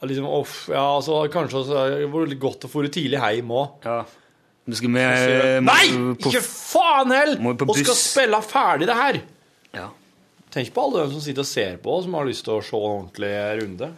Liksom, 0.03 0.25
off, 0.27 0.55
ja, 0.71 0.85
så 0.99 1.21
kanskje 1.31 1.61
også, 1.61 1.83
det 2.01 2.07
var 2.11 2.33
godt 2.41 2.65
å 2.67 2.69
få 2.71 2.81
det 2.83 2.91
tidlig 2.97 3.19
hjem 3.23 3.51
òg. 3.55 3.85
Ja. 3.87 4.01
Nå 4.67 4.75
skal 4.79 4.91
vi 4.95 4.99
eh, 5.03 5.59
Nei! 5.63 5.85
på- 6.19 6.31
Ikke 6.31 6.41
faen 6.43 7.11
hell! 7.11 7.37
Vi 7.39 7.53
Og 7.67 7.77
skal 7.79 7.95
spille 7.99 8.39
ferdig 8.47 8.87
det 8.87 8.95
her! 8.99 9.19
Ja. 9.75 9.89
Tenk 10.53 10.69
på 10.75 10.83
alle 10.85 11.05
dem 11.05 11.11
som 11.15 11.23
sitter 11.23 11.41
og 11.43 11.47
ser 11.49 11.77
på, 11.83 11.95
som 12.03 12.13
har 12.19 12.27
lyst 12.27 12.43
til 12.45 12.53
å 12.59 12.61
se 12.63 12.75
en 12.77 12.89
ordentlig 12.89 13.31
runde. 13.63 13.89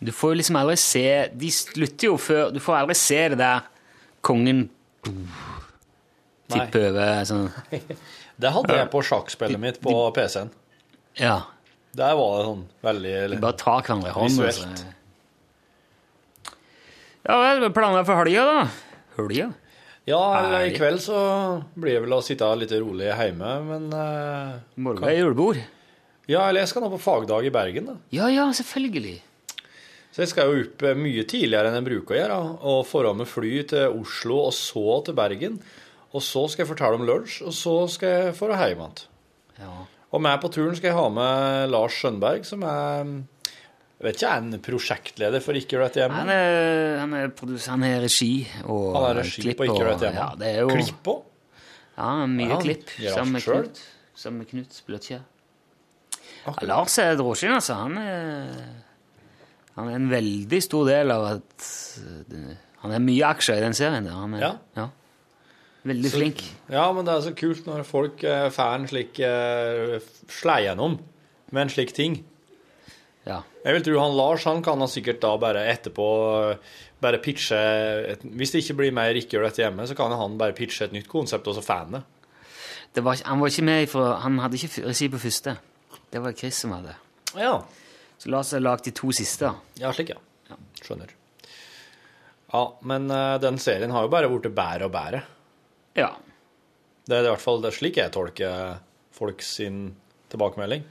Du 0.00 0.12
får 0.16 0.32
jo 0.32 0.38
liksom 0.40 0.56
aldri 0.56 0.76
se 0.80 1.04
De 1.36 1.50
slutter 1.52 2.06
jo 2.08 2.14
før 2.16 2.54
Du 2.54 2.60
får 2.64 2.78
aldri 2.78 2.94
se 2.96 3.18
det 3.34 3.36
der 3.40 3.66
kongen 4.24 4.62
tippe 6.52 6.82
over 6.90 7.24
sånn 7.28 7.48
Det 8.40 8.52
hadde 8.54 8.76
jeg 8.78 8.90
på 8.92 9.02
sjakkspillet 9.04 9.60
mitt 9.60 9.80
på 9.84 9.94
PC-en. 10.16 10.52
Ja. 11.20 11.42
Der 11.96 12.14
var 12.16 12.38
det 12.38 12.46
sånn 12.46 12.62
veldig 12.86 13.14
De 13.34 13.40
bare 13.42 13.58
tar 13.60 13.82
hverandre 13.82 14.12
i 14.12 14.16
hånden. 14.16 14.46
Visuelt. 14.46 14.84
Ja 17.26 17.36
vel, 17.42 17.66
planer 17.76 18.06
for 18.08 18.22
helga, 18.22 18.46
da? 18.48 18.60
Helga? 19.18 19.50
Ja, 20.08 20.22
i 20.64 20.70
kveld 20.74 21.02
så 21.04 21.18
blir 21.76 21.98
det 21.98 22.04
vel 22.06 22.14
å 22.16 22.22
sitte 22.24 22.48
litt 22.58 22.72
rolig 22.72 23.10
hjemme, 23.10 23.50
men 23.66 23.90
uh, 23.92 24.56
morgen 24.80 25.04
er 25.06 25.18
julebord. 25.18 25.60
Ja, 26.30 26.46
eller 26.46 26.62
jeg 26.62 26.70
skal 26.70 26.84
nå 26.84 26.88
på 26.92 27.02
fagdag 27.02 27.46
i 27.46 27.52
Bergen, 27.52 27.90
da. 27.90 27.98
Ja, 28.14 28.30
ja, 28.32 28.46
selvfølgelig. 28.56 29.18
Så 30.10 30.24
jeg 30.24 30.30
skal 30.32 30.50
jo 30.50 30.64
opp 30.64 30.82
eh, 30.86 30.98
mye 30.98 31.22
tidligere 31.28 31.70
enn 31.70 31.78
jeg 31.78 31.86
bruker 31.86 32.16
å 32.16 32.18
gjøre, 32.18 32.38
og 32.72 32.80
forå 32.88 33.12
med 33.18 33.28
fly 33.30 33.52
til 33.70 34.00
Oslo 34.00 34.40
og 34.48 34.54
så 34.56 34.98
til 35.06 35.16
Bergen. 35.18 35.60
Og 36.10 36.24
så 36.26 36.42
skal 36.50 36.64
jeg 36.64 36.70
fortelle 36.72 36.98
om 36.98 37.06
lunsj, 37.06 37.40
og 37.46 37.54
så 37.54 37.74
skal 37.92 38.08
jeg 38.16 38.38
dra 38.40 38.66
hjem 38.66 38.80
igjen. 38.82 39.02
Ja. 39.60 39.74
Og 40.10 40.22
med 40.24 40.40
på 40.42 40.50
turen 40.50 40.74
skal 40.74 40.90
jeg 40.90 40.98
ha 40.98 41.06
med 41.14 41.70
Lars 41.70 41.94
Skjønberg, 42.00 42.46
som 42.48 42.64
er 42.66 43.12
jeg 44.00 44.06
vet 44.06 44.16
ikke, 44.16 44.28
er 44.32 44.40
en 44.40 44.60
prosjektleder 44.64 45.42
for 45.44 45.58
Ikke 45.58 45.74
gjør 45.76 45.82
dette 45.84 46.00
hjemme. 46.00 46.20
Han 46.22 46.30
er, 46.32 46.94
han 47.02 47.10
er, 47.18 47.26
produsent, 47.36 47.74
han 47.74 47.82
er 47.84 47.98
regi 48.00 48.46
og 48.64 48.94
Han 48.96 49.08
er 49.10 49.18
regi 49.18 49.42
klipp 49.44 49.58
på 49.60 49.66
Ikke 49.66 49.74
gjør 49.76 49.90
dette 49.90 50.06
hjemme. 50.06 50.22
Ja, 50.22 50.28
det 50.40 50.48
er 50.48 50.62
jo, 50.62 50.70
Klipp 50.72 51.10
òg? 51.12 51.18
Ja, 51.98 52.06
mye 52.32 52.46
Ja, 52.48 52.60
klipp. 52.62 52.94
Sammen 52.96 53.36
med. 53.36 53.44
Knut. 53.44 53.82
Sammen 54.16 54.40
med 54.40 54.48
Knut 54.54 54.78
Bløtkjær. 54.86 55.20
Ja, 56.46 56.54
Lars 56.70 56.96
er 57.02 57.12
drosjen, 57.20 57.52
altså. 57.52 57.76
Han 57.76 57.98
er, 58.00 58.54
han 59.76 59.90
er 59.92 59.98
en 59.98 60.08
veldig 60.14 60.62
stor 60.64 60.88
del 60.88 61.12
av 61.12 61.26
at 61.34 61.68
eh, 62.00 62.56
Han 62.80 62.96
er 62.96 63.04
mye 63.04 63.28
aksjer 63.34 63.60
i 63.60 63.66
den 63.66 63.76
serien. 63.76 64.08
Der. 64.08 64.16
Han 64.16 64.38
er, 64.38 64.46
Ja. 64.46 64.54
ja. 64.80 64.88
Veldig 65.86 66.10
Så- 66.10 66.18
flink. 66.18 66.42
Ja, 66.68 66.92
men 66.92 67.06
det 67.06 67.14
er 67.14 67.22
så 67.24 67.32
kult 67.36 67.66
når 67.66 67.86
folk 67.88 68.24
eh, 68.24 68.50
får 68.52 68.74
en 68.74 68.88
slik 68.90 69.20
uh, 69.24 69.96
slei 70.28 70.66
gjennom 70.66 70.98
med 71.50 71.62
en 71.62 71.72
slik 71.72 71.94
ting. 71.96 72.18
Ja. 73.26 73.42
Jeg 73.64 73.76
vil 73.76 73.84
tro 73.84 73.98
han 74.00 74.16
Lars 74.16 74.44
han 74.48 74.62
kan 74.64 74.80
han 74.80 74.88
sikkert 74.88 75.20
da 75.20 75.34
bare 75.40 75.64
etterpå 75.72 76.06
eh, 76.50 76.70
bare 77.00 77.20
pitche 77.20 77.56
et, 78.12 78.22
Hvis 78.24 78.52
det 78.52 78.62
ikke 78.62 78.76
blir 78.78 78.94
mer 78.96 79.16
Ikke 79.16 79.36
gjør 79.36 79.44
dette 79.48 79.60
hjemme, 79.62 79.84
så 79.88 79.96
kan 79.96 80.12
han 80.16 80.38
bare 80.40 80.56
pitche 80.56 80.86
et 80.86 80.92
nytt 80.96 81.08
konsept, 81.08 81.48
og 81.48 81.56
så 81.56 81.64
fan 81.64 81.96
det. 81.96 82.02
Det 82.96 83.04
var, 83.04 83.20
han 83.24 83.40
var 83.40 83.52
ikke 83.52 83.64
med 83.68 83.88
for, 83.88 84.16
Han 84.24 84.38
hadde 84.42 84.56
ikke 84.60 84.86
regi 84.88 85.08
på 85.12 85.20
første. 85.22 85.56
Det 86.10 86.20
var 86.20 86.32
Chris 86.36 86.56
som 86.64 86.72
hadde. 86.74 86.96
Ja. 87.38 87.60
Så 88.18 88.32
Lars 88.32 88.50
har 88.52 88.60
lagd 88.60 88.84
de 88.84 88.92
to 88.96 89.12
siste. 89.16 89.52
Ja, 89.80 89.92
slik, 89.96 90.10
ja. 90.12 90.56
Skjønner. 90.82 91.12
Ja, 92.52 92.64
men 92.82 93.10
eh, 93.14 93.36
den 93.40 93.60
serien 93.62 93.92
har 93.94 94.04
jo 94.04 94.12
bare 94.12 94.28
blitt 94.32 94.50
bedre 94.56 94.88
og 94.88 94.92
bedre. 94.96 95.22
Ja. 95.98 96.12
Det 97.08 97.16
er 97.16 97.26
i 97.26 97.32
hvert 97.32 97.42
fall 97.42 97.62
det 97.64 97.72
slik 97.74 97.98
jeg 97.98 98.12
tolker 98.14 98.78
folk 99.16 99.42
sin 99.42 99.96
tilbakemelding. 100.30 100.84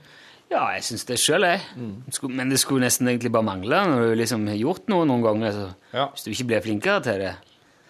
Ja, 0.50 0.64
jeg 0.74 0.82
syns 0.88 1.06
det 1.06 1.20
sjøl, 1.22 1.46
jeg. 1.46 1.62
Mm. 1.78 2.32
Men 2.34 2.50
det 2.50 2.58
skulle 2.60 2.82
nesten 2.84 3.08
egentlig 3.08 3.32
bare 3.32 3.46
mangle 3.46 3.84
når 3.86 4.08
du 4.10 4.16
liksom 4.18 4.48
har 4.50 4.58
gjort 4.58 4.90
noe 4.90 5.06
noen 5.08 5.22
ganger. 5.24 5.60
Så 5.94 6.10
Hvis 6.16 6.26
du 6.26 6.32
ikke 6.34 6.48
blir 6.52 6.66
flinkere 6.66 7.04
til 7.06 7.22
det, 7.22 7.36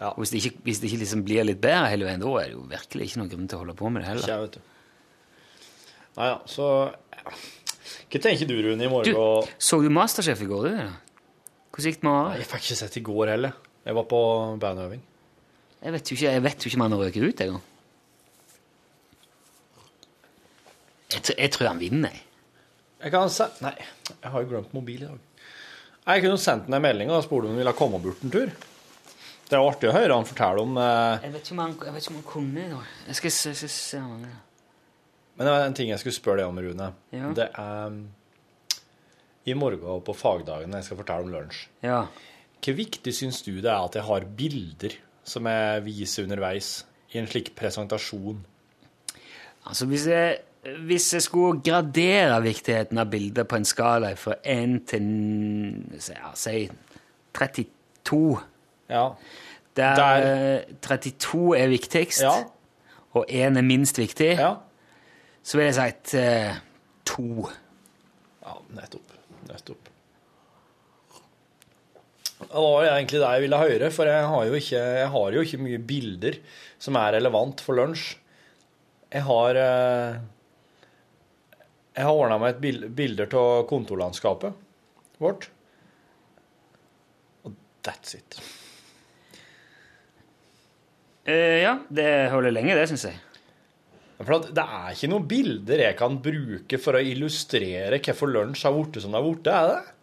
og 0.04 0.20
hvis 0.22 0.32
det 0.34 0.42
ikke, 0.44 0.62
hvis 0.68 0.80
det 0.80 0.90
ikke 0.92 1.02
liksom 1.02 1.24
blir 1.28 1.48
litt 1.48 1.62
bedre 1.64 1.88
hele 1.92 2.08
veien, 2.08 2.22
da 2.24 2.34
er 2.40 2.52
det 2.52 2.58
jo 2.58 2.66
virkelig 2.72 3.08
ikke 3.08 3.22
noen 3.22 3.32
grunn 3.32 3.48
til 3.52 3.58
å 3.58 3.64
holde 3.64 3.78
på 3.80 3.90
med 3.92 4.04
det 4.04 4.06
Ikke 4.06 4.14
heller. 4.14 4.30
jeg, 4.32 4.44
vet 4.44 4.60
du. 4.60 4.60
Nei 6.20 6.28
ja, 6.30 6.38
så. 6.52 6.68
Hva 8.10 8.22
tenker 8.24 8.50
du, 8.50 8.56
Rune, 8.66 8.84
i 8.84 8.92
morgen? 8.92 9.16
Du, 9.16 9.52
så 9.70 9.80
du 9.84 9.90
Masterchef 9.94 10.44
i 10.44 10.48
går, 10.50 10.68
du? 10.68 11.10
Hvordan 11.70 11.92
gikk 11.94 12.00
det 12.02 12.08
med 12.08 12.16
Are? 12.16 12.38
Jeg 12.40 12.50
fikk 12.50 12.66
ikke 12.68 12.80
sett 12.80 12.98
i 13.00 13.04
går 13.08 13.34
heller. 13.36 13.56
Jeg 13.88 13.96
var 13.96 14.08
på 14.12 14.22
bandøving. 14.60 15.04
Jeg 15.84 15.94
vet 15.96 16.10
jo 16.12 16.16
ikke, 16.18 16.32
jeg 16.36 16.44
vet 16.44 16.64
jo 16.66 16.70
ikke 16.70 16.80
om 16.80 16.86
han 16.88 16.98
røker 17.00 17.24
ut 17.30 17.42
engang. 17.46 17.62
Jeg, 21.10 21.24
jeg 21.38 21.52
tror 21.56 21.72
han 21.72 21.80
vinner, 21.82 22.14
jeg. 22.14 22.26
Jeg 23.00 23.14
kan 23.16 23.32
se... 23.32 23.46
Nei, 23.64 23.72
jeg 24.12 24.32
har 24.34 24.44
jo 24.44 24.50
glemt 24.52 24.74
mobil 24.76 25.06
i 25.06 25.08
dag. 25.08 25.22
Jeg 26.10 26.24
kunne 26.26 26.42
sendt 26.42 26.68
ham 26.68 26.76
en 26.80 26.84
melding 26.84 27.12
og 27.14 27.24
spurt 27.24 27.46
om 27.48 27.54
han 27.54 27.62
ville 27.62 27.74
komme 27.78 28.00
bort 28.04 28.22
en 28.26 28.34
tur. 28.34 28.52
Det 29.50 29.58
er 29.58 29.64
artig 29.66 29.90
å 29.90 29.94
høre 29.96 30.14
han 30.20 30.28
fortelle 30.30 30.62
om 30.62 30.76
eh, 30.78 31.24
Jeg 31.24 31.32
vet 31.34 31.48
ikke 31.48 31.56
om 31.56 31.62
han, 31.64 31.72
jeg 31.88 31.94
vet 31.96 32.04
ikke 32.04 32.12
om 32.14 32.18
han 32.20 32.28
kunne 32.30 32.62
i 32.66 32.70
dag. 32.74 32.90
Jeg 33.08 33.18
skal, 33.18 33.34
se- 33.34 33.54
se- 33.58 33.72
se 33.74 34.02
om 34.04 34.10
han 34.12 34.28
er 34.28 34.36
Men 35.40 35.48
det 35.48 35.54
var 35.56 35.64
en 35.66 35.78
ting 35.80 35.90
jeg 35.94 36.02
skulle 36.04 36.18
spørre 36.20 36.42
deg 36.44 36.52
om, 36.52 36.60
Rune. 36.66 36.90
Ja. 37.16 37.32
Det 37.40 37.48
er 37.64 37.96
I 39.50 39.56
morgen 39.58 40.04
på 40.06 40.14
fagdagen 40.20 40.70
når 40.70 40.84
jeg 40.84 40.90
skal 40.90 41.00
fortelle 41.00 41.26
om 41.26 41.34
lunsj. 41.34 41.64
Ja. 41.88 42.04
Hvor 42.60 42.78
viktig 42.78 43.16
syns 43.16 43.40
du 43.48 43.54
det 43.56 43.72
er 43.72 43.80
at 43.88 43.96
jeg 43.98 44.06
har 44.06 44.28
bilder 44.38 44.98
som 45.30 45.46
jeg 45.50 45.84
viser 45.86 46.26
underveis 46.26 46.70
i 47.14 47.20
en 47.22 47.28
slik 47.30 47.52
presentasjon? 47.58 48.40
Altså, 49.70 49.86
hvis 49.90 50.08
jeg, 50.10 50.38
hvis 50.88 51.08
jeg 51.14 51.22
skulle 51.26 51.62
gradere 51.66 52.40
viktigheten 52.44 52.98
av 53.02 53.10
bildet 53.12 53.48
på 53.50 53.60
en 53.60 53.66
skala 53.68 54.14
fra 54.18 54.36
1 54.44 54.80
til 54.90 55.10
ja, 56.10 56.32
si 56.36 56.64
32 57.38 58.40
Ja. 58.90 59.04
Der, 59.78 59.96
Der- 59.96 60.56
eh, 60.60 60.74
32 60.82 61.54
er 61.58 61.68
viktigst, 61.68 62.24
og 63.14 63.26
1 63.30 63.58
er 63.58 63.62
minst 63.62 63.98
viktig, 64.00 64.34
så 65.44 65.58
vil 65.58 65.66
jeg 65.70 65.94
si 66.06 66.18
eh, 66.18 66.56
2. 67.06 67.50
Ja, 68.46 68.56
nettopp. 68.76 69.14
Nettopp. 69.48 69.89
Det 72.40 72.56
var 72.56 72.86
egentlig 72.88 73.20
det 73.20 73.30
jeg 73.36 73.44
ville 73.44 73.60
høre, 73.60 73.92
for 73.92 74.08
jeg 74.08 74.28
har 74.32 74.44
jo 74.48 74.56
ikke, 74.56 74.82
jeg 75.02 75.12
har 75.12 75.36
jo 75.36 75.42
ikke 75.44 75.60
mye 75.60 75.80
bilder 75.90 76.38
som 76.80 76.96
er 76.96 77.18
relevant 77.18 77.60
for 77.64 77.76
lunsj. 77.76 78.14
Jeg 79.10 79.26
har 79.26 79.58
eh, 79.58 80.20
Jeg 81.98 82.06
har 82.06 82.16
ordna 82.16 82.38
meg 82.40 82.56
et 82.56 82.86
bilde 82.96 83.26
av 83.36 83.66
kontorlandskapet 83.68 84.56
vårt. 85.20 85.50
Og 87.44 87.58
that's 87.84 88.16
it. 88.16 88.40
Uh, 91.28 91.60
ja, 91.60 91.74
det 91.92 92.08
holder 92.32 92.56
lenge, 92.56 92.78
det, 92.78 92.88
syns 92.90 93.10
jeg. 93.10 93.20
For 94.20 94.36
at 94.40 94.50
det 94.56 94.64
er 94.64 94.96
ikke 94.96 95.12
noen 95.12 95.28
bilder 95.30 95.84
jeg 95.84 95.98
kan 96.00 96.18
bruke 96.24 96.80
for 96.82 96.96
å 96.96 97.04
illustrere 97.04 98.00
hvorfor 98.04 98.32
lunsj 98.32 98.66
har 98.68 98.76
blitt 98.76 99.00
som 99.04 99.12
det 99.12 99.20
har 99.20 99.28
blitt, 99.28 99.52
er 99.52 99.70
det? 99.74 99.99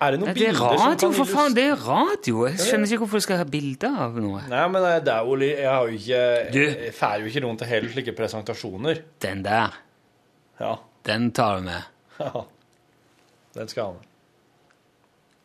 Er 0.00 0.14
det 0.14 0.20
noen 0.20 0.28
det 0.30 0.42
er 0.46 0.52
bilder 0.52 0.78
som 0.78 0.84
radio, 0.92 1.08
kan 1.08 1.14
for 1.18 1.26
faen! 1.26 1.54
Det 1.56 1.64
er 1.72 1.80
radio! 1.82 2.42
Jeg 2.46 2.58
skjønner 2.62 2.86
ikke 2.92 2.98
hvorfor 3.02 3.18
du 3.18 3.24
skal 3.24 3.40
ha 3.40 3.46
bilder 3.50 3.96
av 4.04 4.18
noe. 4.22 4.42
Nei, 4.50 4.60
men 4.70 4.84
det 4.84 4.92
det 5.08 5.14
er 5.14 5.24
jo 5.26 5.38
Jeg 5.42 5.66
har 5.66 5.88
jo 5.88 5.96
ikke 5.98 6.20
Jeg 6.54 6.92
får 6.94 7.16
jo 7.24 7.30
ikke 7.32 7.42
rundt 7.46 7.58
til 7.64 7.68
hele 7.72 7.90
slike 7.94 8.14
presentasjoner. 8.20 9.00
Den 9.24 9.42
der, 9.42 9.74
Ja. 10.60 10.76
den 11.04 11.30
tar 11.32 11.58
du 11.58 11.66
med. 11.66 11.82
ja. 12.20 12.44
Den 13.58 13.68
skal 13.68 13.82
jeg 13.82 13.86
ha 13.88 13.92
med. 13.96 14.04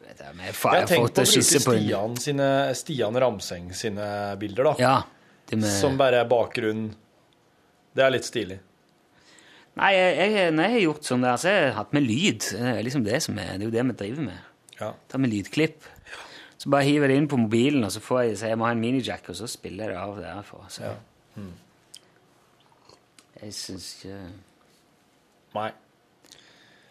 Vet 0.03 0.19
jeg, 0.21 0.35
men 0.35 0.45
jeg 0.45 0.53
har 0.61 0.85
tenkt 0.85 1.15
på 1.15 1.23
å 1.23 1.25
bruke 1.25 1.61
Stian, 1.63 2.15
sine, 2.21 2.47
Stian 2.77 3.15
Ramseng 3.23 3.71
sine 3.73 4.07
bilder, 4.37 4.63
da. 4.63 4.73
Ja, 4.77 4.95
med- 5.55 5.69
Som 5.79 5.97
bare 5.97 6.21
er 6.21 6.29
bakgrunn. 6.29 6.91
Det 7.95 8.03
er 8.05 8.11
litt 8.13 8.25
stilig. 8.25 8.59
Nei, 9.79 9.89
jeg, 9.95 10.33
jeg, 10.33 10.53
når 10.53 10.67
jeg 10.67 10.73
har 10.75 10.83
gjort 10.83 11.07
sånn 11.07 11.23
der, 11.25 11.37
så 11.41 11.49
har 11.49 11.55
jeg 11.57 11.75
hatt 11.79 11.93
med 11.97 12.05
lyd. 12.05 12.47
Det 12.53 12.73
er 12.75 12.83
liksom 12.85 13.05
det 13.07 13.19
som 13.25 13.37
er, 13.41 13.55
det 13.57 13.65
er 13.65 13.69
jo 13.71 13.73
det 13.73 13.85
vi 13.89 13.95
driver 14.03 14.27
med. 14.27 14.49
Ja. 14.77 14.91
Ta 15.09 15.21
med 15.21 15.33
lydklipp. 15.33 15.87
Så 16.61 16.69
bare 16.71 16.85
hiver 16.87 17.09
jeg 17.09 17.15
det 17.15 17.21
inn 17.23 17.29
på 17.31 17.39
mobilen, 17.41 17.83
og 17.83 17.91
så 17.91 17.99
får 17.99 18.21
jeg, 18.21 18.35
så 18.39 18.51
jeg 18.51 18.59
må 18.61 18.67
ha 18.67 18.75
en 18.75 18.83
minijack, 18.83 19.25
og 19.33 19.35
så 19.35 19.49
spiller 19.49 19.89
jeg 19.89 19.95
det 19.95 20.03
av 20.03 20.19
derfra. 20.21 20.67
Så. 20.71 20.91
Mm. 21.35 21.49
Jeg 23.41 23.55
syns 23.57 23.87
ikke 23.97 24.19
Nei. 25.53 25.71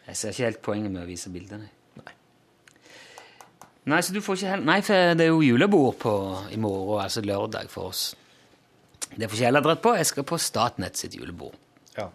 Jeg 0.07 0.19
ser 0.19 0.35
ikke 0.35 0.45
helt 0.45 0.61
poenget 0.63 0.93
med 0.93 1.03
å 1.03 1.09
vise 1.09 1.31
bildene. 1.33 1.71
Nei, 1.99 2.13
Nei, 3.91 4.01
så 4.03 4.15
du 4.15 4.21
får 4.23 4.39
ikke 4.39 4.51
helt 4.53 4.67
Nei, 4.69 4.81
for 4.87 5.15
det 5.19 5.25
er 5.25 5.31
jo 5.33 5.41
julebord 5.47 5.97
på, 6.03 6.13
i 6.55 6.59
morgen, 6.61 7.01
altså 7.03 7.23
lørdag 7.25 7.71
for 7.71 7.91
oss. 7.91 8.03
Det 9.13 9.29
får 9.29 9.39
ikke 9.39 9.49
heller 9.49 9.65
dratt 9.65 9.83
på. 9.85 9.95
Jeg 9.99 10.11
skal 10.11 10.27
på 10.29 10.39
Statnett 10.41 11.01
sitt 11.01 11.17
julebord. 11.19 11.57
Ja. 11.97 12.11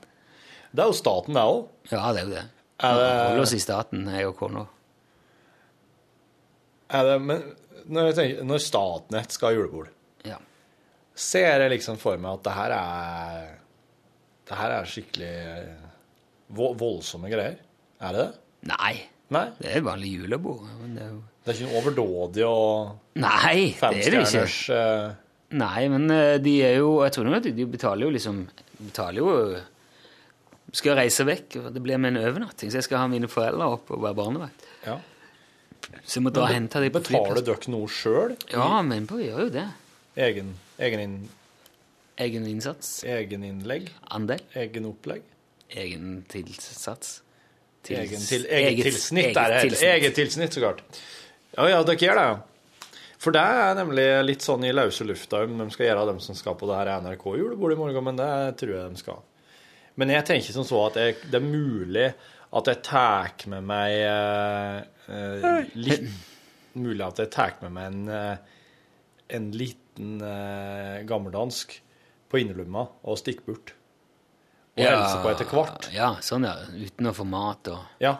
Det 0.73 0.83
er 0.83 0.89
jo 0.91 0.95
staten, 0.97 1.33
det 1.37 1.43
òg. 1.43 1.67
Ja, 1.91 2.11
det 2.13 2.21
er 2.21 2.25
jo 2.27 2.33
det. 2.35 2.43
Er 2.77 2.97
det- 2.99 3.27
Holder 3.27 3.41
oss 3.41 3.53
i 3.53 3.59
staten, 3.63 4.05
jeg 4.13 4.27
og 4.27 4.35
kona. 4.37 4.65
Det, 6.91 7.17
men 7.21 7.41
når, 7.91 8.11
tenker, 8.15 8.43
når 8.47 8.61
Statnett 8.63 9.31
skal 9.35 9.49
ha 9.51 9.55
julebord, 9.57 9.89
Ja. 10.25 10.37
ser 11.15 11.59
jeg 11.63 11.71
liksom 11.77 11.97
for 11.99 12.17
meg 12.17 12.33
at 12.37 12.43
det 12.43 12.53
her 12.53 12.71
er 12.77 13.53
Det 14.47 14.55
her 14.55 14.71
er 14.71 14.85
skikkelig 14.87 15.27
eh, 15.27 15.87
vo- 16.55 16.73
voldsomme 16.79 17.27
greier. 17.27 17.57
Er 17.99 18.13
det 18.15 18.21
det? 18.21 18.35
Nei, 18.69 18.93
Nei? 19.29 19.49
det 19.59 19.73
er 19.75 19.81
vanlig 19.83 20.13
julebord. 20.21 20.61
Men 20.79 20.93
det 20.95 21.01
er 21.03 21.09
jo... 21.09 21.17
Det 21.43 21.51
er 21.51 21.57
ikke 21.57 21.67
noe 21.67 21.81
overdådig 21.81 22.45
og 22.47 22.93
Nei, 23.19 23.73
det 23.75 23.83
er 24.07 24.11
det 24.15 24.21
ikke. 24.23 24.45
eh, 24.71 25.11
Nei, 25.59 25.87
men 25.89 26.09
eh, 26.11 26.37
de 26.43 26.53
er 26.63 26.77
jo 26.77 27.03
Jeg 27.03 27.11
tror 27.15 27.23
nok 27.27 27.35
at 27.41 27.49
de 27.55 27.65
betaler 27.65 28.03
jo 28.07 28.09
liksom 28.15 28.39
betaler 28.79 29.19
jo 29.19 29.27
Skal 30.75 30.97
reise 30.99 31.23
vekk, 31.23 31.55
og 31.61 31.69
det 31.73 31.81
blir 31.81 31.97
med 32.01 32.15
en 32.17 32.23
overnatting, 32.27 32.69
så 32.71 32.81
jeg 32.81 32.87
skal 32.89 32.99
ha 33.05 33.07
mine 33.11 33.29
foreldre 33.31 33.69
opp 33.77 33.91
og 33.95 34.01
være 34.03 34.17
barnevakt. 34.19 34.65
Ja. 34.83 34.97
Så 36.03 36.17
jeg 36.19 36.25
må 36.25 36.33
dra 36.35 36.43
og 36.43 36.51
hente 36.51 36.81
dem 36.83 36.91
på 36.91 36.99
Betaler 36.99 37.39
flyplassen. 37.39 37.45
dere 37.47 37.71
noe 37.77 37.87
sjøl? 37.87 38.33
Ja, 38.51 38.81
men 38.83 39.05
vi 39.07 39.29
gjør 39.29 39.45
jo 39.45 39.49
det. 39.55 39.63
Egen, 40.27 40.49
egen, 40.83 40.99
inn, 41.05 41.15
Egen 42.17 42.47
innsats. 42.49 43.03
egen 43.07 43.43
innlegg? 43.47 43.87
Andel. 44.11 44.41
Egen 44.57 44.89
opplegg? 44.89 45.23
Egen 45.69 46.25
tilsats. 46.31 47.21
Egen, 47.87 48.19
til, 48.19 48.43
eget, 48.51 48.83
tilsnitt 48.83 49.37
er 49.39 49.53
det. 49.53 49.61
Tilsnitt. 49.69 49.87
Eget 49.87 50.15
tilsnitt, 50.17 50.53
så 50.57 50.59
klart. 50.65 50.81
Ja, 51.55 51.69
ja, 51.71 51.79
dere 51.87 51.95
gjør 52.01 52.19
det, 52.19 52.25
ja. 52.27 52.83
For 53.17 53.33
det 53.33 53.41
er 53.41 53.77
nemlig 53.79 54.05
litt 54.27 54.43
sånn 54.43 54.65
i 54.67 54.73
løse 54.75 55.05
lufta 55.07 55.45
om 55.45 55.55
de 55.63 55.69
skal 55.71 55.87
gjøre 55.87 56.03
dem 56.11 56.19
som 56.21 56.35
skal 56.37 56.57
på 56.59 56.67
det 56.69 56.75
her 56.81 56.91
NRK-julebordet 57.05 57.77
i 57.77 57.79
morgen, 57.79 58.03
men 58.09 58.19
det 58.19 58.27
tror 58.59 58.75
jeg 58.75 58.91
de 58.97 58.99
skal. 58.99 59.23
Men 59.97 60.13
jeg 60.13 60.27
tenker 60.29 60.53
som 60.55 60.65
så 60.67 60.83
at 60.87 60.99
jeg, 61.01 61.17
det 61.31 61.39
er 61.39 61.45
mulig 61.45 62.07
at 62.57 62.69
jeg 62.71 62.81
tar 62.85 63.33
med 63.51 63.65
meg 63.67 63.95
uh, 65.09 65.63
litt 65.75 66.09
Mulig 66.77 67.01
at 67.01 67.17
jeg 67.23 67.31
tar 67.33 67.55
med 67.63 67.71
meg 67.73 67.87
en, 67.89 68.09
eh, 68.13 68.57
en 69.33 69.45
liten 69.49 70.19
gammeldansk 71.09 71.71
på 72.29 72.37
innerlomma 72.37 72.83
og 73.01 73.17
stikker 73.17 73.47
bort. 73.47 73.71
Og 74.77 74.83
hilser 74.83 75.23
på 75.23 75.31
etter 75.31 75.49
hvert. 75.49 75.87
Ja, 75.95 76.11
sånn 76.21 76.45
ja. 76.45 76.53
Uten 76.69 77.09
å 77.09 77.15
få 77.17 77.25
mat 77.25 77.71
og 77.73 78.03
Ja. 78.03 78.11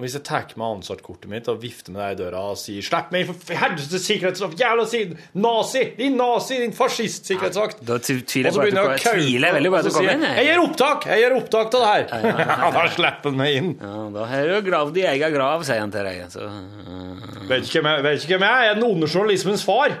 Og 0.00 0.06
hvis 0.06 0.14
jeg 0.16 0.22
tar 0.24 0.46
med 0.56 0.64
ansattkortet 0.64 1.28
mitt 1.28 1.48
og 1.52 1.58
vifter 1.60 1.92
med 1.92 2.00
deg 2.00 2.14
i 2.14 2.18
døra 2.22 2.38
og 2.54 2.56
sier 2.56 2.80
'Slipp 2.80 3.10
meg 3.12 3.26
inn, 3.26 3.34
for 3.36 3.58
helvete, 3.60 3.98
sikkerhetsvakt! 4.00 4.56
Jævla 4.56 4.86
siden! 4.88 5.18
Nazi! 5.36 5.82
Din 5.98 6.16
nazi! 6.16 6.56
Din 6.62 6.72
fascist! 6.72 7.28
Sikkerhetsvakt!' 7.28 7.82
Da 7.84 7.98
tviler 8.00 8.48
jeg 8.48 8.48
på 8.48 8.48
at 8.48 8.54
du 8.54 8.60
begynner 8.62 8.80
kommer- 8.80 8.96
jeg 8.96 9.04
å 9.04 9.04
kauke, 9.04 9.20
tviler 9.20 9.52
veldig 9.58 9.70
på 9.74 9.76
at 9.76 9.84
du 9.84 9.90
kommer 9.90 10.14
inn. 10.14 10.24
jeg 10.24 10.36
'Jeg 10.38 10.46
gjør 10.48 10.62
opptak! 10.64 11.04
Jeg 11.10 11.20
gjør 11.20 11.36
opptak 11.36 11.74
av 11.74 11.80
det 11.84 11.90
her!' 11.92 12.08
«Ja, 12.30 12.70
da 12.78 12.84
slipper 12.96 13.28
han 13.28 13.36
meg 13.36 13.56
inn. 13.58 13.68
Ja, 13.76 13.96
da 14.16 14.24
har 14.24 14.48
du 14.48 14.70
gravd 14.70 14.96
i 14.96 15.04
egen 15.04 15.34
grav, 15.36 15.64
sier 15.68 15.80
han 15.84 15.92
til 15.92 16.08
deg. 16.08 16.24
Så, 16.32 16.40
uh, 16.48 17.44
Vet 17.50 17.68
ikke 17.68 17.82
hvem 17.82 17.90
jeg, 17.92 18.02
vet 18.08 18.24
ikke 18.24 18.38
hvem 18.38 18.46
jeg 18.48 18.56
er. 18.56 18.62
Jeg 18.64 18.70
er 18.70 18.80
den 18.80 18.88
onde 18.88 19.06
journalismens 19.12 19.64
far. 19.68 20.00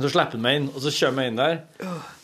Så 0.00 0.08
slipper 0.08 0.34
han 0.34 0.42
meg 0.42 0.56
inn, 0.56 0.68
og 0.72 0.80
så 0.80 0.90
kommer 0.96 1.26
jeg 1.26 1.30
inn 1.34 1.36
der, 1.38 1.58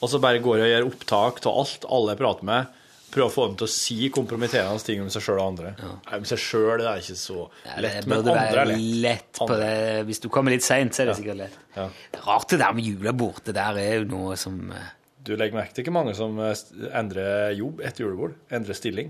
og 0.00 0.08
så 0.08 0.18
bare 0.18 0.40
går 0.40 0.62
jeg 0.62 0.64
og 0.64 0.72
gjør 0.72 0.86
opptak 0.88 1.40
av 1.46 1.58
alt 1.60 1.84
alle 1.92 2.14
jeg 2.14 2.20
prater 2.22 2.48
med. 2.48 2.75
Prøver 3.16 3.30
å 3.30 3.32
få 3.32 3.44
dem 3.48 3.54
til 3.56 3.64
å 3.64 3.72
si 3.72 4.10
kompromitterende 4.12 4.84
ting 4.84 5.00
om 5.00 5.08
seg 5.12 5.24
sjøl 5.24 5.38
og 5.40 5.46
andre. 5.54 5.70
Nei, 5.80 6.18
Om 6.18 6.26
seg 6.28 6.40
sjøl 6.42 6.82
er 6.82 7.00
ikke 7.00 7.16
så 7.16 7.38
ja, 7.64 7.78
lett, 7.80 8.02
det 8.04 8.10
men 8.12 8.18
andre 8.20 8.42
er 8.60 8.68
lett. 8.68 8.82
lett 9.06 9.30
på 9.38 9.46
Andre. 9.46 9.56
det. 9.62 10.02
Hvis 10.10 10.20
du 10.20 10.28
kommer 10.34 10.52
litt 10.52 10.66
seint, 10.66 10.92
så 10.92 11.02
er 11.06 11.08
det 11.10 11.16
sikkert 11.22 11.40
lett. 11.40 11.56
Ja. 11.78 11.86
Det 12.12 12.20
er 12.20 12.26
rart 12.28 12.52
det 12.52 12.58
der 12.60 12.76
med 12.76 12.84
julebord. 12.90 13.40
Det 13.46 13.54
der 13.56 13.80
er 13.80 13.94
jo 14.02 14.08
noe 14.10 14.36
som 14.40 14.58
uh, 14.68 14.90
Du 15.24 15.32
legger 15.32 15.56
merke 15.56 15.72
til 15.72 15.86
ikke 15.86 15.96
mange 15.96 16.12
som 16.18 16.36
eh, 16.44 16.52
endrer 17.00 17.56
jobb 17.56 17.80
etter 17.88 18.04
julebord? 18.04 18.36
Endrer 18.52 18.76
stilling? 18.76 19.08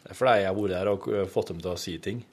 Det 0.00 0.14
er 0.14 0.16
fordi 0.16 0.38
jeg 0.40 0.48
har 0.48 0.56
vært 0.56 0.72
der 0.78 0.92
og 0.94 1.08
eh, 1.12 1.28
fått 1.28 1.52
dem 1.52 1.60
til 1.60 1.74
å 1.74 1.78
si 1.78 1.98
ting. 2.00 2.24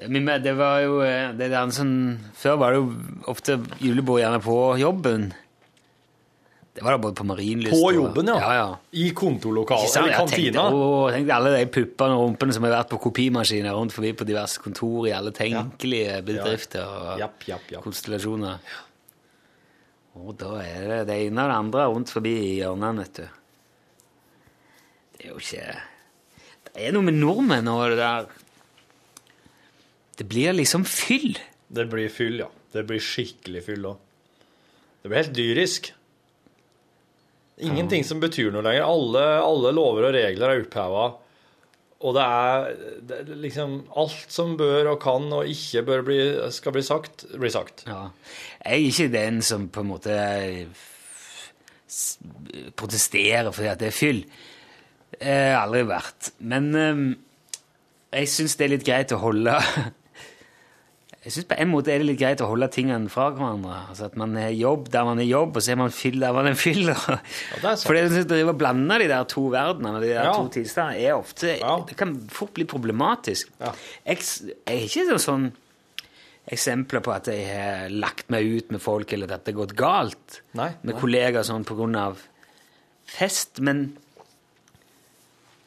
Det 0.00 0.54
var 0.56 0.80
jo 0.80 1.02
eh, 1.04 1.34
det 1.36 1.50
der 1.52 1.72
sånn 1.76 1.92
Før 2.40 2.56
var 2.62 2.72
det 2.72 2.80
jo 2.80 2.88
ofte 3.28 3.58
julebord 3.84 4.22
gjerne 4.22 4.40
på 4.40 4.56
jobben. 4.80 5.28
Det 6.70 6.84
var 6.86 6.94
da 6.94 7.00
både 7.02 7.16
på 7.18 7.24
Marienlyst 7.26 7.74
På 7.74 7.90
jobben, 7.92 8.28
ja. 8.30 8.36
ja, 8.38 8.50
ja. 8.54 8.66
I 8.94 9.08
kontorlokalet, 9.16 9.90
eller 9.98 10.06
i 10.06 10.12
Jeg 10.12 10.18
tenkte, 10.20 10.36
kantina. 10.36 10.66
å, 10.70 11.08
tenkte 11.10 11.34
alle 11.34 11.50
de 11.56 11.64
puppene 11.74 12.14
og 12.14 12.22
rumpene 12.28 12.54
som 12.54 12.66
har 12.66 12.76
vært 12.76 12.92
på 12.92 13.00
kopimaskiner 13.08 13.74
rundt 13.74 13.94
forbi 13.96 14.12
på 14.20 14.26
diverse 14.28 14.62
kontor 14.62 15.08
i 15.10 15.14
alle 15.16 15.32
tenkelige 15.34 16.20
bedrifter 16.28 16.86
og 16.86 17.18
Japp, 17.24 17.42
japp, 17.50 17.66
japp. 17.74 17.82
konstellasjoner. 17.88 18.62
Og 20.20 20.30
da 20.38 20.52
er 20.62 20.86
det 20.92 21.00
det 21.10 21.18
ene 21.26 21.42
og 21.42 21.50
det 21.50 21.58
andre 21.58 21.88
rundt 21.90 22.14
forbi 22.14 22.36
i 22.38 22.54
hjørnene, 22.60 23.04
vet 23.04 23.18
du. 23.18 23.26
Det 25.16 25.26
er 25.26 25.32
jo 25.34 25.42
ikke 25.42 25.66
Det 26.70 26.86
er 26.86 26.94
noe 26.94 27.04
med 27.10 27.18
nordmenn 27.18 27.68
og 27.68 27.82
det 27.90 27.98
der 28.00 28.30
Det 30.22 30.28
blir 30.30 30.54
liksom 30.54 30.86
fyll. 30.86 31.34
Det 31.68 31.90
blir 31.90 32.08
fyll, 32.14 32.44
ja. 32.44 32.48
Det 32.70 32.86
blir 32.86 33.02
skikkelig 33.02 33.64
fyll 33.66 33.86
òg. 33.90 33.98
Det 35.02 35.08
blir 35.10 35.22
helt 35.24 35.34
dyrisk. 35.34 35.90
Ingenting 37.66 38.06
som 38.06 38.20
betyr 38.22 38.52
noe 38.54 38.64
lenger. 38.64 38.86
Alle, 38.86 39.24
alle 39.44 39.74
lover 39.76 40.08
og 40.08 40.16
regler 40.16 40.54
er 40.54 40.62
oppheva. 40.64 41.08
Og 42.00 42.16
det 42.16 42.22
er, 42.24 42.68
det 43.04 43.16
er 43.18 43.40
liksom 43.42 43.74
Alt 44.00 44.32
som 44.32 44.54
bør 44.56 44.94
og 44.94 45.02
kan 45.02 45.26
og 45.36 45.48
ikke 45.50 45.82
bør 45.84 46.04
bli, 46.06 46.20
skal 46.54 46.72
bli 46.76 46.84
sagt, 46.86 47.26
blir 47.34 47.52
sagt. 47.52 47.84
Ja. 47.90 48.06
Jeg 48.64 48.72
er 48.72 48.86
ikke 48.88 49.10
den 49.12 49.42
som 49.44 49.68
på 49.72 49.84
en 49.84 49.90
måte 49.90 50.16
protesterer 52.78 53.50
fordi 53.52 53.68
at 53.68 53.82
det 53.82 53.90
er 53.90 53.96
fyll. 53.96 54.22
Har 55.20 55.66
aldri 55.66 55.84
vært. 55.90 56.30
Men 56.40 56.70
eh, 56.78 57.02
jeg 58.20 58.30
syns 58.32 58.56
det 58.56 58.66
er 58.66 58.72
litt 58.78 58.86
greit 58.86 59.12
å 59.12 59.20
holde 59.20 59.58
Jeg 61.20 61.32
synes 61.34 61.48
på 61.50 61.56
en 61.60 61.68
måte 61.68 61.90
er 61.92 62.00
det 62.00 62.06
litt 62.08 62.18
greit 62.22 62.40
å 62.40 62.46
holde 62.48 62.66
tingene 62.72 63.10
fra 63.12 63.26
hverandre. 63.34 63.74
Altså 63.90 64.06
At 64.08 64.14
man 64.16 64.32
er 64.40 64.54
jobb 64.56 64.86
der 64.88 65.04
man 65.04 65.18
er 65.20 65.26
jobb, 65.28 65.58
og 65.58 65.62
så 65.66 65.74
er 65.74 65.76
man 65.82 65.92
fyll 65.92 66.16
der 66.22 66.32
man 66.32 66.46
er 66.48 66.54
fyll. 66.56 66.88
sant. 66.96 67.82
For 67.84 67.92
det 67.98 68.38
å 68.48 68.54
blande 68.56 68.96
de 69.02 69.08
der 69.10 69.26
to 69.28 69.42
verdenene, 69.52 70.00
de 70.00 70.14
der 70.14 70.30
Ja. 70.30 70.32
to 70.38 70.48
tilstandene, 70.54 71.02
er 71.04 71.18
ofte 71.18 71.58
Det 71.90 71.96
kan 72.00 72.14
fort 72.32 72.54
bli 72.56 72.64
problematisk. 72.64 73.50
Jeg, 73.60 74.16
jeg 74.16 74.56
er 74.64 74.86
ikke 74.86 75.18
sånn 75.20 75.50
eksempler 76.50 77.02
på 77.04 77.12
at 77.12 77.28
jeg 77.30 77.44
har 77.52 77.92
lagt 77.92 78.30
meg 78.32 78.48
ut 78.48 78.72
med 78.72 78.80
folk, 78.82 79.12
eller 79.12 79.30
at 79.36 79.44
det 79.44 79.52
har 79.52 79.60
gått 79.60 79.76
galt 79.78 80.40
Nei, 80.56 80.70
med 80.82 80.94
nei. 80.94 81.00
kollegaer 81.02 81.44
sånn 81.46 81.66
på 81.68 81.76
grunn 81.78 81.94
av 82.00 82.16
fest, 83.10 83.60
men 83.60 83.90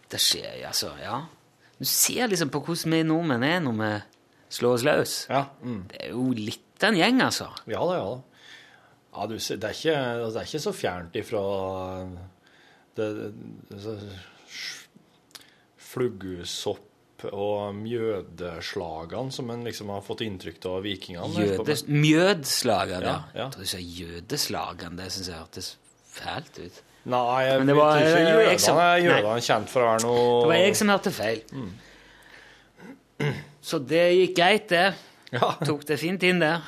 det 0.10 0.20
skjer 0.22 0.66
altså. 0.68 0.90
Ja. 1.02 1.22
Du 1.78 1.86
ser 1.90 2.28
liksom 2.32 2.50
på 2.54 2.62
hvordan 2.66 2.98
vi 2.98 3.04
nordmenn 3.08 3.46
er 3.48 3.62
når 3.64 3.78
vi 3.80 3.92
slår 4.54 4.78
oss 4.78 4.86
løs. 4.88 5.16
mm. 5.30 5.82
Det 5.92 6.02
er 6.06 6.14
jo 6.14 6.28
litt 6.38 6.84
av 6.84 6.92
en 6.94 7.00
gjeng, 7.00 7.22
altså. 7.26 7.48
Ja 7.72 7.82
da, 7.90 7.98
ja 7.98 8.06
da. 8.14 8.22
Ja, 9.14 9.28
du, 9.30 9.36
det, 9.38 9.64
er 9.70 9.76
ikke, 9.78 9.98
det 10.34 10.40
er 10.42 10.48
ikke 10.50 10.64
så 10.64 10.72
fjernt 10.74 11.18
ifra 11.20 11.42
det, 12.98 13.08
det, 13.70 13.82
så- 13.82 13.98
fluggesopp 15.94 16.90
og 17.32 17.76
mjødeslagene 17.78 19.32
som 19.32 19.52
en 19.54 19.62
liksom 19.64 19.92
har 19.94 20.02
fått 20.04 20.24
inntrykk 20.26 20.66
av 20.68 20.82
vikingene. 20.84 21.46
Jødes, 21.54 21.86
mjødslagene, 21.88 23.06
ja. 23.06 23.14
Ja, 23.14 23.38
ja. 23.38 23.46
Jeg 23.46 23.54
tror 23.54 23.64
du 23.64 23.70
sa 23.72 23.80
jødeslagene. 24.02 24.98
Det 25.00 25.12
syns 25.16 25.30
jeg 25.32 25.38
hørtes 25.40 25.70
fælt 26.18 26.60
ut. 26.66 26.82
Nei, 27.14 27.44
jeg 27.48 27.60
Men 27.60 27.68
det 27.68 27.76
var- 27.78 27.98
ikke. 28.00 28.26
det 28.26 28.34
var 28.36 28.42
jeg 28.50 28.60
som- 28.60 28.78
Jødene 28.78 28.98
er 28.98 29.22
jødene 29.22 29.42
kjent 29.48 29.70
for 29.70 29.80
å 29.82 29.86
være 29.94 30.02
noe 30.04 30.42
Det 30.42 30.48
var 30.52 30.56
jeg 30.64 30.76
som 30.76 30.88
hørte 30.90 31.12
feil. 31.12 31.42
Så 33.64 33.80
det 33.80 34.04
gikk 34.18 34.36
greit, 34.38 34.68
det. 34.70 34.94
Tok 35.66 35.86
det 35.90 35.98
fint 36.02 36.24
inn 36.28 36.40
der. 36.44 36.62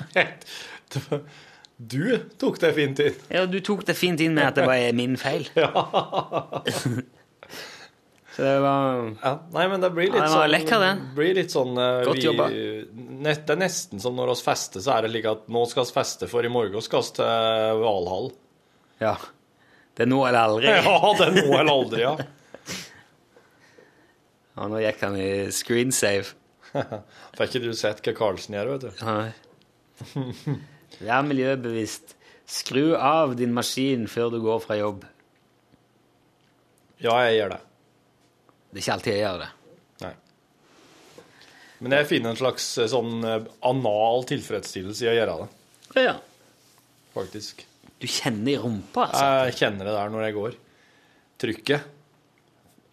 Du 1.77 2.05
tok 2.39 2.59
det 2.61 2.71
fint 2.77 2.99
inn. 3.03 3.17
Ja, 3.33 3.45
du 3.51 3.57
tok 3.59 3.83
det 3.85 3.97
fint 3.99 4.21
inn 4.23 4.33
med 4.37 4.47
at 4.47 4.55
det 4.61 4.67
var 4.69 4.93
min 4.95 5.17
feil. 5.19 5.49
Ja. 5.55 6.63
Så 8.35 8.41
det 8.43 8.55
var 8.59 8.97
Ja, 9.23 9.29
nei, 9.55 9.65
men 9.71 9.79
det 9.79 9.89
blir 9.95 10.09
litt 10.09 10.17
Ja, 10.19 10.25
det 10.25 10.31
var 10.33 10.41
sånn 10.43 10.51
lekker, 10.51 10.81
den. 10.83 11.03
Blir 11.15 11.37
litt 11.37 11.53
sånn 11.53 11.77
eh, 11.79 12.01
Godt 12.03 12.19
jobba. 12.25 12.47
nett- 13.23 13.45
Det 13.47 13.53
er 13.55 13.61
nesten 13.61 14.01
som 14.03 14.17
når 14.17 14.33
vi 14.33 14.35
fester, 14.43 14.83
så 14.83 14.97
er 14.97 15.05
det 15.05 15.11
like 15.13 15.31
at 15.37 15.45
nå 15.47 15.61
skal 15.71 15.85
vi 15.87 15.95
feste, 15.95 16.27
for 16.27 16.43
i 16.43 16.51
morgen 16.51 16.83
skal 16.83 17.05
vi 17.05 17.13
til 17.15 17.79
Valhall. 17.85 18.27
Ja. 18.99 19.13
Det 19.95 20.03
er 20.03 20.11
nå 20.11 20.19
eller 20.27 20.41
aldri. 20.49 20.67
Ja, 20.83 21.13
det 21.15 21.29
er 21.29 21.37
nå 21.37 21.45
eller 21.61 21.71
aldri, 21.77 22.01
ja. 22.03 22.15
Og 24.55 24.69
nå 24.71 24.79
gikk 24.83 25.01
han 25.03 25.17
i 25.19 25.29
screensafe. 25.51 26.35
Får 26.75 27.45
ikke 27.49 27.61
du 27.63 27.71
sett 27.75 28.01
hva 28.05 28.13
Carlsen 28.17 28.55
gjør, 28.55 28.73
vet 28.75 28.85
du. 28.85 29.05
Nei. 29.05 29.33
Vær 31.01 31.25
miljøbevisst. 31.27 32.13
Skru 32.45 32.93
av 32.95 33.33
din 33.39 33.53
maskin 33.55 34.05
før 34.11 34.29
du 34.35 34.39
går 34.43 34.59
fra 34.63 34.77
jobb. 34.79 35.03
Ja, 37.03 37.15
jeg 37.27 37.39
gjør 37.39 37.55
det. 37.55 37.61
Det 38.71 38.79
er 38.79 38.83
ikke 38.83 38.95
alltid 38.95 39.13
jeg 39.15 39.23
gjør 39.25 39.41
det. 39.41 39.49
Nei. 40.03 40.11
Men 41.85 41.95
jeg 41.97 42.07
finner 42.11 42.31
en 42.35 42.39
slags 42.39 42.67
eh, 42.79 42.87
sånn 42.91 43.15
eh, 43.27 43.47
anal 43.67 44.23
tilfredsstillelse 44.29 45.07
i 45.07 45.09
å 45.11 45.15
gjøre 45.17 45.35
det, 45.41 46.05
Ja. 46.05 46.13
faktisk. 47.15 47.65
Du 47.99 48.07
kjenner 48.11 48.51
i 48.53 48.59
rumpa, 48.59 49.07
altså? 49.09 49.25
Jeg 49.49 49.57
kjenner 49.59 49.87
det 49.89 49.95
der 49.97 50.13
når 50.13 50.25
jeg 50.27 50.35
går. 50.37 50.55
Trykket. 51.43 51.91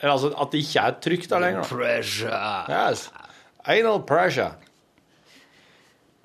Eller 0.02 0.12
altså 0.16 0.32
at 0.34 0.52
det 0.52 0.64
ikke 0.64 0.82
er 0.82 0.94
trygt 1.04 1.30
der 1.30 1.42
lenger. 1.44 1.64
Pressure. 1.70 2.38
Yes. 2.68 3.06
Anal 3.64 4.02
pressure. 4.06 4.52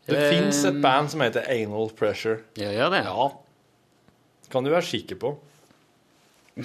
Det 0.07 0.17
um, 0.17 0.29
fins 0.31 0.63
et 0.65 0.79
band 0.81 1.11
som 1.11 1.21
heter 1.21 1.45
Anal 1.51 1.91
Pressure. 1.97 2.39
Ja, 2.57 2.71
gjør 2.73 2.93
det? 2.95 3.03
Ja. 3.05 3.27
Kan 4.51 4.65
du 4.65 4.71
være 4.71 4.87
sikker 4.87 5.19
på. 5.21 5.35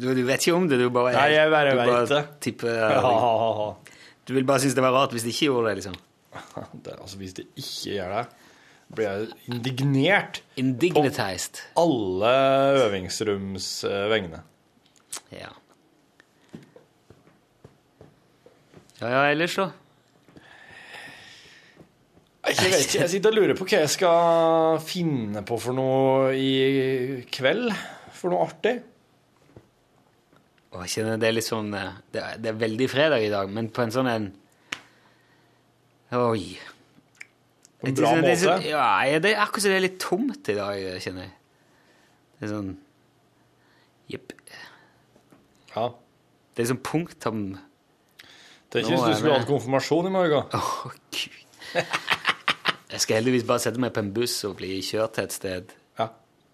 Du, 0.00 0.06
du 0.16 0.20
vet 0.24 0.46
ikke 0.46 0.54
om 0.56 0.68
det, 0.70 0.78
du 0.80 0.86
bare 0.94 1.10
Nei, 1.12 1.32
jeg 1.34 1.50
bare 1.52 1.72
du 1.74 1.80
vet 1.82 2.12
det. 2.12 2.20
tipper 2.40 2.70
Ja. 2.94 3.72
Du 4.24 4.32
vil 4.32 4.46
bare 4.48 4.62
synes 4.62 4.76
det 4.78 4.84
var 4.84 4.94
rart 4.94 5.12
hvis 5.12 5.26
de 5.26 5.32
ikke 5.34 5.48
gjorde 5.50 5.68
det, 5.68 5.80
liksom? 5.80 5.96
Det, 6.86 6.94
altså, 6.94 7.18
hvis 7.18 7.34
det 7.36 7.44
ikke 7.58 7.96
gjør 7.98 8.14
det, 8.14 8.22
blir 8.94 9.08
jeg 9.10 9.26
indignert 9.50 10.40
Indignitized. 10.56 11.60
på 11.74 11.82
alle 11.84 12.30
øvingsroms 12.86 13.66
eh, 13.84 14.06
vegne. 14.10 14.40
Ja. 15.34 15.50
Ja, 19.00 19.08
ja, 19.08 19.20
ellers 19.32 19.54
så? 19.56 19.70
Jeg 22.50 22.56
vet 22.56 22.82
ikke, 22.84 22.98
jeg 23.00 23.10
sitter 23.12 23.32
og 23.32 23.36
lurer 23.38 23.56
på 23.56 23.64
hva 23.68 23.78
jeg 23.82 23.92
skal 23.92 24.80
finne 24.84 25.42
på 25.46 25.56
for 25.60 25.76
noe 25.76 26.32
i 26.36 27.22
kveld. 27.32 27.70
For 28.16 28.32
noe 28.32 28.44
artig. 28.44 28.74
Jeg 30.70 30.92
kjenner 30.92 31.20
det 31.20 31.28
er 31.30 31.34
litt 31.34 31.46
sånn 31.48 31.72
eh, 31.74 31.96
Det 32.14 32.20
er, 32.22 32.36
det 32.38 32.50
er 32.52 32.58
veldig 32.60 32.86
fredag 32.92 33.24
i 33.24 33.30
dag, 33.32 33.48
men 33.50 33.70
på 33.74 33.82
en 33.82 33.94
sånn 33.94 34.10
en 34.10 34.28
Oi. 36.10 36.58
En 37.86 37.96
bra 37.96 38.12
måte. 38.18 38.54
Ja, 38.66 38.84
ja, 39.06 39.18
det 39.22 39.32
er 39.32 39.42
akkurat 39.44 39.64
som 39.64 39.72
det 39.72 39.78
er 39.78 39.84
litt 39.86 40.00
tomt 40.02 40.48
i 40.50 40.56
dag, 40.58 40.78
kjenner 41.00 41.28
jeg. 41.28 41.34
Det 42.36 42.46
er 42.46 42.52
sånn 42.52 42.70
Jepp. 44.10 44.32
Ja. 45.70 45.84
Det 46.52 46.64
er 46.64 46.70
sånn 46.72 46.82
punktum 46.84 47.44
Det 48.70 48.82
er 48.84 48.88
hvis 48.90 49.02
du 49.02 49.14
skulle 49.18 49.38
hatt 49.40 49.48
konfirmasjon 49.48 50.06
i 50.06 50.12
morgen. 50.14 50.52
Oh, 50.54 50.90
gud. 51.10 51.38
Jeg 52.90 53.02
skal 53.04 53.20
heldigvis 53.20 53.46
bare 53.46 53.62
sette 53.62 53.80
meg 53.82 53.92
på 53.94 54.02
en 54.02 54.10
buss 54.14 54.36
og 54.48 54.56
bli 54.58 54.76
kjørt 54.82 55.16
til 55.16 55.26
et 55.28 55.34
sted. 55.34 55.72
Ja. 55.98 56.08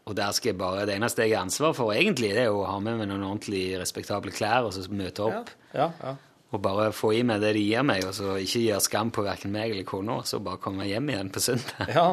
Og 0.07 0.17
der 0.17 0.33
skal 0.37 0.53
jeg 0.53 0.59
bare, 0.61 0.85
Det 0.89 0.95
eneste 0.97 1.25
jeg 1.25 1.37
har 1.37 1.45
ansvar 1.47 1.75
for, 1.77 1.93
egentlig, 1.93 2.35
det 2.37 2.47
er 2.47 2.55
å 2.55 2.65
ha 2.69 2.79
med 2.81 2.99
meg 3.01 3.09
noen 3.11 3.25
ordentlig 3.27 3.65
respektable 3.81 4.33
klær 4.37 4.69
og 4.69 4.75
så 4.77 4.85
møte 4.93 5.25
opp. 5.27 5.53
Ja, 5.75 5.91
ja. 6.03 6.15
Og 6.55 6.61
bare 6.63 6.93
få 6.95 7.11
i 7.17 7.23
meg 7.27 7.41
det 7.43 7.55
de 7.57 7.65
gir 7.67 7.83
meg, 7.85 8.05
og 8.07 8.15
så 8.15 8.37
ikke 8.39 8.61
gjøre 8.63 8.85
skam 8.85 9.09
på 9.13 9.25
verken 9.27 9.51
meg 9.53 9.73
eller 9.75 9.89
kona, 9.89 10.21
så 10.25 10.39
bare 10.41 10.61
komme 10.63 10.87
hjem 10.87 11.09
igjen 11.11 11.33
på 11.35 11.43
søndag. 11.43 11.89
ja. 11.99 12.07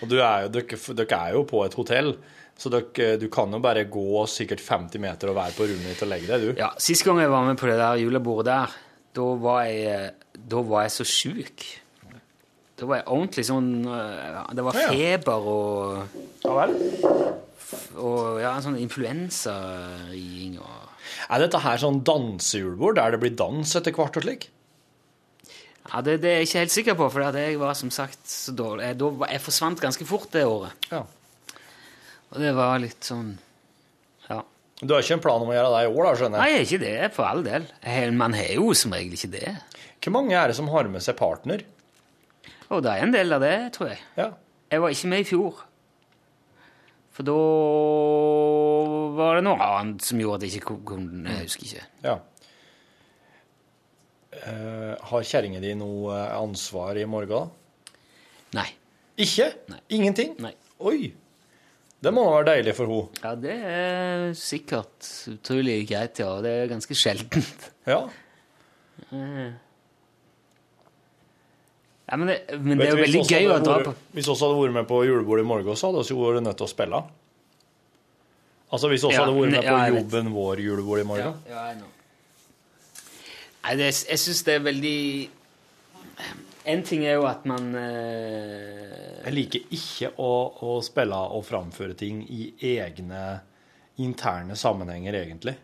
Og 0.00 0.08
du 0.08 0.20
er 0.22 0.46
jo, 0.46 0.52
dere, 0.54 0.78
dere 1.02 1.16
er 1.26 1.34
jo 1.36 1.42
på 1.48 1.64
et 1.66 1.74
hotell, 1.76 2.14
så 2.60 2.70
dere, 2.72 3.16
du 3.20 3.26
kan 3.32 3.52
jo 3.52 3.58
bare 3.64 3.82
gå 3.92 4.22
sikkert 4.30 4.62
50 4.64 5.02
meter 5.02 5.32
og 5.32 5.36
være 5.40 5.56
på 5.56 5.66
rommet 5.68 5.90
ditt 5.90 6.04
og 6.06 6.12
legge 6.12 6.30
deg, 6.30 6.46
du. 6.46 6.62
Ja, 6.62 6.70
Sist 6.80 7.04
gang 7.04 7.20
jeg 7.20 7.32
var 7.32 7.44
med 7.48 7.58
på 7.60 7.68
det 7.68 7.76
der 7.80 8.00
julebordet 8.00 8.46
der, 8.52 8.78
da 9.16 9.26
var 9.42 9.64
jeg, 9.66 10.12
da 10.50 10.62
var 10.66 10.84
jeg 10.86 10.94
så 10.94 11.06
sjuk. 11.08 11.64
Da 12.80 12.88
var 12.88 13.00
jeg 13.02 13.10
ordentlig 13.12 13.42
sånn 13.44 13.66
øh, 13.84 14.36
Det 14.56 14.62
var 14.64 14.76
feber 14.88 15.48
og, 15.52 16.20
Ja 16.46 16.54
vel. 16.56 16.70
og 18.00 18.38
ja, 18.40 18.54
en 18.54 18.64
sånn 18.64 18.78
influensariing 18.80 20.54
og 20.62 21.28
Er 21.28 21.42
dette 21.44 21.60
her 21.60 21.82
sånn 21.82 22.00
dansejulebord 22.08 22.96
der 22.96 23.12
det 23.12 23.20
blir 23.20 23.36
dans 23.36 23.76
etter 23.76 23.92
hvert 23.92 24.16
og 24.16 24.24
slik? 24.24 24.48
Ja, 25.90 26.00
det, 26.06 26.20
det 26.22 26.30
er 26.30 26.40
jeg 26.40 26.48
ikke 26.48 26.62
helt 26.62 26.74
sikker 26.76 26.96
på, 27.02 27.10
for 27.12 27.36
jeg 27.36 27.60
var 27.60 27.74
som 27.74 27.90
sagt 27.92 28.20
så 28.30 28.52
dårlig. 28.54 28.84
Jeg, 28.86 28.98
da, 29.00 29.08
jeg 29.32 29.42
forsvant 29.42 29.80
ganske 29.82 30.06
fort 30.06 30.28
det 30.32 30.44
året. 30.46 30.88
Ja. 30.92 31.00
Og 32.30 32.36
det 32.38 32.52
var 32.54 32.76
litt 32.78 33.02
sånn. 33.04 33.32
Du 34.80 34.94
har 34.94 35.02
ikke 35.04 35.18
en 35.18 35.22
plan 35.24 35.42
om 35.44 35.50
å 35.50 35.54
gjøre 35.54 35.72
det 35.74 35.80
i 35.84 35.90
år, 35.90 36.06
da, 36.06 36.12
skjønner 36.16 36.40
jeg? 36.40 36.52
Nei, 36.56 36.62
ikke 36.64 36.80
det, 36.80 36.94
for 37.12 37.28
all 37.28 37.42
del. 37.44 37.66
Man 38.16 38.36
har 38.38 38.52
jo 38.56 38.70
som 38.78 38.94
regel 38.96 39.16
ikke 39.18 39.32
det. 39.34 39.50
Hvor 40.00 40.14
mange 40.16 40.36
er 40.40 40.48
det 40.48 40.56
som 40.56 40.70
har 40.72 40.88
med 40.88 41.04
seg 41.04 41.18
partner? 41.18 41.66
Å, 42.70 42.78
det 42.80 42.94
er 42.94 43.04
en 43.04 43.12
del 43.12 43.36
av 43.36 43.44
det, 43.44 43.56
tror 43.76 43.90
jeg. 43.92 44.00
Ja. 44.16 44.30
Jeg 44.72 44.80
var 44.80 44.94
ikke 44.94 45.10
med 45.12 45.20
i 45.20 45.28
fjor. 45.28 45.60
For 47.10 47.26
da 47.26 47.36
var 49.18 49.36
det 49.36 49.44
noe 49.44 49.66
annet 49.66 50.06
som 50.06 50.20
gjorde 50.22 50.40
at 50.40 50.46
jeg 50.46 50.62
ikke 50.62 50.78
kunne 50.88 51.28
Jeg 51.34 51.48
husker 51.50 51.66
ikke. 51.68 51.86
ja. 52.06 52.18
Uh, 54.30 54.94
har 55.10 55.24
kjerringa 55.26 55.58
di 55.60 55.72
noe 55.76 56.14
ansvar 56.38 56.96
i 56.96 57.02
morgen? 57.10 57.50
Nei. 58.56 58.68
Ikke? 59.20 59.50
Nei. 59.68 59.80
Ingenting? 59.98 60.36
Nei. 60.40 60.52
Oi. 60.86 61.10
Det 62.00 62.12
må 62.16 62.22
være 62.32 62.46
deilig 62.54 62.72
for 62.78 62.88
henne. 62.88 63.24
Ja, 63.24 63.34
det 63.36 63.56
er 63.70 64.30
sikkert 64.38 65.08
utrolig 65.34 65.82
greit, 65.90 66.20
ja. 66.22 66.30
Det 66.44 66.52
er 66.62 66.70
ganske 66.70 66.96
sjeldent. 66.96 67.66
Ja. 67.88 68.00
Ja, 72.10 72.16
men 72.16 72.26
det, 72.32 72.38
men 72.58 72.80
det 72.80 72.88
er 72.88 72.96
jo 72.96 73.02
veldig 73.04 73.24
gøy 73.28 73.50
å 73.52 73.58
dra 73.62 73.76
på. 73.84 73.92
Hvis 74.16 74.26
vi 74.26 74.32
også 74.32 74.48
hadde 74.48 74.62
vært 74.64 74.76
med 74.80 74.88
på 74.90 75.02
julebordet 75.06 75.44
i 75.44 75.48
morgen, 75.50 75.76
så 75.78 75.90
hadde 75.90 76.06
vi 76.08 76.16
vært 76.18 76.46
nødt 76.46 76.58
til 76.58 76.66
å 76.66 76.72
spille. 76.72 77.02
Altså 78.70 78.90
hvis 78.90 79.04
vi 79.04 79.12
Ja, 79.12 79.24
hadde 79.24 79.34
vært 79.36 79.54
med 79.56 79.66
på 79.66 79.76
ja, 79.76 79.88
jobben 79.94 80.32
vår 80.34 80.62
julebord 80.64 81.02
i 81.02 81.06
morgen. 81.06 81.36
Ja, 81.50 81.66
jeg 81.68 81.78
know. 81.82 81.90
Nei, 83.60 83.76
det, 83.76 83.90
jeg 84.08 84.18
syns 84.24 84.40
det 84.46 84.56
er 84.56 84.64
veldig 84.64 84.98
En 86.68 86.82
ting 86.84 87.06
er 87.08 87.16
jo 87.16 87.24
at 87.24 87.46
man 87.48 87.70
eh, 87.78 89.22
Jeg 89.24 89.32
liker 89.32 89.72
ikke 89.72 90.12
å, 90.20 90.32
å 90.66 90.76
spille 90.84 91.16
og 91.16 91.46
framføre 91.48 91.96
ting 91.96 92.20
i 92.28 92.50
egne 92.76 93.22
interne 94.00 94.56
sammenhenger, 94.56 95.16
egentlig. 95.22 95.56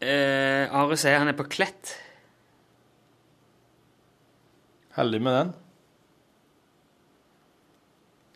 eh, 0.00 0.66
Are 0.70 0.98
sier 0.98 1.18
han 1.18 1.30
er 1.30 1.38
på 1.38 1.46
Klett. 1.50 1.94
Heldig 4.96 5.20
med 5.22 5.36
den. 5.36 5.54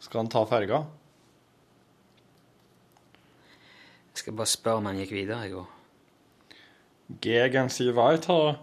Skal 0.00 0.24
han 0.24 0.32
ta 0.32 0.44
ferga? 0.48 0.82
Jeg 4.10 4.24
skal 4.24 4.36
bare 4.36 4.50
spørre 4.50 4.82
om 4.82 4.90
han 4.90 4.98
gikk 5.00 5.14
videre 5.16 5.46
i 5.46 5.52
går. 5.54 5.79
Gegen 7.20 7.68
sie 7.68 7.92
weiter, 7.96 8.58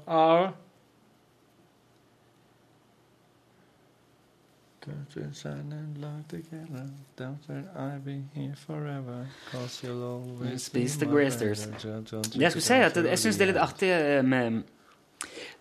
always 10.03 10.61
Spis 10.61 10.97
the 10.97 11.05
you 11.05 12.41
Jeg 12.41 12.51
skulle 12.51 12.63
si 12.63 12.73
at 12.73 12.95
jeg 12.95 13.19
syns 13.19 13.37
det 13.37 13.47
er 13.47 13.51
litt 13.51 13.61
artig 13.61 13.89
eh, 13.91 14.23
med 14.25 14.63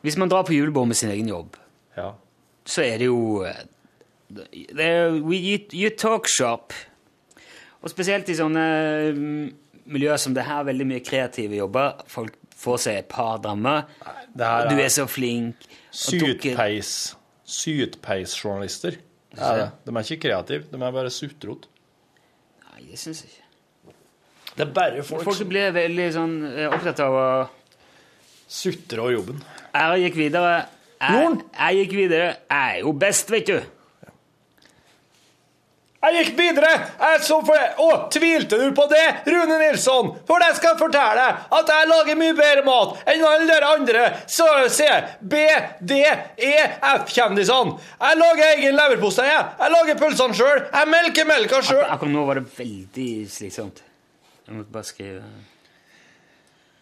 Hvis 0.01 0.17
man 0.17 0.31
drar 0.31 0.43
på 0.47 0.53
julebord 0.55 0.87
med 0.87 0.95
sin 0.95 1.11
egen 1.11 1.29
jobb, 1.29 1.57
Ja. 1.97 2.11
så 2.67 2.83
er 2.83 2.99
det 2.99 3.07
jo 3.07 3.43
eh, 3.43 3.65
det 4.29 4.81
er, 4.85 5.11
we, 5.11 5.37
you, 5.37 5.59
you 5.73 5.91
talk 5.99 6.29
shop. 6.29 6.73
Og 7.81 7.91
spesielt 7.91 8.29
i 8.29 8.35
sånne 8.35 8.65
mm, 9.15 9.51
miljøer 9.87 10.17
som 10.19 10.35
det 10.35 10.45
her, 10.45 10.65
veldig 10.67 10.87
mye 10.87 11.01
kreative 11.01 11.57
jobber. 11.57 12.03
Folk 12.11 12.35
får 12.57 12.79
seg 12.87 12.99
et 13.03 13.09
par 13.13 13.39
damer. 13.45 13.85
Her 14.37 14.69
Du 14.71 14.75
er 14.77 14.85
er 14.87 14.93
så 14.95 15.07
flink. 15.09 15.67
sytpeis, 15.93 17.15
sytpeisjournalister. 17.45 18.97
Er 19.37 19.59
det. 19.61 19.67
De 19.85 19.93
er 19.97 20.07
ikke 20.07 20.23
kreative, 20.29 20.65
de 20.73 20.79
er 20.81 20.95
bare 20.95 21.11
sutrot. 21.13 21.67
Nei, 22.73 22.87
det 22.91 22.99
syns 23.01 23.23
jeg 23.25 23.33
ikke. 23.35 23.43
Det 24.57 24.65
er 24.65 24.73
bare 24.73 25.03
folk, 25.05 25.25
Folk 25.27 25.37
som 25.37 25.49
blir 25.51 25.73
veldig 25.77 26.07
sånn 26.15 26.37
eh, 26.49 26.69
opptatt 26.73 27.01
av 27.05 27.13
å 27.21 27.27
Sutre 28.49 29.03
av 29.03 29.11
jobben. 29.11 29.41
Jeg 29.75 30.03
gikk 30.07 30.17
videre. 30.21 30.53
Jeg, 31.03 31.31
jeg 31.59 31.79
gikk 31.81 31.95
videre. 31.99 32.29
Jeg 32.47 32.77
er 32.77 32.85
jo 32.85 32.93
best, 32.97 33.33
vet 33.35 33.49
du. 33.51 33.57
Jeg 36.07 36.23
gikk 36.23 36.37
videre! 36.39 36.69
Jeg 37.01 37.23
så 37.27 37.41
for 37.43 37.59
det. 37.59 37.71
Å, 37.83 37.87
tvilte 38.15 38.59
du 38.61 38.69
på 38.77 38.85
det, 38.91 39.03
Rune 39.27 39.57
Nilsson? 39.59 40.13
For 40.29 40.43
det 40.43 40.53
skal 40.55 40.75
jeg 40.75 40.79
fortelle 40.79 41.15
deg 41.19 41.57
at 41.59 41.73
jeg 41.73 41.89
lager 41.91 42.19
mye 42.21 42.37
bedre 42.39 42.63
mat 42.67 43.01
enn 43.11 43.25
alle 43.27 43.49
dere 43.49 43.71
andre. 43.75 44.05
Så 44.31 44.47
se, 44.71 44.87
B, 45.19 45.41
D, 45.81 45.99
E, 46.39 46.53
F-kjendisene. 46.93 47.75
Jeg 48.05 48.21
lager 48.21 48.53
egen 48.53 48.79
leverpostei. 48.79 49.27
Jeg 49.33 49.49
Jeg 49.65 49.75
lager 49.75 49.99
pølsene 50.05 50.39
sjøl. 50.39 50.61
Jeg 50.69 50.91
melker 50.93 51.27
melka 51.27 51.61
sjøl. 51.67 51.83
Akkurat 51.91 52.15
nå 52.15 52.25
var 52.29 52.39
det 52.39 52.47
veldig 52.55 53.11
slitsomt. 53.35 53.83
Jeg 54.47 54.61
måtte 54.61 54.75
bare 54.77 54.87
skrive 54.87 55.25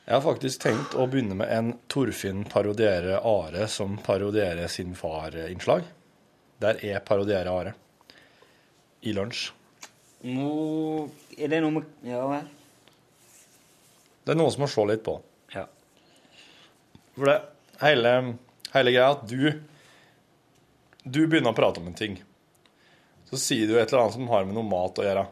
Jeg 0.05 0.13
har 0.13 0.21
faktisk 0.27 0.67
tenkt 0.67 0.99
å 1.01 1.07
begynne 1.09 1.39
med 1.39 1.49
en 1.49 1.71
Torfinn 1.89 2.45
parodierer 2.53 3.25
Are 3.25 3.65
som 3.73 3.97
parodierer 4.05 4.69
sin 4.69 4.93
far-innslag. 4.99 5.89
Der 6.61 6.85
er 6.85 7.01
parodierer 7.09 7.49
Are. 7.55 7.73
I 9.05 9.13
lunsj. 9.17 9.51
Nå 10.25 10.51
Er 11.37 11.51
det 11.53 11.61
noe 11.61 11.75
med 11.75 12.09
Ja 12.09 12.23
vel? 12.31 12.47
Det 14.25 14.33
er 14.33 14.39
noe 14.41 14.53
som 14.55 14.65
må 14.65 14.69
se 14.73 14.85
litt 14.89 15.03
på. 15.05 15.19
Ja. 15.53 15.67
For 17.13 17.29
det 17.29 17.37
hele, 17.83 18.13
hele 18.73 18.95
greia 18.95 19.11
at 19.13 19.27
du 19.29 19.51
Du 21.05 21.27
begynner 21.27 21.53
å 21.53 21.59
prate 21.59 21.83
om 21.83 21.91
en 21.91 21.99
ting. 21.99 22.17
Så 23.29 23.37
sier 23.41 23.69
du 23.69 23.77
et 23.77 23.91
eller 23.91 24.07
annet 24.07 24.17
som 24.17 24.31
har 24.31 24.47
med 24.49 24.57
noe 24.57 24.65
mat 24.69 25.01
å 25.01 25.05
gjøre. 25.05 25.25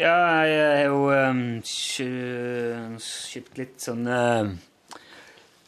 Ja, 0.00 0.14
jeg 0.48 0.62
har 0.64 0.86
jo 0.86 1.00
um, 1.12 1.42
kjøpt 1.68 3.58
litt 3.60 3.82
sånn 3.84 4.06
uh, 4.08 4.48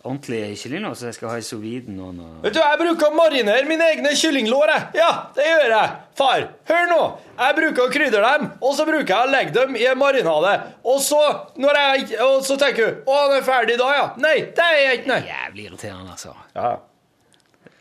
ordentlig 0.05 0.41
kyllinglår, 0.61 0.95
så 0.99 1.07
jeg 1.09 1.17
skal 1.17 1.31
ha 1.33 1.37
i 1.41 1.45
soviden 1.45 1.95
vide 1.97 1.97
nå. 1.97 2.11
nå. 2.13 2.27
Vet 2.45 2.55
du, 2.57 2.61
jeg 2.61 2.81
bruker 2.81 3.09
å 3.09 3.17
marinere 3.17 3.65
mine 3.69 3.87
egne 3.95 4.13
kyllinglår, 4.21 4.73
jeg. 4.75 4.87
Ja, 5.01 5.11
det 5.37 5.47
gjør 5.49 5.75
jeg. 5.75 5.95
Far, 6.21 6.47
hør 6.71 6.89
nå. 6.91 7.01
Jeg 7.41 7.57
bruker 7.59 7.85
å 7.87 7.93
krydre 7.95 8.21
dem, 8.25 8.49
og 8.61 8.77
så 8.77 8.87
bruker 8.89 9.15
jeg 9.15 9.29
å 9.29 9.33
legge 9.33 9.55
dem 9.57 9.79
i 9.81 9.87
en 9.91 10.01
marinade. 10.01 10.55
Og 10.93 11.01
så, 11.03 11.23
når 11.57 11.81
jeg, 11.81 12.09
og 12.27 12.37
så 12.47 12.59
tenker 12.61 12.91
du, 12.91 13.05
å, 13.09 13.17
han 13.25 13.37
er 13.39 13.47
ferdig 13.47 13.79
da, 13.81 13.89
ja. 13.97 14.05
Nei, 14.21 14.35
det 14.57 14.67
er 14.71 14.81
jeg 14.83 15.01
ikke, 15.01 15.13
nei. 15.15 15.21
Jævlig 15.33 15.69
irriterende, 15.71 16.19
altså. 16.19 16.37
Ja, 16.57 16.75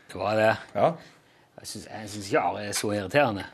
Det 0.08 0.20
var 0.20 0.40
det. 0.40 0.52
ja. 0.74 0.92
Jeg 1.64 1.70
syns 2.10 2.26
ikke 2.28 2.40
Are 2.44 2.64
er 2.68 2.74
så 2.76 2.90
irriterende. 2.92 3.44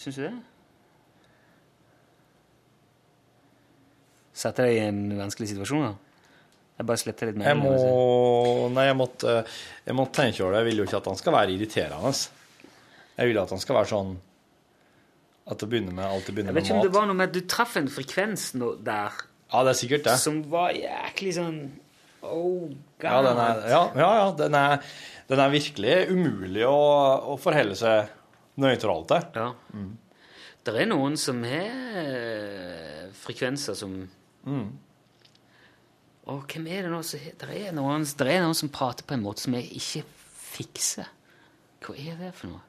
Syns 0.00 0.16
du 0.16 0.22
det? 0.24 0.32
Satte 4.42 4.66
deg 4.66 4.80
i 4.80 4.84
en 4.88 5.02
vanskelig 5.20 5.52
situasjon, 5.52 5.86
da? 5.86 5.92
Jeg 6.80 6.88
bare 6.88 6.98
sletter 6.98 7.28
litt 7.30 7.38
mer. 7.38 7.52
Jeg 7.52 7.58
må, 7.60 7.72
nei, 8.74 8.88
jeg 8.88 8.98
måtte, 8.98 9.34
jeg 9.86 9.94
måtte 9.94 10.16
tenke 10.18 10.42
over 10.42 10.56
det. 10.56 10.62
Jeg 10.62 10.68
vil 10.70 10.80
jo 10.82 10.86
ikke 10.88 10.98
at 10.98 11.10
han 11.12 11.18
skal 11.20 11.36
være 11.36 11.54
irriterende. 11.54 12.12
Jeg 13.18 13.28
vil 13.28 13.40
at 13.42 13.52
han 13.54 13.62
skal 13.62 13.78
være 13.78 13.90
sånn 13.92 14.14
at 15.52 15.58
det 15.58 15.68
begynner 15.68 15.94
med, 15.94 16.06
alltid 16.06 16.30
Jeg 16.30 16.36
begynner 16.38 16.56
vet 16.56 16.68
ikke 16.68 16.78
om 16.78 16.84
det 16.86 16.94
var 16.94 17.06
noe 17.10 17.18
med 17.18 17.30
at 17.30 17.34
du 17.34 17.46
traff 17.50 17.76
en 17.78 17.88
frekvens 17.90 18.52
der 18.54 19.16
Ja, 19.52 19.62
det 19.66 19.72
er 19.72 19.78
sikkert 19.78 20.04
det. 20.06 20.14
som 20.22 20.38
var 20.52 20.74
jæklig 20.76 21.36
sånn 21.38 21.62
Oh, 22.22 22.68
God. 22.70 23.02
Ja, 23.02 23.16
den 23.26 23.38
er, 23.42 23.64
ja, 23.66 23.80
ja, 23.98 24.08
ja 24.20 24.26
den, 24.38 24.54
er, 24.54 24.84
den 25.26 25.40
er 25.42 25.48
virkelig 25.50 25.94
umulig 26.14 26.62
å, 26.68 26.76
å 27.32 27.34
forholde 27.42 27.74
seg 27.74 28.12
nøytralt 28.62 29.08
til. 29.10 29.24
Ja. 29.34 29.48
Det 30.62 30.74
er 30.78 30.86
noen 30.86 31.16
som 31.18 31.40
har 31.42 31.98
eh, 31.98 33.08
frekvenser 33.24 33.74
som 33.74 33.96
Mm. 34.46 34.66
Og 36.32 36.44
hvem 36.52 36.66
er 36.70 36.86
det 36.86 36.92
nå 36.92 37.00
som 37.06 37.22
det 37.40 37.48
er, 37.50 37.72
noen, 37.74 38.04
det 38.06 38.28
er 38.30 38.44
noen 38.44 38.58
som 38.58 38.70
prater 38.72 39.06
på 39.06 39.16
en 39.16 39.24
måte 39.24 39.44
som 39.44 39.56
jeg 39.58 39.66
ikke 39.78 40.04
fikser. 40.52 41.08
Hva 41.82 41.96
er 41.98 42.20
det 42.20 42.30
for 42.38 42.52
noe? 42.52 42.62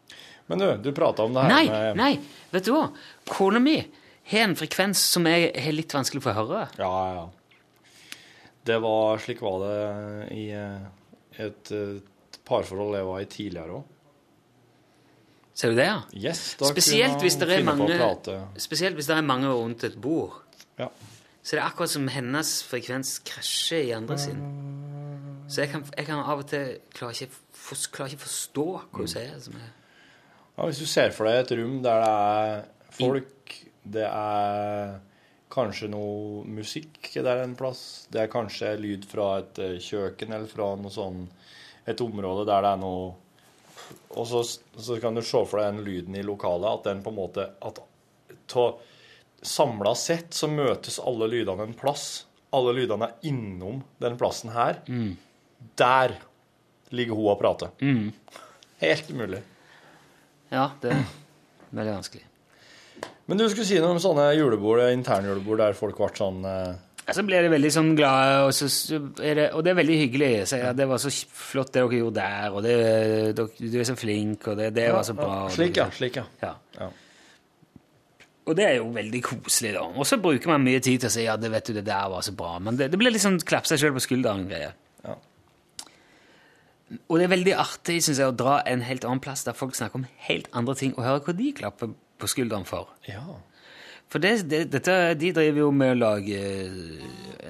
Men 0.49 0.59
du, 0.59 0.65
du 0.83 0.89
prata 0.95 1.23
om 1.23 1.35
det 1.35 1.45
her 1.45 1.53
Nei, 1.53 1.65
med 1.69 1.99
nei, 1.99 2.13
vet 2.51 2.65
du 2.67 2.73
hva? 2.73 2.87
Kona 3.29 3.61
mi 3.63 3.77
har 3.77 4.47
en 4.47 4.57
frekvens 4.57 4.99
som 5.13 5.27
jeg 5.29 5.51
har 5.55 5.75
litt 5.75 5.93
vanskelig 5.93 6.23
for 6.23 6.33
å 6.33 6.43
høre. 6.43 6.65
Ja, 6.81 6.91
ja. 7.19 8.19
Det 8.63 8.77
var 8.83 9.19
Slik 9.19 9.41
var 9.43 9.63
det 9.63 9.79
i 10.31 10.43
eh, 10.55 10.85
et, 11.43 11.71
et 11.71 12.37
parforhold 12.47 12.95
jeg 12.95 13.07
var 13.07 13.23
i 13.23 13.29
tidligere 13.31 13.79
òg. 13.79 13.89
Ser 15.53 15.73
du 15.73 15.77
det, 15.77 15.85
ja? 15.85 15.97
Yes, 16.17 16.55
da 16.57 16.71
Spesielt 16.71 17.13
kunne 17.13 17.27
hvis 17.27 17.35
det 17.37 17.49
er 17.53 17.65
mange. 17.67 17.97
Spesielt 18.61 18.97
hvis 18.97 19.09
det 19.11 19.19
er 19.19 19.25
mange 19.27 19.51
rundt 19.53 19.83
et 19.85 19.99
bord. 20.01 20.39
Ja. 20.79 20.87
Så 21.43 21.55
det 21.57 21.59
er 21.61 21.67
akkurat 21.67 21.91
som 21.91 22.07
hennes 22.07 22.51
frekvens 22.63 23.17
krasjer 23.27 23.89
i 23.89 23.95
andre 23.95 24.15
sin. 24.17 24.39
Så 25.51 25.61
jeg 25.65 25.73
kan, 25.73 25.83
jeg 25.97 26.05
kan 26.07 26.21
av 26.23 26.39
og 26.39 26.47
til 26.47 26.77
klare 26.95 27.11
ikke, 27.17 27.35
for, 27.51 27.75
klare 27.91 28.13
ikke 28.13 28.23
forstå 28.25 28.63
hva 28.71 28.83
Mm. 28.93 28.99
hun 29.01 29.07
sier. 29.11 29.39
Som 29.43 29.57
er, 29.59 29.71
Ja, 30.57 30.65
hvis 30.69 30.79
du 30.79 30.85
ser 30.85 31.09
for 31.11 31.25
deg 31.25 31.39
et 31.41 31.51
rom 31.57 31.81
der 31.83 31.99
det 31.99 32.09
er 32.13 32.63
folk, 32.93 33.55
det 33.83 34.03
er 34.05 34.99
kanskje 35.53 35.89
noe 35.89 36.43
musikk 36.45 37.09
der 37.13 37.41
en 37.43 37.55
plass, 37.57 38.07
det 38.13 38.21
er 38.21 38.27
kanskje 38.31 38.75
lyd 38.79 39.03
fra 39.09 39.39
et 39.41 39.59
eh, 39.59 39.79
kjøkken 39.81 40.31
eller 40.33 40.47
fra 40.47 40.75
noe 40.77 40.93
sånn, 40.93 41.27
et 41.85 41.99
område 42.01 42.45
der 42.47 42.61
det 42.61 42.71
er 42.71 42.77
noe 42.77 43.13
Og 44.15 44.27
så, 44.29 44.43
så 44.77 44.99
kan 45.01 45.13
du 45.17 45.21
se 45.21 45.41
for 45.45 45.59
deg 45.59 45.73
den 45.73 45.83
lyden 45.85 46.15
i 46.15 46.21
lokalet, 46.23 46.69
at 46.69 46.83
den 46.87 47.01
på 47.03 47.09
en 47.11 47.17
måte 47.17 47.49
at 47.61 47.79
ta, 48.47 48.67
Samla 49.43 49.91
sett 49.99 50.33
så 50.37 50.47
møtes 50.47 50.99
alle 51.03 51.27
lydene 51.31 51.65
en 51.67 51.73
plass. 51.77 52.25
Alle 52.53 52.73
lydene 52.77 53.09
er 53.09 53.29
innom 53.31 53.81
den 54.03 54.15
plassen 54.19 54.53
her. 54.55 54.79
Der 55.79 56.13
ligger 56.93 57.17
hun 57.17 57.31
og 57.33 57.39
prater. 57.41 57.73
Helt 58.83 59.09
umulig. 59.11 59.41
ja, 60.53 60.69
det 60.83 60.91
er 60.93 61.03
veldig 61.73 61.93
vanskelig. 61.97 62.23
Men 63.25 63.39
du 63.39 63.45
skulle 63.49 63.65
si 63.65 63.77
noe 63.79 63.95
om 63.95 64.01
sånne 64.03 64.29
julebord, 64.35 64.83
internjulebord 64.93 65.61
der 65.63 65.77
folk 65.77 65.95
ble 65.97 66.09
sånn 66.17 66.43
eh, 66.45 66.73
Så 67.15 67.23
blir 67.25 67.41
de 67.43 67.49
veldig 67.53 67.71
sånn 67.71 67.93
glade, 67.95 68.41
og, 68.45 68.51
så 68.55 68.99
det, 69.17 69.47
og 69.55 69.63
det 69.63 69.71
er 69.71 69.77
veldig 69.79 69.95
hyggelig. 70.01 70.31
Så, 70.51 70.59
ja, 70.59 70.73
det 70.75 70.87
var 70.91 70.99
så 71.01 71.11
flott 71.11 71.71
det 71.73 71.81
dere 71.81 72.01
gjorde 72.01 72.19
der, 72.19 72.51
og 72.53 72.63
det, 72.67 72.75
du 73.63 73.79
er 73.79 73.87
så 73.87 73.95
flink, 73.99 74.47
og 74.51 74.59
det, 74.59 74.69
det 74.75 74.89
var 74.93 75.07
så 75.07 75.15
bra. 75.17 75.29
Ja, 75.47 75.53
Slik, 75.55 75.79
ja. 75.79 75.87
Slik, 75.95 76.19
ja. 76.19 76.53
Ja. 76.79 76.91
Og 78.43 78.57
det 78.59 78.65
er 78.67 78.73
jo 78.81 78.89
veldig 78.91 79.21
koselig, 79.23 79.71
da. 79.77 79.83
Og 79.87 80.07
så 80.07 80.17
bruker 80.19 80.51
man 80.51 80.65
mye 80.65 80.81
tid 80.83 81.03
til 81.03 81.07
å 81.07 81.13
si 81.13 81.23
ja, 81.23 81.37
det 81.39 81.51
vet 81.53 81.69
du, 81.69 81.77
det 81.77 81.85
der 81.87 82.09
var 82.11 82.25
så 82.25 82.33
bra. 82.35 82.57
Men 82.59 82.79
det, 82.79 82.89
det 82.91 82.99
blir 82.99 83.13
liksom 83.13 83.39
klappe 83.47 83.69
seg 83.71 83.79
sjøl 83.79 83.95
på 83.95 84.03
skulderen-greie. 84.03 84.73
Ja. 85.05 85.15
Og 87.07 87.15
det 87.17 87.25
er 87.25 87.31
veldig 87.31 87.55
artig 87.63 88.01
synes 88.03 88.19
jeg, 88.19 88.27
å 88.27 88.35
dra 88.35 88.57
en 88.69 88.83
helt 88.83 89.07
annen 89.07 89.23
plass 89.23 89.45
der 89.47 89.55
folk 89.55 89.77
snakker 89.79 90.01
om 90.01 90.09
helt 90.27 90.51
andre 90.51 90.75
ting, 90.79 90.91
og 90.97 91.07
høre 91.07 91.23
hva 91.23 91.37
de 91.39 91.53
klapper 91.55 91.95
på 92.19 92.31
skulderen 92.31 92.67
for. 92.67 92.91
ja. 93.09 93.23
For 94.13 94.21
det, 94.21 94.43
det, 94.45 94.67
dette, 94.69 94.93
de 95.17 95.31
driver 95.33 95.63
jo 95.63 95.69
med 95.73 95.95
å 95.95 95.97
lage 95.97 96.39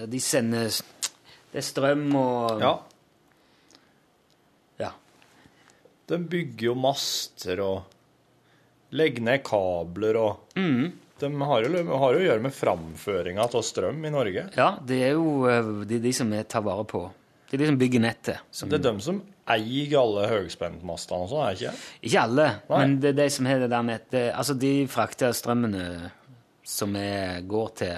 De 0.08 0.20
sender 0.24 0.70
Det 1.52 1.60
er 1.60 1.66
strøm 1.66 2.06
og 2.16 2.62
ja. 2.64 2.70
Ja. 4.80 4.91
De 6.08 6.22
bygger 6.22 6.70
jo 6.70 6.76
master 6.80 7.60
og 7.66 7.93
legger 8.94 9.26
ned 9.26 9.44
kabler 9.48 10.20
og 10.22 10.56
De 11.20 11.30
har 11.50 11.66
jo, 11.66 11.84
har 11.98 12.16
jo 12.16 12.22
å 12.22 12.26
gjøre 12.28 12.44
med 12.44 12.54
framføringa 12.56 13.46
av 13.46 13.62
strøm 13.64 14.02
i 14.06 14.12
Norge. 14.14 14.48
Ja, 14.58 14.74
det 14.84 15.02
er 15.10 15.14
jo 15.18 15.46
det 15.84 15.88
de, 15.98 16.00
de 16.08 16.14
som 16.16 16.32
jeg 16.34 16.48
tar 16.52 16.66
vare 16.66 16.84
på. 16.89 17.06
Det 17.50 17.60
er 17.60 17.64
de 17.64 17.70
som 17.70 17.78
bygger 17.78 18.02
nettet. 18.02 18.41
Som, 18.52 18.70
Det 18.72 18.80
er 18.80 18.88
de 18.88 19.06
som 19.06 19.22
eier 19.54 19.91
alle 20.00 20.24
høyspentmastene 20.32 21.26
og 21.26 21.30
sånn, 21.30 21.44
er 21.46 21.54
det 21.54 21.60
ikke? 21.62 21.88
Ikke 22.10 22.24
alle, 22.24 22.48
Nei. 22.70 22.80
men 22.80 22.96
det 23.04 23.12
er 23.12 23.18
de 23.20 23.28
som 23.36 23.50
har 23.50 23.62
det 23.62 23.70
der 23.74 23.86
med 23.86 24.08
det, 24.14 24.24
Altså, 24.34 24.56
de 24.58 24.72
frakter 24.89 25.36
strømmene 25.36 25.84
som 26.64 26.96
er, 26.96 27.41
går 27.48 27.74
til 27.82 27.94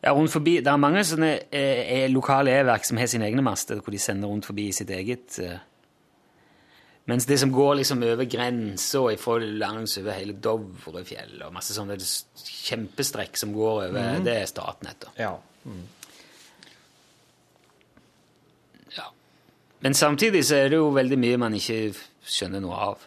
Ja, 0.00 0.14
rundt 0.16 0.32
forbi 0.32 0.60
Det 0.64 0.70
er 0.72 0.80
mange 0.80 1.02
sånne 1.04 1.32
eh, 1.52 1.82
eh, 1.98 2.06
lokale 2.08 2.54
e-verk 2.60 2.86
som 2.88 3.00
har 3.02 3.10
sine 3.10 3.26
egne 3.28 3.44
master, 3.44 3.82
hvor 3.82 3.92
de 3.92 4.00
sender 4.00 4.30
rundt 4.30 4.48
forbi 4.48 4.70
sitt 4.72 4.90
eget 4.94 5.36
eh, 5.44 5.58
Mens 7.10 7.26
det 7.26 7.40
som 7.42 7.50
går 7.50 7.80
liksom 7.80 8.02
over 8.06 8.24
grensa 8.30 9.00
fra 9.18 9.38
langs 9.42 9.96
over 9.98 10.14
hele 10.14 10.36
Dovrefjell 10.38 11.40
og 11.42 11.54
masse 11.56 11.74
sånne 11.74 11.96
kjempestrekk 11.98 13.40
som 13.40 13.54
går 13.56 13.88
over, 13.88 14.20
det 14.22 14.36
er 14.44 14.46
Statnett. 14.46 15.08
Ja. 15.18 15.32
Mm. 15.64 15.82
Ja. 18.94 19.08
Men 19.82 19.98
samtidig 19.98 20.44
så 20.46 20.60
er 20.60 20.70
det 20.70 20.78
jo 20.78 20.92
veldig 20.94 21.18
mye 21.18 21.40
man 21.48 21.58
ikke 21.58 21.80
skjønner 22.22 22.62
noe 22.62 22.78
av. 22.92 23.06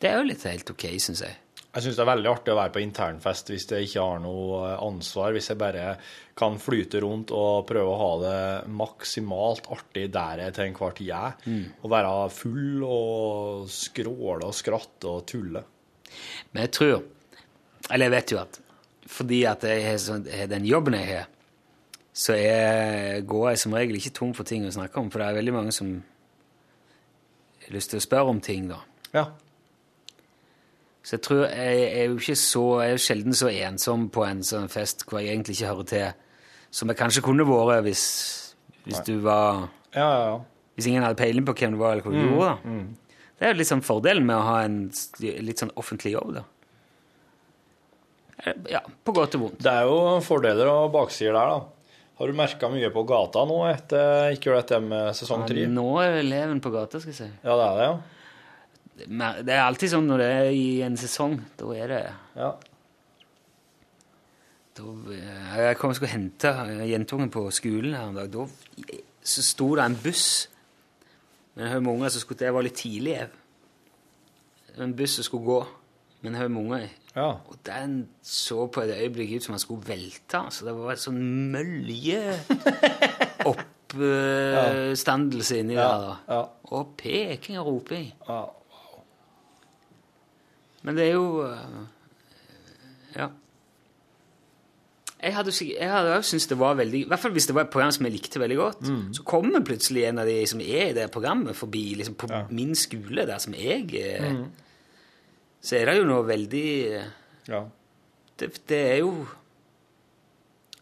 Det 0.00 0.08
er 0.08 0.22
jo 0.22 0.30
litt 0.30 0.48
helt 0.48 0.72
ok, 0.72 0.88
syns 1.02 1.24
jeg. 1.26 1.36
Jeg 1.74 1.82
syns 1.82 1.96
det 1.98 2.02
er 2.04 2.10
veldig 2.12 2.28
artig 2.30 2.52
å 2.52 2.56
være 2.60 2.70
på 2.76 2.82
internfest 2.84 3.48
hvis 3.50 3.64
jeg 3.66 3.88
ikke 3.88 4.02
har 4.06 4.20
noe 4.22 4.60
eh, 4.68 4.76
ansvar. 4.86 5.32
Hvis 5.34 5.48
jeg 5.50 5.58
bare 5.58 5.96
kan 6.38 6.58
flyte 6.62 7.00
rundt 7.02 7.32
og 7.34 7.64
prøve 7.66 7.90
å 7.90 7.98
ha 7.98 8.10
det 8.22 8.70
maksimalt 8.70 9.66
artig 9.74 10.04
der 10.14 10.44
jeg 10.44 10.54
til 10.54 10.68
enhver 10.70 10.94
tid 11.00 11.10
er. 11.18 11.34
Og 11.82 11.90
være 11.90 12.12
full 12.34 12.84
og 12.86 13.66
skråle 13.74 14.46
og 14.46 14.54
skratte 14.54 15.10
og 15.16 15.24
tulle. 15.30 15.64
Men 16.52 16.62
jeg 16.68 16.72
tror 16.78 17.02
Eller 17.90 18.06
jeg 18.06 18.14
vet 18.14 18.32
jo 18.36 18.38
at 18.44 18.60
fordi 19.14 19.42
at 19.46 19.62
jeg 19.68 19.98
sånn- 20.00 20.24
har 20.32 20.46
den 20.48 20.64
jobben 20.64 20.94
jeg 20.96 21.06
har, 21.10 21.26
så 22.16 22.32
jeg, 22.38 23.26
går 23.28 23.50
jeg 23.50 23.58
som 23.60 23.74
regel 23.76 23.98
ikke 23.98 24.14
tom 24.16 24.30
for 24.32 24.48
ting 24.48 24.64
å 24.64 24.70
snakke 24.72 24.96
om, 24.96 25.10
for 25.12 25.20
det 25.20 25.26
er 25.28 25.36
veldig 25.36 25.52
mange 25.52 25.74
som 25.76 25.90
har 27.66 27.74
lyst 27.76 27.90
til 27.92 28.00
å 28.00 28.04
spørre 28.06 28.32
om 28.32 28.40
ting, 28.40 28.68
da. 28.70 28.78
Ja. 29.12 29.26
Så 31.04 31.18
jeg 31.18 31.22
tror 31.26 31.42
jeg 31.52 31.80
er 32.00 32.06
jo 32.08 32.14
ikke 32.16 32.34
så 32.40 32.62
Jeg 32.80 32.94
er 32.96 33.02
sjelden 33.04 33.34
så 33.36 33.50
ensom 33.52 34.06
på 34.14 34.22
en 34.24 34.38
sånn 34.46 34.70
fest 34.72 35.04
hvor 35.04 35.20
jeg 35.20 35.34
egentlig 35.34 35.58
ikke 35.58 35.68
hører 35.74 35.88
til, 35.90 36.06
som 36.72 36.88
jeg 36.88 36.96
kanskje 36.96 37.22
kunne 37.26 37.44
vært 37.44 37.84
hvis, 37.84 38.04
hvis 38.86 39.02
du 39.04 39.18
var 39.20 39.66
Ja, 39.94 40.06
ja, 40.08 40.24
ja. 40.30 40.38
Hvis 40.74 40.88
ingen 40.90 41.04
hadde 41.04 41.20
peiling 41.20 41.44
på 41.46 41.52
hvem 41.54 41.76
du 41.76 41.78
var, 41.78 41.92
eller 41.92 42.02
hva 42.02 42.10
du 42.10 42.18
gjorde. 42.24 42.48
da. 42.64 42.72
Det 43.38 43.46
er 43.46 43.52
jo 43.52 43.58
litt 43.60 43.68
sånn 43.68 43.84
fordelen 43.84 44.24
med 44.26 44.36
å 44.40 44.46
ha 44.48 44.56
en 44.64 44.78
litt 45.20 45.60
sånn 45.62 45.70
offentlig 45.78 46.16
jobb, 46.16 46.32
da. 46.40 46.42
Eh, 48.44 48.54
Ja, 48.72 48.80
på 49.04 49.14
godt 49.14 49.36
og 49.38 49.44
vondt. 49.44 49.60
Det 49.62 49.70
er 49.70 49.86
jo 49.88 50.00
fordeler 50.24 50.70
og 50.72 50.90
baksider 50.96 51.36
der, 51.36 51.52
da. 51.54 51.60
Har 52.18 52.30
du 52.30 52.36
merka 52.38 52.68
mye 52.70 52.90
på 52.94 53.02
gata 53.06 53.42
nå 53.46 53.60
etter 53.72 54.34
ikke 54.36 54.54
dette 54.54 54.78
med 54.82 55.14
sesong 55.18 55.46
tre? 55.48 55.64
Nå 55.70 55.86
er 56.02 56.20
eleven 56.20 56.60
på 56.62 56.70
gata, 56.74 57.00
skal 57.02 57.10
jeg 57.12 57.18
si. 57.22 57.30
Ja, 57.42 57.56
det 57.58 57.64
er 57.68 57.78
det, 57.78 57.86
ja. 57.88 57.94
Det 58.96 59.48
er 59.50 59.60
alltid 59.64 59.90
sånn 59.90 60.06
når 60.06 60.18
det 60.22 60.26
er 60.38 60.50
i 60.54 60.66
en 60.86 60.94
sesong. 60.96 61.40
Da 61.58 61.64
er 61.74 61.86
det 61.90 62.02
Ja. 62.36 62.52
da, 64.76 64.82
eh, 65.12 65.56
Jeg 65.56 65.76
kom 65.78 65.90
og 65.90 65.96
skulle 65.96 66.10
hente 66.12 66.48
eh, 66.48 66.86
jentungen 66.90 67.30
på 67.30 67.50
skolen 67.50 67.94
her 67.94 68.08
en 68.08 68.14
dag. 68.14 68.30
Da 68.32 68.46
så 69.24 69.42
sto 69.42 69.74
det 69.76 69.84
en 69.84 69.96
buss 69.96 70.48
med 71.56 71.64
en 71.66 71.72
haug 71.72 71.82
med 71.82 71.92
unger 71.94 72.08
som 72.10 72.20
skulle 72.20 72.38
Det 72.38 72.52
var 72.52 72.62
litt 72.62 72.74
tidlig. 72.76 73.12
jeg. 73.18 73.28
En 74.78 74.94
buss 74.94 75.10
som 75.14 75.24
skulle 75.24 75.44
gå 75.44 75.66
med 76.22 76.30
en 76.34 76.40
haug 76.40 76.50
med 76.50 76.62
unger 76.64 76.88
ja. 77.16 77.30
Og 77.48 77.56
den 77.64 78.08
så 78.22 78.66
på 78.66 78.80
et 78.82 78.90
øyeblikk 78.98 79.36
ut 79.36 79.42
som 79.44 79.52
han 79.52 79.58
skulle 79.60 79.86
velte. 79.86 80.40
Så 80.50 80.64
det 80.66 80.74
var 80.74 80.90
en 80.90 80.96
sånn 80.96 81.50
mølje 81.52 82.40
oppstandelse 83.52 85.58
inni 85.60 85.74
Ja, 85.74 85.88
der. 85.88 86.00
da. 86.00 86.16
ja. 86.34 86.42
Og 86.74 86.86
peking 86.98 87.58
og 87.60 87.66
roping. 87.66 88.12
ja. 88.28 88.44
Men 90.84 90.96
det 90.98 91.06
er 91.08 91.12
jo 91.16 91.44
øh, 91.46 91.58
Ja. 93.16 93.28
Jeg 95.24 95.32
hadde, 95.34 96.16
også 96.16 96.28
syntes 96.34 96.46
det 96.50 96.58
var 96.60 96.74
veldig 96.76 96.98
I 97.00 97.06
hvert 97.08 97.18
fall 97.22 97.32
hvis 97.32 97.46
det 97.48 97.54
var 97.56 97.64
et 97.64 97.70
program 97.72 97.92
som 97.96 98.04
jeg 98.04 98.12
likte 98.12 98.40
veldig 98.42 98.56
godt. 98.58 98.80
Mm. 98.88 99.04
Så 99.16 99.22
kommer 99.24 99.62
plutselig 99.64 100.02
en 100.04 100.18
av 100.20 100.26
de 100.28 100.34
som 100.50 100.60
er 100.60 100.90
i 100.90 100.96
det 100.96 101.06
programmet, 101.14 101.56
forbi 101.56 101.94
liksom 101.96 102.14
på 102.20 102.28
Ja. 102.30 102.42
min 102.50 102.74
skole, 102.74 103.24
der 103.26 103.38
som 103.38 103.54
jeg 103.54 103.94
er. 103.94 104.32
Mm. 104.32 104.44
Så 105.64 105.76
er 105.78 105.84
det 105.88 105.96
jo 105.98 106.04
noe 106.04 106.26
veldig 106.28 106.66
øh, 106.92 107.06
ja. 107.48 107.62
Det, 108.40 108.50
det 108.68 108.80
er 108.92 108.96
jo 109.00 109.26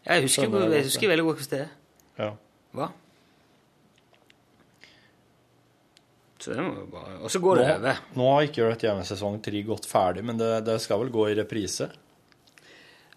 Jeg 0.05 0.21
husker, 0.21 0.43
jeg 0.43 0.71
jeg 0.73 0.83
husker 0.83 1.07
veldig 1.07 1.23
godt 1.25 1.37
hvordan 1.37 1.59
det 1.59 1.67
er. 1.67 2.25
ja. 2.25 2.31
Hva? 2.73 2.87
Så 6.43 6.51
det 6.51 6.63
må 6.65 6.73
jo 6.81 6.85
bare 6.91 7.17
Og 7.23 7.31
så 7.31 7.39
går 7.39 7.59
det 7.61 7.67
over. 7.77 7.99
nå 8.19 8.25
har 8.33 8.47
ikke 8.49 8.65
Rett 8.67 8.83
hjemme 8.83 9.05
sesong 9.07 9.37
tre 9.45 9.61
gått 9.63 9.85
ferdig, 9.87 10.23
men 10.27 10.39
det, 10.41 10.49
det 10.67 10.75
skal 10.83 10.99
vel 11.03 11.11
gå 11.13 11.29
i 11.31 11.37
reprise? 11.39 11.87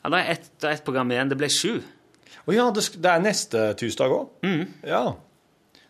Ja, 0.05 0.11
det 0.13 0.21
er 0.21 0.31
ett 0.37 0.67
er 0.71 0.83
program 0.87 1.11
igjen. 1.11 1.33
Det 1.33 1.39
ble 1.41 1.49
sju. 1.51 1.81
Å 2.47 2.55
ja, 2.55 2.69
det, 2.71 2.85
det 3.03 3.11
er 3.11 3.25
neste 3.25 3.65
tirsdag 3.81 4.13
òg? 4.15 4.47
Ja. 4.87 5.03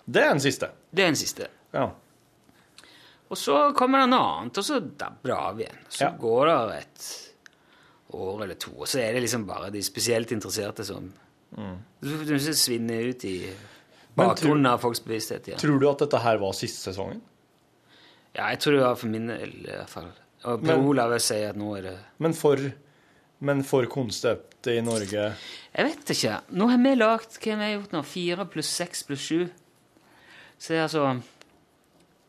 Det 0.06 0.22
er 0.22 0.30
den 0.32 0.40
siste. 0.40 0.70
Det 0.88 1.04
er 1.04 1.10
den 1.12 1.20
siste. 1.20 1.50
Ja. 1.76 1.90
Og 3.28 3.36
så 3.36 3.58
kommer 3.76 4.04
det 4.04 4.10
noe 4.14 4.32
annet, 4.38 4.56
og 4.62 4.64
så 4.64 4.78
dabber 4.80 5.32
det 5.32 5.36
av 5.36 5.60
igjen. 5.60 5.78
Så 5.90 6.04
Ja. 6.06 6.10
går 6.22 6.46
det 6.70 6.76
et 6.78 7.06
år 8.16 8.44
eller 8.46 8.54
to, 8.62 8.70
og 8.78 8.86
så 8.88 9.02
er 9.02 9.12
det 9.16 9.24
liksom 9.26 9.44
bare 9.48 9.68
de 9.74 9.82
spesielt 9.84 10.32
interesserte 10.32 10.84
som 10.86 11.12
Du 12.00 12.38
svinner 12.38 13.08
ikke 13.10 13.16
ut 13.18 13.24
i 13.28 13.38
Mm. 13.50 13.72
Bakgrunnen 14.16 14.66
av 14.70 14.80
folks 14.80 15.00
bevissthet 15.04 15.48
Ja. 15.48 15.56
Tror 15.60 15.80
du 15.80 15.88
at 15.90 15.98
dette 15.98 16.18
her 16.22 16.38
var 16.38 16.52
siste 16.56 16.90
sesongen? 16.90 17.20
Ja, 18.36 18.48
jeg 18.52 18.60
tror 18.60 18.72
det 18.76 18.82
var 18.84 18.96
for 19.00 19.06
min 19.12 19.26
del, 19.28 19.52
i 19.64 19.70
hvert 19.72 19.88
fall. 19.92 20.10
Og 20.44 20.60
Per 20.62 20.76
Men- 20.76 21.10
vil 21.10 21.20
si 21.20 21.42
at 21.42 21.56
nå 21.56 21.76
er 21.78 21.82
det 21.82 21.98
Men 22.18 22.32
for, 22.32 22.56
men 23.40 23.62
for 23.62 23.86
konseptet 23.86 24.76
i 24.78 24.80
Norge 24.80 25.34
Jeg 25.74 25.84
vet 25.86 26.04
ikke. 26.14 26.40
Nå 26.52 26.68
har 26.70 26.78
vi 26.78 26.94
lagd 26.94 27.38
Hva 27.40 27.56
har 27.56 27.58
vi 27.62 27.72
gjort 27.74 27.92
nå? 27.92 28.02
Fire 28.04 28.44
pluss 28.46 28.68
seks 28.68 29.02
pluss 29.02 29.20
sju. 29.20 29.48
Så 30.58 30.68
det 30.68 30.76
er 30.78 30.82
altså 30.88 31.22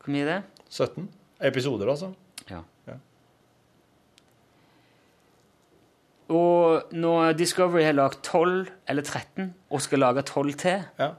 Hvor 0.02 0.08
mye 0.12 0.22
er 0.22 0.26
det? 0.26 0.42
17 0.70 1.08
episoder, 1.40 1.86
altså? 1.88 2.14
Ja. 2.50 2.62
Ja. 2.86 2.94
Og 6.28 6.82
når 6.92 7.32
Discovery 7.38 7.84
har 7.84 7.96
lagd 7.96 8.22
12 8.22 8.68
eller 8.88 9.02
13 9.02 9.54
og 9.70 9.80
skal 9.80 9.98
lage 9.98 10.22
12 10.22 10.52
til 10.60 10.84
Ja. 10.98 11.12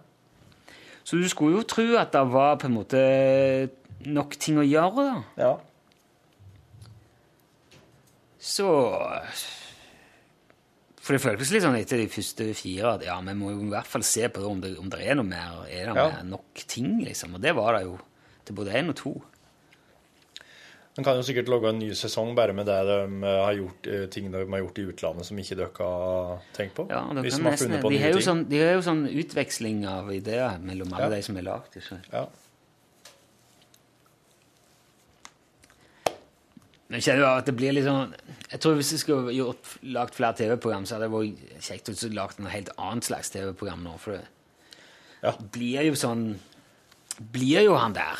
Så 1.03 1.17
du 1.17 1.25
skulle 1.31 1.57
jo 1.57 1.63
tro 1.67 1.85
at 1.97 2.11
det 2.13 2.21
var 2.31 2.57
på 2.61 2.67
en 2.69 2.75
måte 2.75 2.99
nok 4.05 4.35
ting 4.39 4.59
å 4.61 4.65
gjøre, 4.67 5.05
da. 5.09 5.23
ja. 5.41 5.55
Så 8.39 8.65
For 11.03 11.15
det 11.17 11.23
føltes 11.23 11.49
litt 11.51 11.63
sånn 11.65 11.75
etter 11.79 11.99
de 12.03 12.09
første 12.11 12.45
fire 12.57 12.93
at 12.95 13.03
ja, 13.07 13.15
vi 13.25 13.33
må 13.37 13.49
jo 13.55 13.63
i 13.65 13.71
hvert 13.73 13.87
fall 13.89 14.03
se 14.05 14.27
på 14.29 14.43
det, 14.43 14.47
om, 14.51 14.59
det, 14.63 14.71
om 14.79 14.91
det 14.93 14.99
er 15.09 15.17
noe 15.17 15.25
mer. 15.27 15.63
Er 15.67 15.89
det 15.89 15.95
Ja. 15.97 16.05
mer 16.13 16.23
nok 16.35 16.61
ting, 16.69 16.99
liksom? 17.03 17.33
Og 17.35 17.41
det 17.41 17.55
var 17.57 17.73
det 17.75 17.83
jo 17.87 17.97
til 18.45 18.55
både 18.55 18.75
én 18.77 18.89
og 18.93 18.95
to. 18.99 19.13
Man 20.97 21.05
kan 21.05 21.15
jo 21.15 21.23
sikkert 21.23 21.47
lage 21.47 21.69
en 21.69 21.79
ny 21.79 21.91
sesong 21.95 22.33
bare 22.35 22.51
med 22.53 22.65
det 22.67 22.75
de 22.89 23.21
har 23.23 23.53
gjort, 23.55 23.87
eh, 23.87 24.05
ting 24.11 24.31
de 24.31 24.37
har 24.37 24.59
gjort 24.63 24.79
i 24.81 24.85
utlandet 24.91 25.25
som 25.25 25.37
ikke 25.39 25.55
dere 25.55 25.69
har 25.77 26.41
tenkt 26.57 26.73
på. 26.75 26.87
Ja, 26.89 27.03
de 27.07 27.15
har 27.23 27.43
nesten, 27.45 27.77
på 27.81 27.89
de, 27.93 27.97
har 28.01 28.11
jo 28.11 28.19
sånn, 28.25 28.41
de 28.49 28.59
har 28.59 28.73
jo 28.73 28.81
sånn 28.83 29.05
utveksling 29.07 29.85
av 29.87 30.11
ideer 30.11 30.57
mellom 30.59 30.91
alle 30.93 31.03
Ja. 31.07 31.09
de 31.15 31.21
som 31.23 31.37
er 31.37 31.43
lagd. 31.43 31.77
Ja. 32.11 32.25
Men 36.89 37.01
kjenner 37.05 37.21
jo 37.21 37.29
at 37.37 37.45
det 37.45 37.55
blir 37.55 37.77
sånn 37.85 38.13
Jeg 38.49 38.59
tror 38.63 38.75
hvis 38.79 38.91
jeg 38.95 38.99
skulle 39.03 39.33
gjort, 39.35 39.75
lagt 39.83 40.15
flere 40.17 40.33
TV-program, 40.39 40.85
så 40.89 40.97
hadde 40.97 41.05
det 41.05 41.13
vært 41.13 41.61
kjekt 41.61 41.91
å 41.93 42.13
lage 42.17 42.39
noe 42.41 42.49
helt 42.49 42.71
annet 42.81 43.05
slags 43.05 43.29
TV-program 43.29 43.83
nå. 43.85 43.97
For 43.99 44.11
det 44.17 44.25
Ja. 45.21 45.31
blir 45.37 45.83
jo 45.85 45.93
sånn 45.93 46.39
Blir 47.19 47.63
jo 47.65 47.75
han 47.75 47.91
der. 47.93 48.17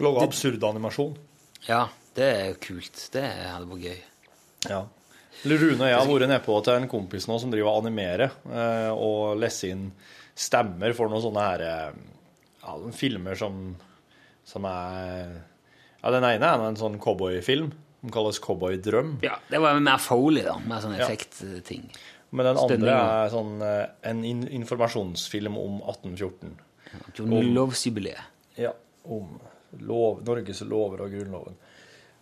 Lage 0.00 0.22
absurd 0.22 0.60
animasjon. 0.64 1.16
Ja, 1.68 1.88
det 2.18 2.28
er 2.42 2.54
kult. 2.62 3.04
Det 3.14 3.22
hadde 3.24 3.68
vært 3.70 3.84
gøy. 3.88 3.98
Ja. 4.68 4.82
Rune 5.46 5.76
og 5.78 5.86
jeg 5.86 5.94
har 6.00 6.08
vært 6.10 6.26
nede 6.32 6.42
på 6.42 6.56
til 6.66 6.74
en 6.80 6.88
kompis 6.90 7.28
nå 7.30 7.36
som 7.38 7.52
driver 7.52 7.70
og 7.70 7.84
animerer, 7.84 8.32
eh, 8.50 8.90
og 8.90 9.36
leser 9.38 9.70
inn 9.76 9.84
stemmer 10.38 10.94
for 10.98 11.10
noen 11.10 11.22
sånne 11.22 11.44
her 11.46 11.62
eh, 11.66 12.00
ja, 12.64 12.74
filmer 12.94 13.38
som, 13.38 13.60
som 14.46 14.66
er 14.66 15.36
Ja, 16.02 16.10
den 16.14 16.26
ene 16.26 16.46
er 16.50 16.64
en 16.68 16.78
sånn 16.78 16.98
cowboyfilm. 17.02 17.70
som 18.00 18.10
kalles 18.14 18.38
Cowboydrøm. 18.42 19.16
Ja, 19.26 19.38
Det 19.50 19.58
var 19.62 19.78
mer 19.82 19.98
Foley, 19.98 20.44
da. 20.46 20.58
Mer 20.62 20.82
sånn 20.84 20.94
Ja. 20.98 21.06
effektting. 21.08 21.88
Men 22.30 22.46
den 22.46 22.58
andre 22.60 22.92
er 22.98 23.30
sånn 23.32 23.62
eh, 23.62 23.86
en 24.10 24.24
in 24.24 24.44
informasjonsfilm 24.60 25.56
om 25.58 25.80
1814. 25.82 26.58
Grunnlovsjubileet. 27.16 28.20
Ja, 28.58 28.72
om 29.04 29.38
lov, 29.80 30.22
Norges 30.26 30.60
lover 30.66 31.02
og 31.06 31.12
Grunnloven. 31.14 31.56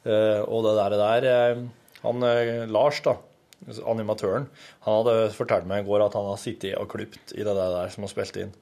Eh, 0.06 0.42
og 0.46 0.62
det 0.66 0.74
der, 0.78 0.94
det 0.94 1.00
der 1.00 1.26
eh, 1.30 1.64
Han 2.04 2.22
eh, 2.22 2.66
Lars, 2.70 3.00
da, 3.02 3.16
animatøren, 3.88 4.46
han 4.86 4.98
hadde 5.00 5.32
fortalt 5.34 5.66
meg 5.66 5.82
i 5.82 5.88
går 5.88 6.04
at 6.06 6.14
han 6.14 6.28
har 6.28 6.38
sittet 6.38 6.76
og 6.78 6.90
klipt 6.92 7.34
i 7.34 7.42
det 7.42 7.56
der 7.56 7.90
som 7.90 8.06
han 8.06 8.12
spilte 8.12 8.44
inn. 8.44 8.54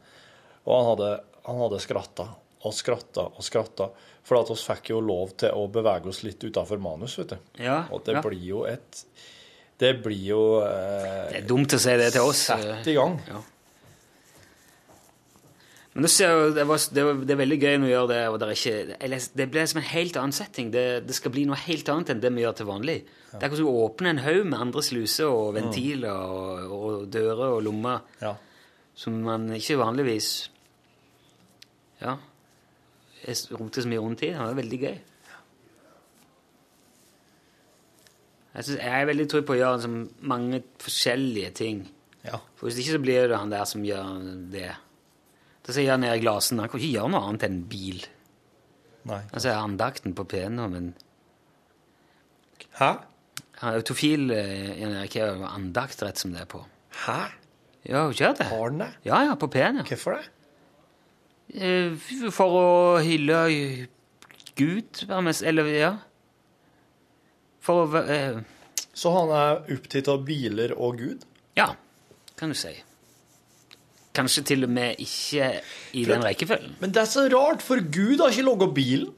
Og 0.64 0.72
han 0.78 0.90
hadde, 0.92 1.10
han 1.44 1.60
hadde 1.60 1.82
skratta 1.84 2.28
og 2.64 2.72
skratta 2.72 3.26
og 3.28 3.44
skratta, 3.44 3.90
for 4.24 4.40
at 4.40 4.50
oss 4.54 4.62
fikk 4.64 4.94
jo 4.94 5.02
lov 5.04 5.34
til 5.42 5.52
å 5.52 5.66
bevege 5.68 6.08
oss 6.08 6.22
litt 6.24 6.40
utafor 6.46 6.80
manus, 6.80 7.18
vet 7.20 7.34
du. 7.34 7.50
Ja, 7.66 7.82
Og 7.92 8.06
det 8.06 8.16
ja. 8.16 8.22
blir 8.24 8.46
jo 8.46 8.62
et 8.68 9.02
Det 9.76 9.90
blir 10.00 10.22
jo 10.30 10.42
eh, 10.64 11.26
Det 11.28 11.42
er 11.42 11.48
dumt 11.50 11.74
å 11.76 11.80
si 11.82 11.96
det 12.00 12.12
til 12.14 12.30
oss. 12.30 12.46
Sett 12.48 12.88
i 12.88 12.94
gang. 12.96 13.18
Ja. 13.28 13.42
Men 15.94 16.08
jo, 16.10 16.50
det, 16.50 16.64
var, 16.66 16.80
det, 16.90 17.02
var, 17.06 17.18
det 17.22 17.30
er 17.30 17.38
veldig 17.38 17.56
gøy 17.62 17.76
når 17.78 17.86
vi 17.86 17.92
gjør 17.92 18.08
det, 18.10 18.22
og 18.28 18.38
det, 18.42 18.46
er 18.48 18.56
ikke, 18.58 18.96
eller, 19.06 19.26
det 19.38 19.44
blir 19.54 19.66
som 19.70 19.78
en 19.78 19.86
helt 19.92 20.16
annen 20.18 20.34
setting. 20.34 20.72
Det, 20.74 20.82
det 21.06 21.14
skal 21.14 21.30
bli 21.30 21.44
noe 21.46 21.58
helt 21.68 21.90
annet 21.92 22.10
enn 22.10 22.22
det 22.24 22.32
vi 22.34 22.42
gjør 22.42 22.56
til 22.58 22.66
vanlig. 22.66 22.96
Det 23.30 23.36
er 23.38 23.44
akkurat 23.46 23.60
som 23.60 23.68
å 23.70 23.84
åpne 23.84 24.10
en 24.10 24.22
haug 24.24 24.40
med 24.50 24.58
andre 24.58 24.82
sluser 24.82 25.30
og 25.30 25.52
ventiler 25.54 26.10
og, 26.34 26.74
og 26.74 27.06
dører 27.14 27.44
og 27.60 27.62
lommer 27.68 28.02
Ja. 28.22 28.32
som 28.98 29.20
man 29.22 29.46
ikke 29.54 29.78
vanligvis 29.78 30.32
Ja. 32.02 32.16
jeg 33.22 33.36
roter 33.54 33.86
så 33.86 33.88
mye 33.94 34.02
rundt 34.02 34.22
i. 34.26 34.32
Det 34.34 34.42
var 34.42 34.58
veldig 34.58 34.80
gøy. 34.82 34.96
Jeg, 38.54 38.64
synes, 38.64 38.78
jeg 38.82 39.00
er 39.00 39.06
veldig 39.10 39.28
trygg 39.30 39.46
på 39.48 39.54
å 39.54 39.58
gjøre 39.58 39.92
mange 40.30 40.60
forskjellige 40.82 41.54
ting. 41.58 41.80
Ja. 42.26 42.38
For 42.58 42.66
Hvis 42.68 42.82
ikke 42.82 42.98
så 42.98 43.02
blir 43.02 43.30
det 43.30 43.38
han 43.38 43.50
der 43.54 43.64
som 43.66 43.86
gjør 43.86 44.20
det. 44.52 44.72
Da 45.64 45.72
sier 45.72 45.94
han 45.94 46.04
Erik 46.04 46.24
Larsen 46.26 46.60
han 46.60 46.68
kan 46.68 46.80
ikke 46.80 46.92
gjøre 46.98 47.12
noe 47.14 47.24
annet 47.28 47.46
enn 47.48 47.62
bil. 47.70 48.02
Nei. 49.08 49.22
Han 49.32 49.40
sier 49.44 49.56
andakten 49.60 50.14
på 50.16 50.26
P1 50.28 50.60
men 50.72 50.92
Hæ? 52.78 52.90
han 53.60 53.76
Autofil 53.78 54.30
eh, 54.34 54.80
Jan 54.80 54.94
Erik 54.98 55.16
er 55.20 55.36
jo 55.38 55.46
andakt 55.48 56.02
rett 56.02 56.20
som 56.20 56.32
det 56.34 56.42
er 56.44 56.48
på. 56.50 56.62
Hæ? 57.04 57.18
Ja, 57.84 58.06
gjør 58.10 58.34
det. 58.38 58.46
Har 58.48 58.70
den 58.72 58.80
det? 58.80 58.90
Ja, 59.04 59.20
ja, 59.28 59.34
på 59.36 59.48
P1. 59.52 59.80
Ja. 59.82 59.84
Hvorfor 59.88 60.16
det? 60.18 60.24
Eh, 61.54 62.30
For 62.32 62.56
å 62.56 62.66
hylle 63.04 63.42
Gud, 64.56 65.04
eller 65.10 65.68
ja. 65.70 65.92
For 67.64 67.84
å 67.84 68.02
eh, 68.04 68.40
Så 68.94 69.12
han 69.14 69.32
er 69.36 69.62
opptatt 69.76 70.08
av 70.12 70.24
biler 70.26 70.74
og 70.76 70.98
Gud? 71.00 71.24
Ja, 71.58 71.74
kan 72.38 72.52
du 72.52 72.58
si. 72.58 72.72
Kanskje 74.14 74.44
til 74.46 74.66
og 74.66 74.70
med 74.70 75.00
ikke 75.02 75.50
i 75.98 76.04
den 76.06 76.22
rekkefølgen. 76.22 76.76
Men 76.80 76.94
det 76.94 77.02
er 77.02 77.10
så 77.10 77.26
rart, 77.32 77.62
for 77.62 77.82
Gud 77.82 78.22
har 78.22 78.30
ikke 78.30 78.46
logga 78.46 78.68
bilen. 78.74 79.12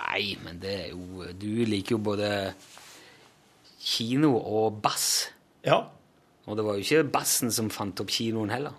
Nei, 0.00 0.36
men 0.44 0.60
det 0.62 0.74
er 0.86 0.92
jo 0.94 1.26
Du 1.36 1.48
liker 1.68 1.96
jo 1.96 2.02
både 2.04 2.28
kino 3.80 4.36
og 4.38 4.78
bass. 4.82 5.30
Ja. 5.66 5.82
Og 6.46 6.56
det 6.56 6.64
var 6.64 6.78
jo 6.78 6.84
ikke 6.84 7.10
bassen 7.12 7.52
som 7.52 7.68
fant 7.72 8.00
opp 8.00 8.12
kinoen 8.12 8.52
heller. 8.52 8.76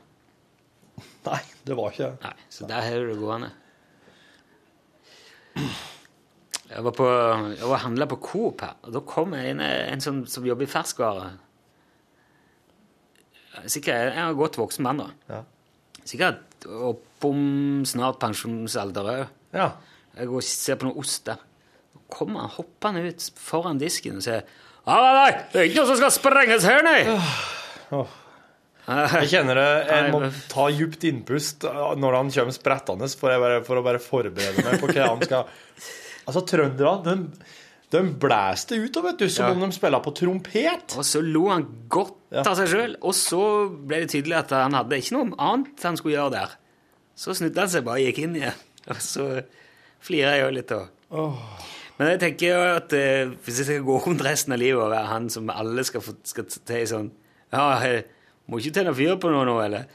Nei, 1.25 1.41
det 1.65 1.77
var 1.77 1.93
ikke 1.93 2.09
Nei, 2.21 2.33
Så 2.49 2.67
der 2.69 2.81
har 2.85 2.99
du 2.99 3.11
det 3.11 3.19
gående. 3.21 3.51
Jeg 6.71 6.83
var 6.87 6.93
på, 6.95 7.05
jeg 7.51 7.67
var 7.67 7.81
handla 7.83 8.07
på 8.07 8.17
Coop 8.23 8.61
her, 8.63 8.77
og 8.87 8.93
da 8.95 9.01
kom 9.03 9.33
en, 9.35 9.59
en 9.59 10.03
som, 10.03 10.21
som 10.25 10.45
jobber 10.47 10.63
i 10.63 10.71
ferskvare. 10.71 11.31
Sikkert 13.67 14.15
en 14.15 14.37
godt 14.39 14.55
voksen 14.57 14.85
mann, 14.85 15.01
da. 15.01 15.09
Ja. 15.27 15.41
Sikkert 16.07 16.67
oppom 16.67 17.83
snart 17.87 18.19
pensjonsalder 18.21 19.11
òg. 19.13 19.23
Ja. 19.55 19.71
Jeg 20.17 20.27
går 20.29 20.41
og 20.41 20.47
ser 20.47 20.79
på 20.79 20.89
noe 20.89 21.01
ost 21.01 21.27
der. 21.29 21.39
Så 21.91 22.01
kommer 22.11 22.45
han 22.45 22.55
hoppende 22.57 23.05
ut 23.07 23.29
foran 23.39 23.79
disken 23.81 24.19
og 24.19 24.25
sier 24.25 24.43
Nei, 24.81 24.97
nei, 24.97 25.11
nei, 25.13 25.31
det 25.53 25.59
er 25.61 25.67
ikke 25.69 25.83
noe 25.83 25.89
som 25.91 25.97
skal 25.99 26.13
sprenges 26.15 26.63
her, 26.65 26.79
nei! 26.81 27.01
Åh. 27.93 28.13
Jeg 28.91 29.27
kjenner 29.29 29.59
det, 29.59 29.65
jeg 29.91 30.07
må 30.09 30.21
ta 30.49 30.63
djupt 30.73 31.03
innpust 31.05 31.67
når 32.01 32.17
han 32.17 32.31
kommer 32.33 32.55
sprettende, 32.55 33.09
for, 33.13 33.45
for 33.67 33.77
å 33.77 33.83
bare 33.85 34.01
forberede 34.01 34.65
meg 34.65 34.81
på 34.81 34.89
hva 34.89 35.11
han 35.11 35.21
skal 35.21 35.45
Altså, 36.21 36.43
trønderne, 36.45 37.13
de, 37.17 37.51
de 37.91 38.01
blæste 38.23 38.77
ut, 38.79 38.97
og 38.97 39.03
vet 39.09 39.17
du, 39.19 39.27
som 39.29 39.45
Ja. 39.45 39.51
om 39.51 39.59
de 39.69 39.75
spilla 39.75 39.99
på 39.99 40.13
trompet. 40.15 40.95
Og 40.97 41.03
så 41.05 41.21
lo 41.23 41.49
han 41.49 41.65
godt 41.91 42.15
av 42.45 42.55
seg 42.55 42.67
sjøl, 42.71 42.95
og 43.01 43.13
så 43.17 43.41
ble 43.69 43.99
det 44.05 44.09
tydelig 44.13 44.37
at 44.37 44.53
han 44.55 44.73
hadde 44.77 44.97
ikke 45.01 45.17
noe 45.17 45.35
annet 45.37 45.83
han 45.83 45.97
skulle 45.99 46.15
gjøre 46.15 46.31
der. 46.37 46.53
Så 47.19 47.35
snudde 47.35 47.59
han 47.59 47.69
seg 47.69 47.83
bare 47.83 47.99
og 47.99 48.07
gikk 48.07 48.21
inn 48.23 48.35
igjen. 48.39 48.61
Og 48.89 49.01
så 49.03 49.25
flirer 50.01 50.37
jeg 50.37 50.45
jo 50.45 50.53
litt 50.55 50.71
òg. 50.71 50.87
Men 51.99 52.07
jeg 52.15 52.19
tenker 52.23 52.47
jo 52.47 52.61
at 52.77 52.93
eh, 52.97 53.33
hvis 53.45 53.57
jeg 53.59 53.65
skal 53.67 53.83
gå 53.85 53.97
rundt 54.05 54.23
resten 54.25 54.53
av 54.55 54.61
livet 54.63 54.81
og 54.81 54.89
være 54.89 55.05
han 55.11 55.27
som 55.29 55.49
alle 55.53 55.83
skal, 55.85 56.01
få, 56.01 56.15
skal 56.25 56.47
til 56.47 56.87
sånn 56.89 57.11
Ja, 57.51 57.65
jeg 57.83 58.05
må 58.47 58.57
ikke 58.57 58.73
tenne 58.79 58.95
fyr 58.95 59.19
på 59.21 59.29
noe 59.29 59.43
nå, 59.45 59.57
eller? 59.61 59.85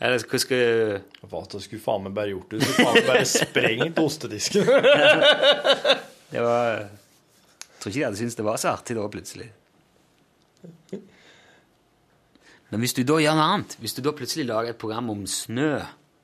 Eller 0.00 0.22
hva 0.24 0.38
skal 0.40 1.02
Hva 1.28 1.42
du 1.52 1.58
skulle 1.60 1.82
faen 1.82 2.06
meg 2.06 2.14
bare 2.16 2.30
gjort? 2.32 2.54
Du 2.54 2.62
skulle 2.62 2.86
faen 2.86 2.96
meg 2.96 3.10
bare 3.10 3.26
sprengt 3.28 3.98
ostedisken. 4.00 4.64
Det 6.32 6.40
var 6.46 6.86
tror 7.80 7.90
ikke 7.90 7.98
de 8.00 8.04
hadde 8.08 8.20
syntes 8.20 8.36
det 8.38 8.44
var 8.46 8.60
så 8.60 8.72
artig 8.74 8.96
da, 8.98 9.06
plutselig. 9.12 9.48
Men 12.70 12.82
hvis 12.84 12.94
du 12.94 13.02
da 13.06 13.16
gjør 13.18 13.34
noe 13.38 13.48
annet, 13.56 13.74
hvis 13.82 13.96
du 13.96 14.02
da 14.04 14.12
plutselig 14.14 14.46
lager 14.46 14.74
et 14.74 14.78
program 14.80 15.08
om 15.10 15.24
snø, 15.26 15.72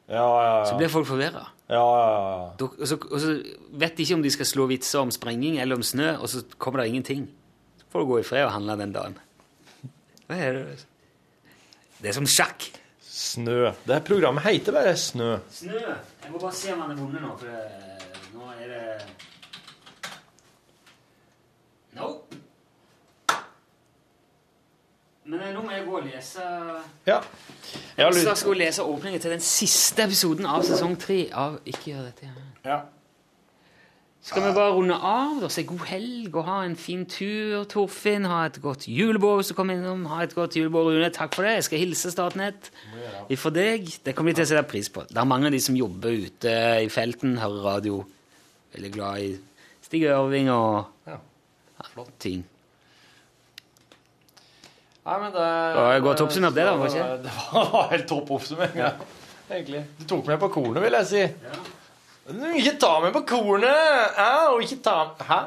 Ja, 0.07 0.22
ja, 0.22 0.42
ja. 0.46 0.66
så 0.68 0.76
blir 0.78 0.90
folk 0.92 1.09
forvirra. 1.09 1.40
Ja, 1.66 1.80
ja, 1.82 2.11
ja. 2.14 2.66
Og 2.78 2.84
så, 2.86 2.94
og 3.11 3.18
så 3.18 3.32
vet 3.74 3.96
de 3.98 4.04
ikke 4.04 4.14
om 4.14 4.22
de 4.22 4.30
skal 4.30 4.46
slå 4.46 4.68
vitser 4.70 5.00
om 5.02 5.11
sprenging 5.11 5.57
eller 5.59 5.74
om 5.80 5.82
snø, 5.82 6.12
og 6.22 6.28
så 6.30 6.44
kommer 6.62 6.84
det 6.84 6.92
ingenting. 6.92 7.24
Så 7.80 7.88
får 7.90 8.04
du 8.04 8.12
gå 8.12 8.20
i 8.20 8.26
fred 8.28 8.44
og 8.46 8.52
handle 8.54 8.76
den 8.78 8.94
dagen. 8.94 9.16
Hva 10.28 10.38
er 10.38 10.52
det? 10.61 10.76
Det 11.98 12.12
er 12.12 12.14
som 12.14 12.28
sjakk. 12.30 12.68
Snø. 13.02 13.72
Det 13.88 13.98
programmet 14.07 14.44
heter 14.46 14.76
bare 14.76 14.94
Snø. 15.00 15.32
Snø. 15.50 15.74
Jeg 15.80 16.30
må 16.30 16.38
bare 16.38 16.54
se 16.54 16.70
om 16.76 16.84
han 16.84 16.92
er 16.94 17.00
vunnet 17.00 17.24
nå, 17.24 17.32
for 17.40 17.50
nå 18.36 18.52
er 18.61 18.70
det 18.70 18.84
Nope. 21.97 22.36
Men 25.26 25.40
eh, 25.42 25.55
nå 25.55 25.62
må 25.64 25.72
jeg 25.74 25.86
gå 25.86 25.97
og 25.99 26.05
lese 26.07 26.42
Ja. 27.09 27.20
Jeg 27.97 28.12
lyst 28.14 28.28
skal 28.42 28.53
gå 28.53 28.59
lese 28.61 28.84
åpningen 28.86 29.22
til 29.22 29.32
den 29.34 29.42
siste 29.42 30.05
episoden 30.07 30.47
av 30.47 30.62
sesong 30.66 30.94
tre 31.01 31.24
av 31.34 31.59
Ikke 31.66 31.90
gjør 31.94 32.05
dette. 32.11 32.30
Ja. 32.66 32.84
Skal 34.26 34.42
vi 34.42 34.55
bare 34.57 34.72
runde 34.74 34.94
av 35.07 35.44
og 35.47 35.53
si 35.55 35.62
god 35.62 35.84
helg 35.86 36.34
og 36.34 36.49
ha 36.49 36.57
en 36.66 36.72
fin 36.74 37.05
tur, 37.07 37.62
Torfinn? 37.70 38.24
Ha 38.26 38.40
et 38.49 38.57
godt 38.62 38.88
julebord 38.90 39.38
hvis 39.38 39.53
du 39.53 39.55
kommer 39.55 39.78
innom. 39.78 40.03
Ha 40.11 40.24
et 40.26 40.34
godt 40.34 40.57
julebord, 40.59 40.88
Rune. 40.90 41.11
Takk 41.14 41.36
for 41.36 41.47
det. 41.47 41.53
Jeg 41.61 41.66
skal 41.68 41.82
hilse 41.84 42.11
Statnett 42.11 42.72
ifra 43.30 43.53
deg. 43.55 43.86
Det 44.03 44.16
kommer 44.18 44.34
de 44.34 44.40
til 44.40 44.49
å 44.49 44.51
sette 44.51 44.66
pris 44.66 44.90
på. 44.90 45.05
Det 45.07 45.20
er 45.22 45.28
mange 45.30 45.47
av 45.47 45.55
de 45.55 45.61
som 45.62 45.78
jobber 45.78 46.18
ute 46.26 46.57
i 46.82 46.90
felten, 46.90 47.36
hører 47.38 47.68
radio. 47.70 48.01
Veldig 48.74 48.92
glad 48.99 49.22
i 49.28 49.30
Stig 49.86 50.09
Ørving 50.11 50.51
og 50.51 50.90
Ja. 51.07 51.20
Ja, 51.79 52.05
ting. 52.22 52.45
Nei, 55.07 55.16
men 55.22 55.31
det 55.31 55.43
var 55.79 56.01
godt 56.03 56.24
oppsummert 56.24 56.57
det 56.57 56.64
da, 56.66 56.74
var 56.81 56.91
det 56.91 56.99
ikke? 56.99 57.18
Det 57.27 57.64
var 57.72 57.91
helt 57.93 58.09
topp 58.11 58.33
oppsummering, 58.39 58.81
ja. 58.81 58.93
egentlig. 59.53 59.85
Du 60.01 60.07
tok 60.11 60.27
meg 60.27 60.41
på 60.43 60.51
kornet, 60.57 60.81
vil 60.83 60.99
jeg 60.99 61.11
si. 61.12 61.22
Ja. 61.47 62.55
ikke 62.59 62.74
ta 62.83 62.93
meg 63.05 63.14
på 63.14 63.22
kornet! 63.29 64.16
Ja, 64.18 64.33
og 64.51 64.64
ikke 64.66 64.81
ta 64.83 64.97
Hæ? 65.29 65.41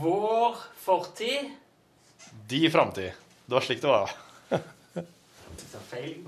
Vår 0.00 0.58
fortid 0.82 1.52
De 2.50 2.64
framtid. 2.72 3.12
Det 3.44 3.54
var 3.54 3.66
slik 3.68 3.84
det 3.84 3.92
var. 3.92 4.16
feil. 5.92 6.24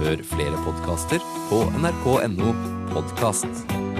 Hør 0.00 0.26
flere 0.26 0.62
podkaster 0.66 1.22
på 1.48 1.62
nrk.no 1.78 2.54
podkast. 2.90 3.93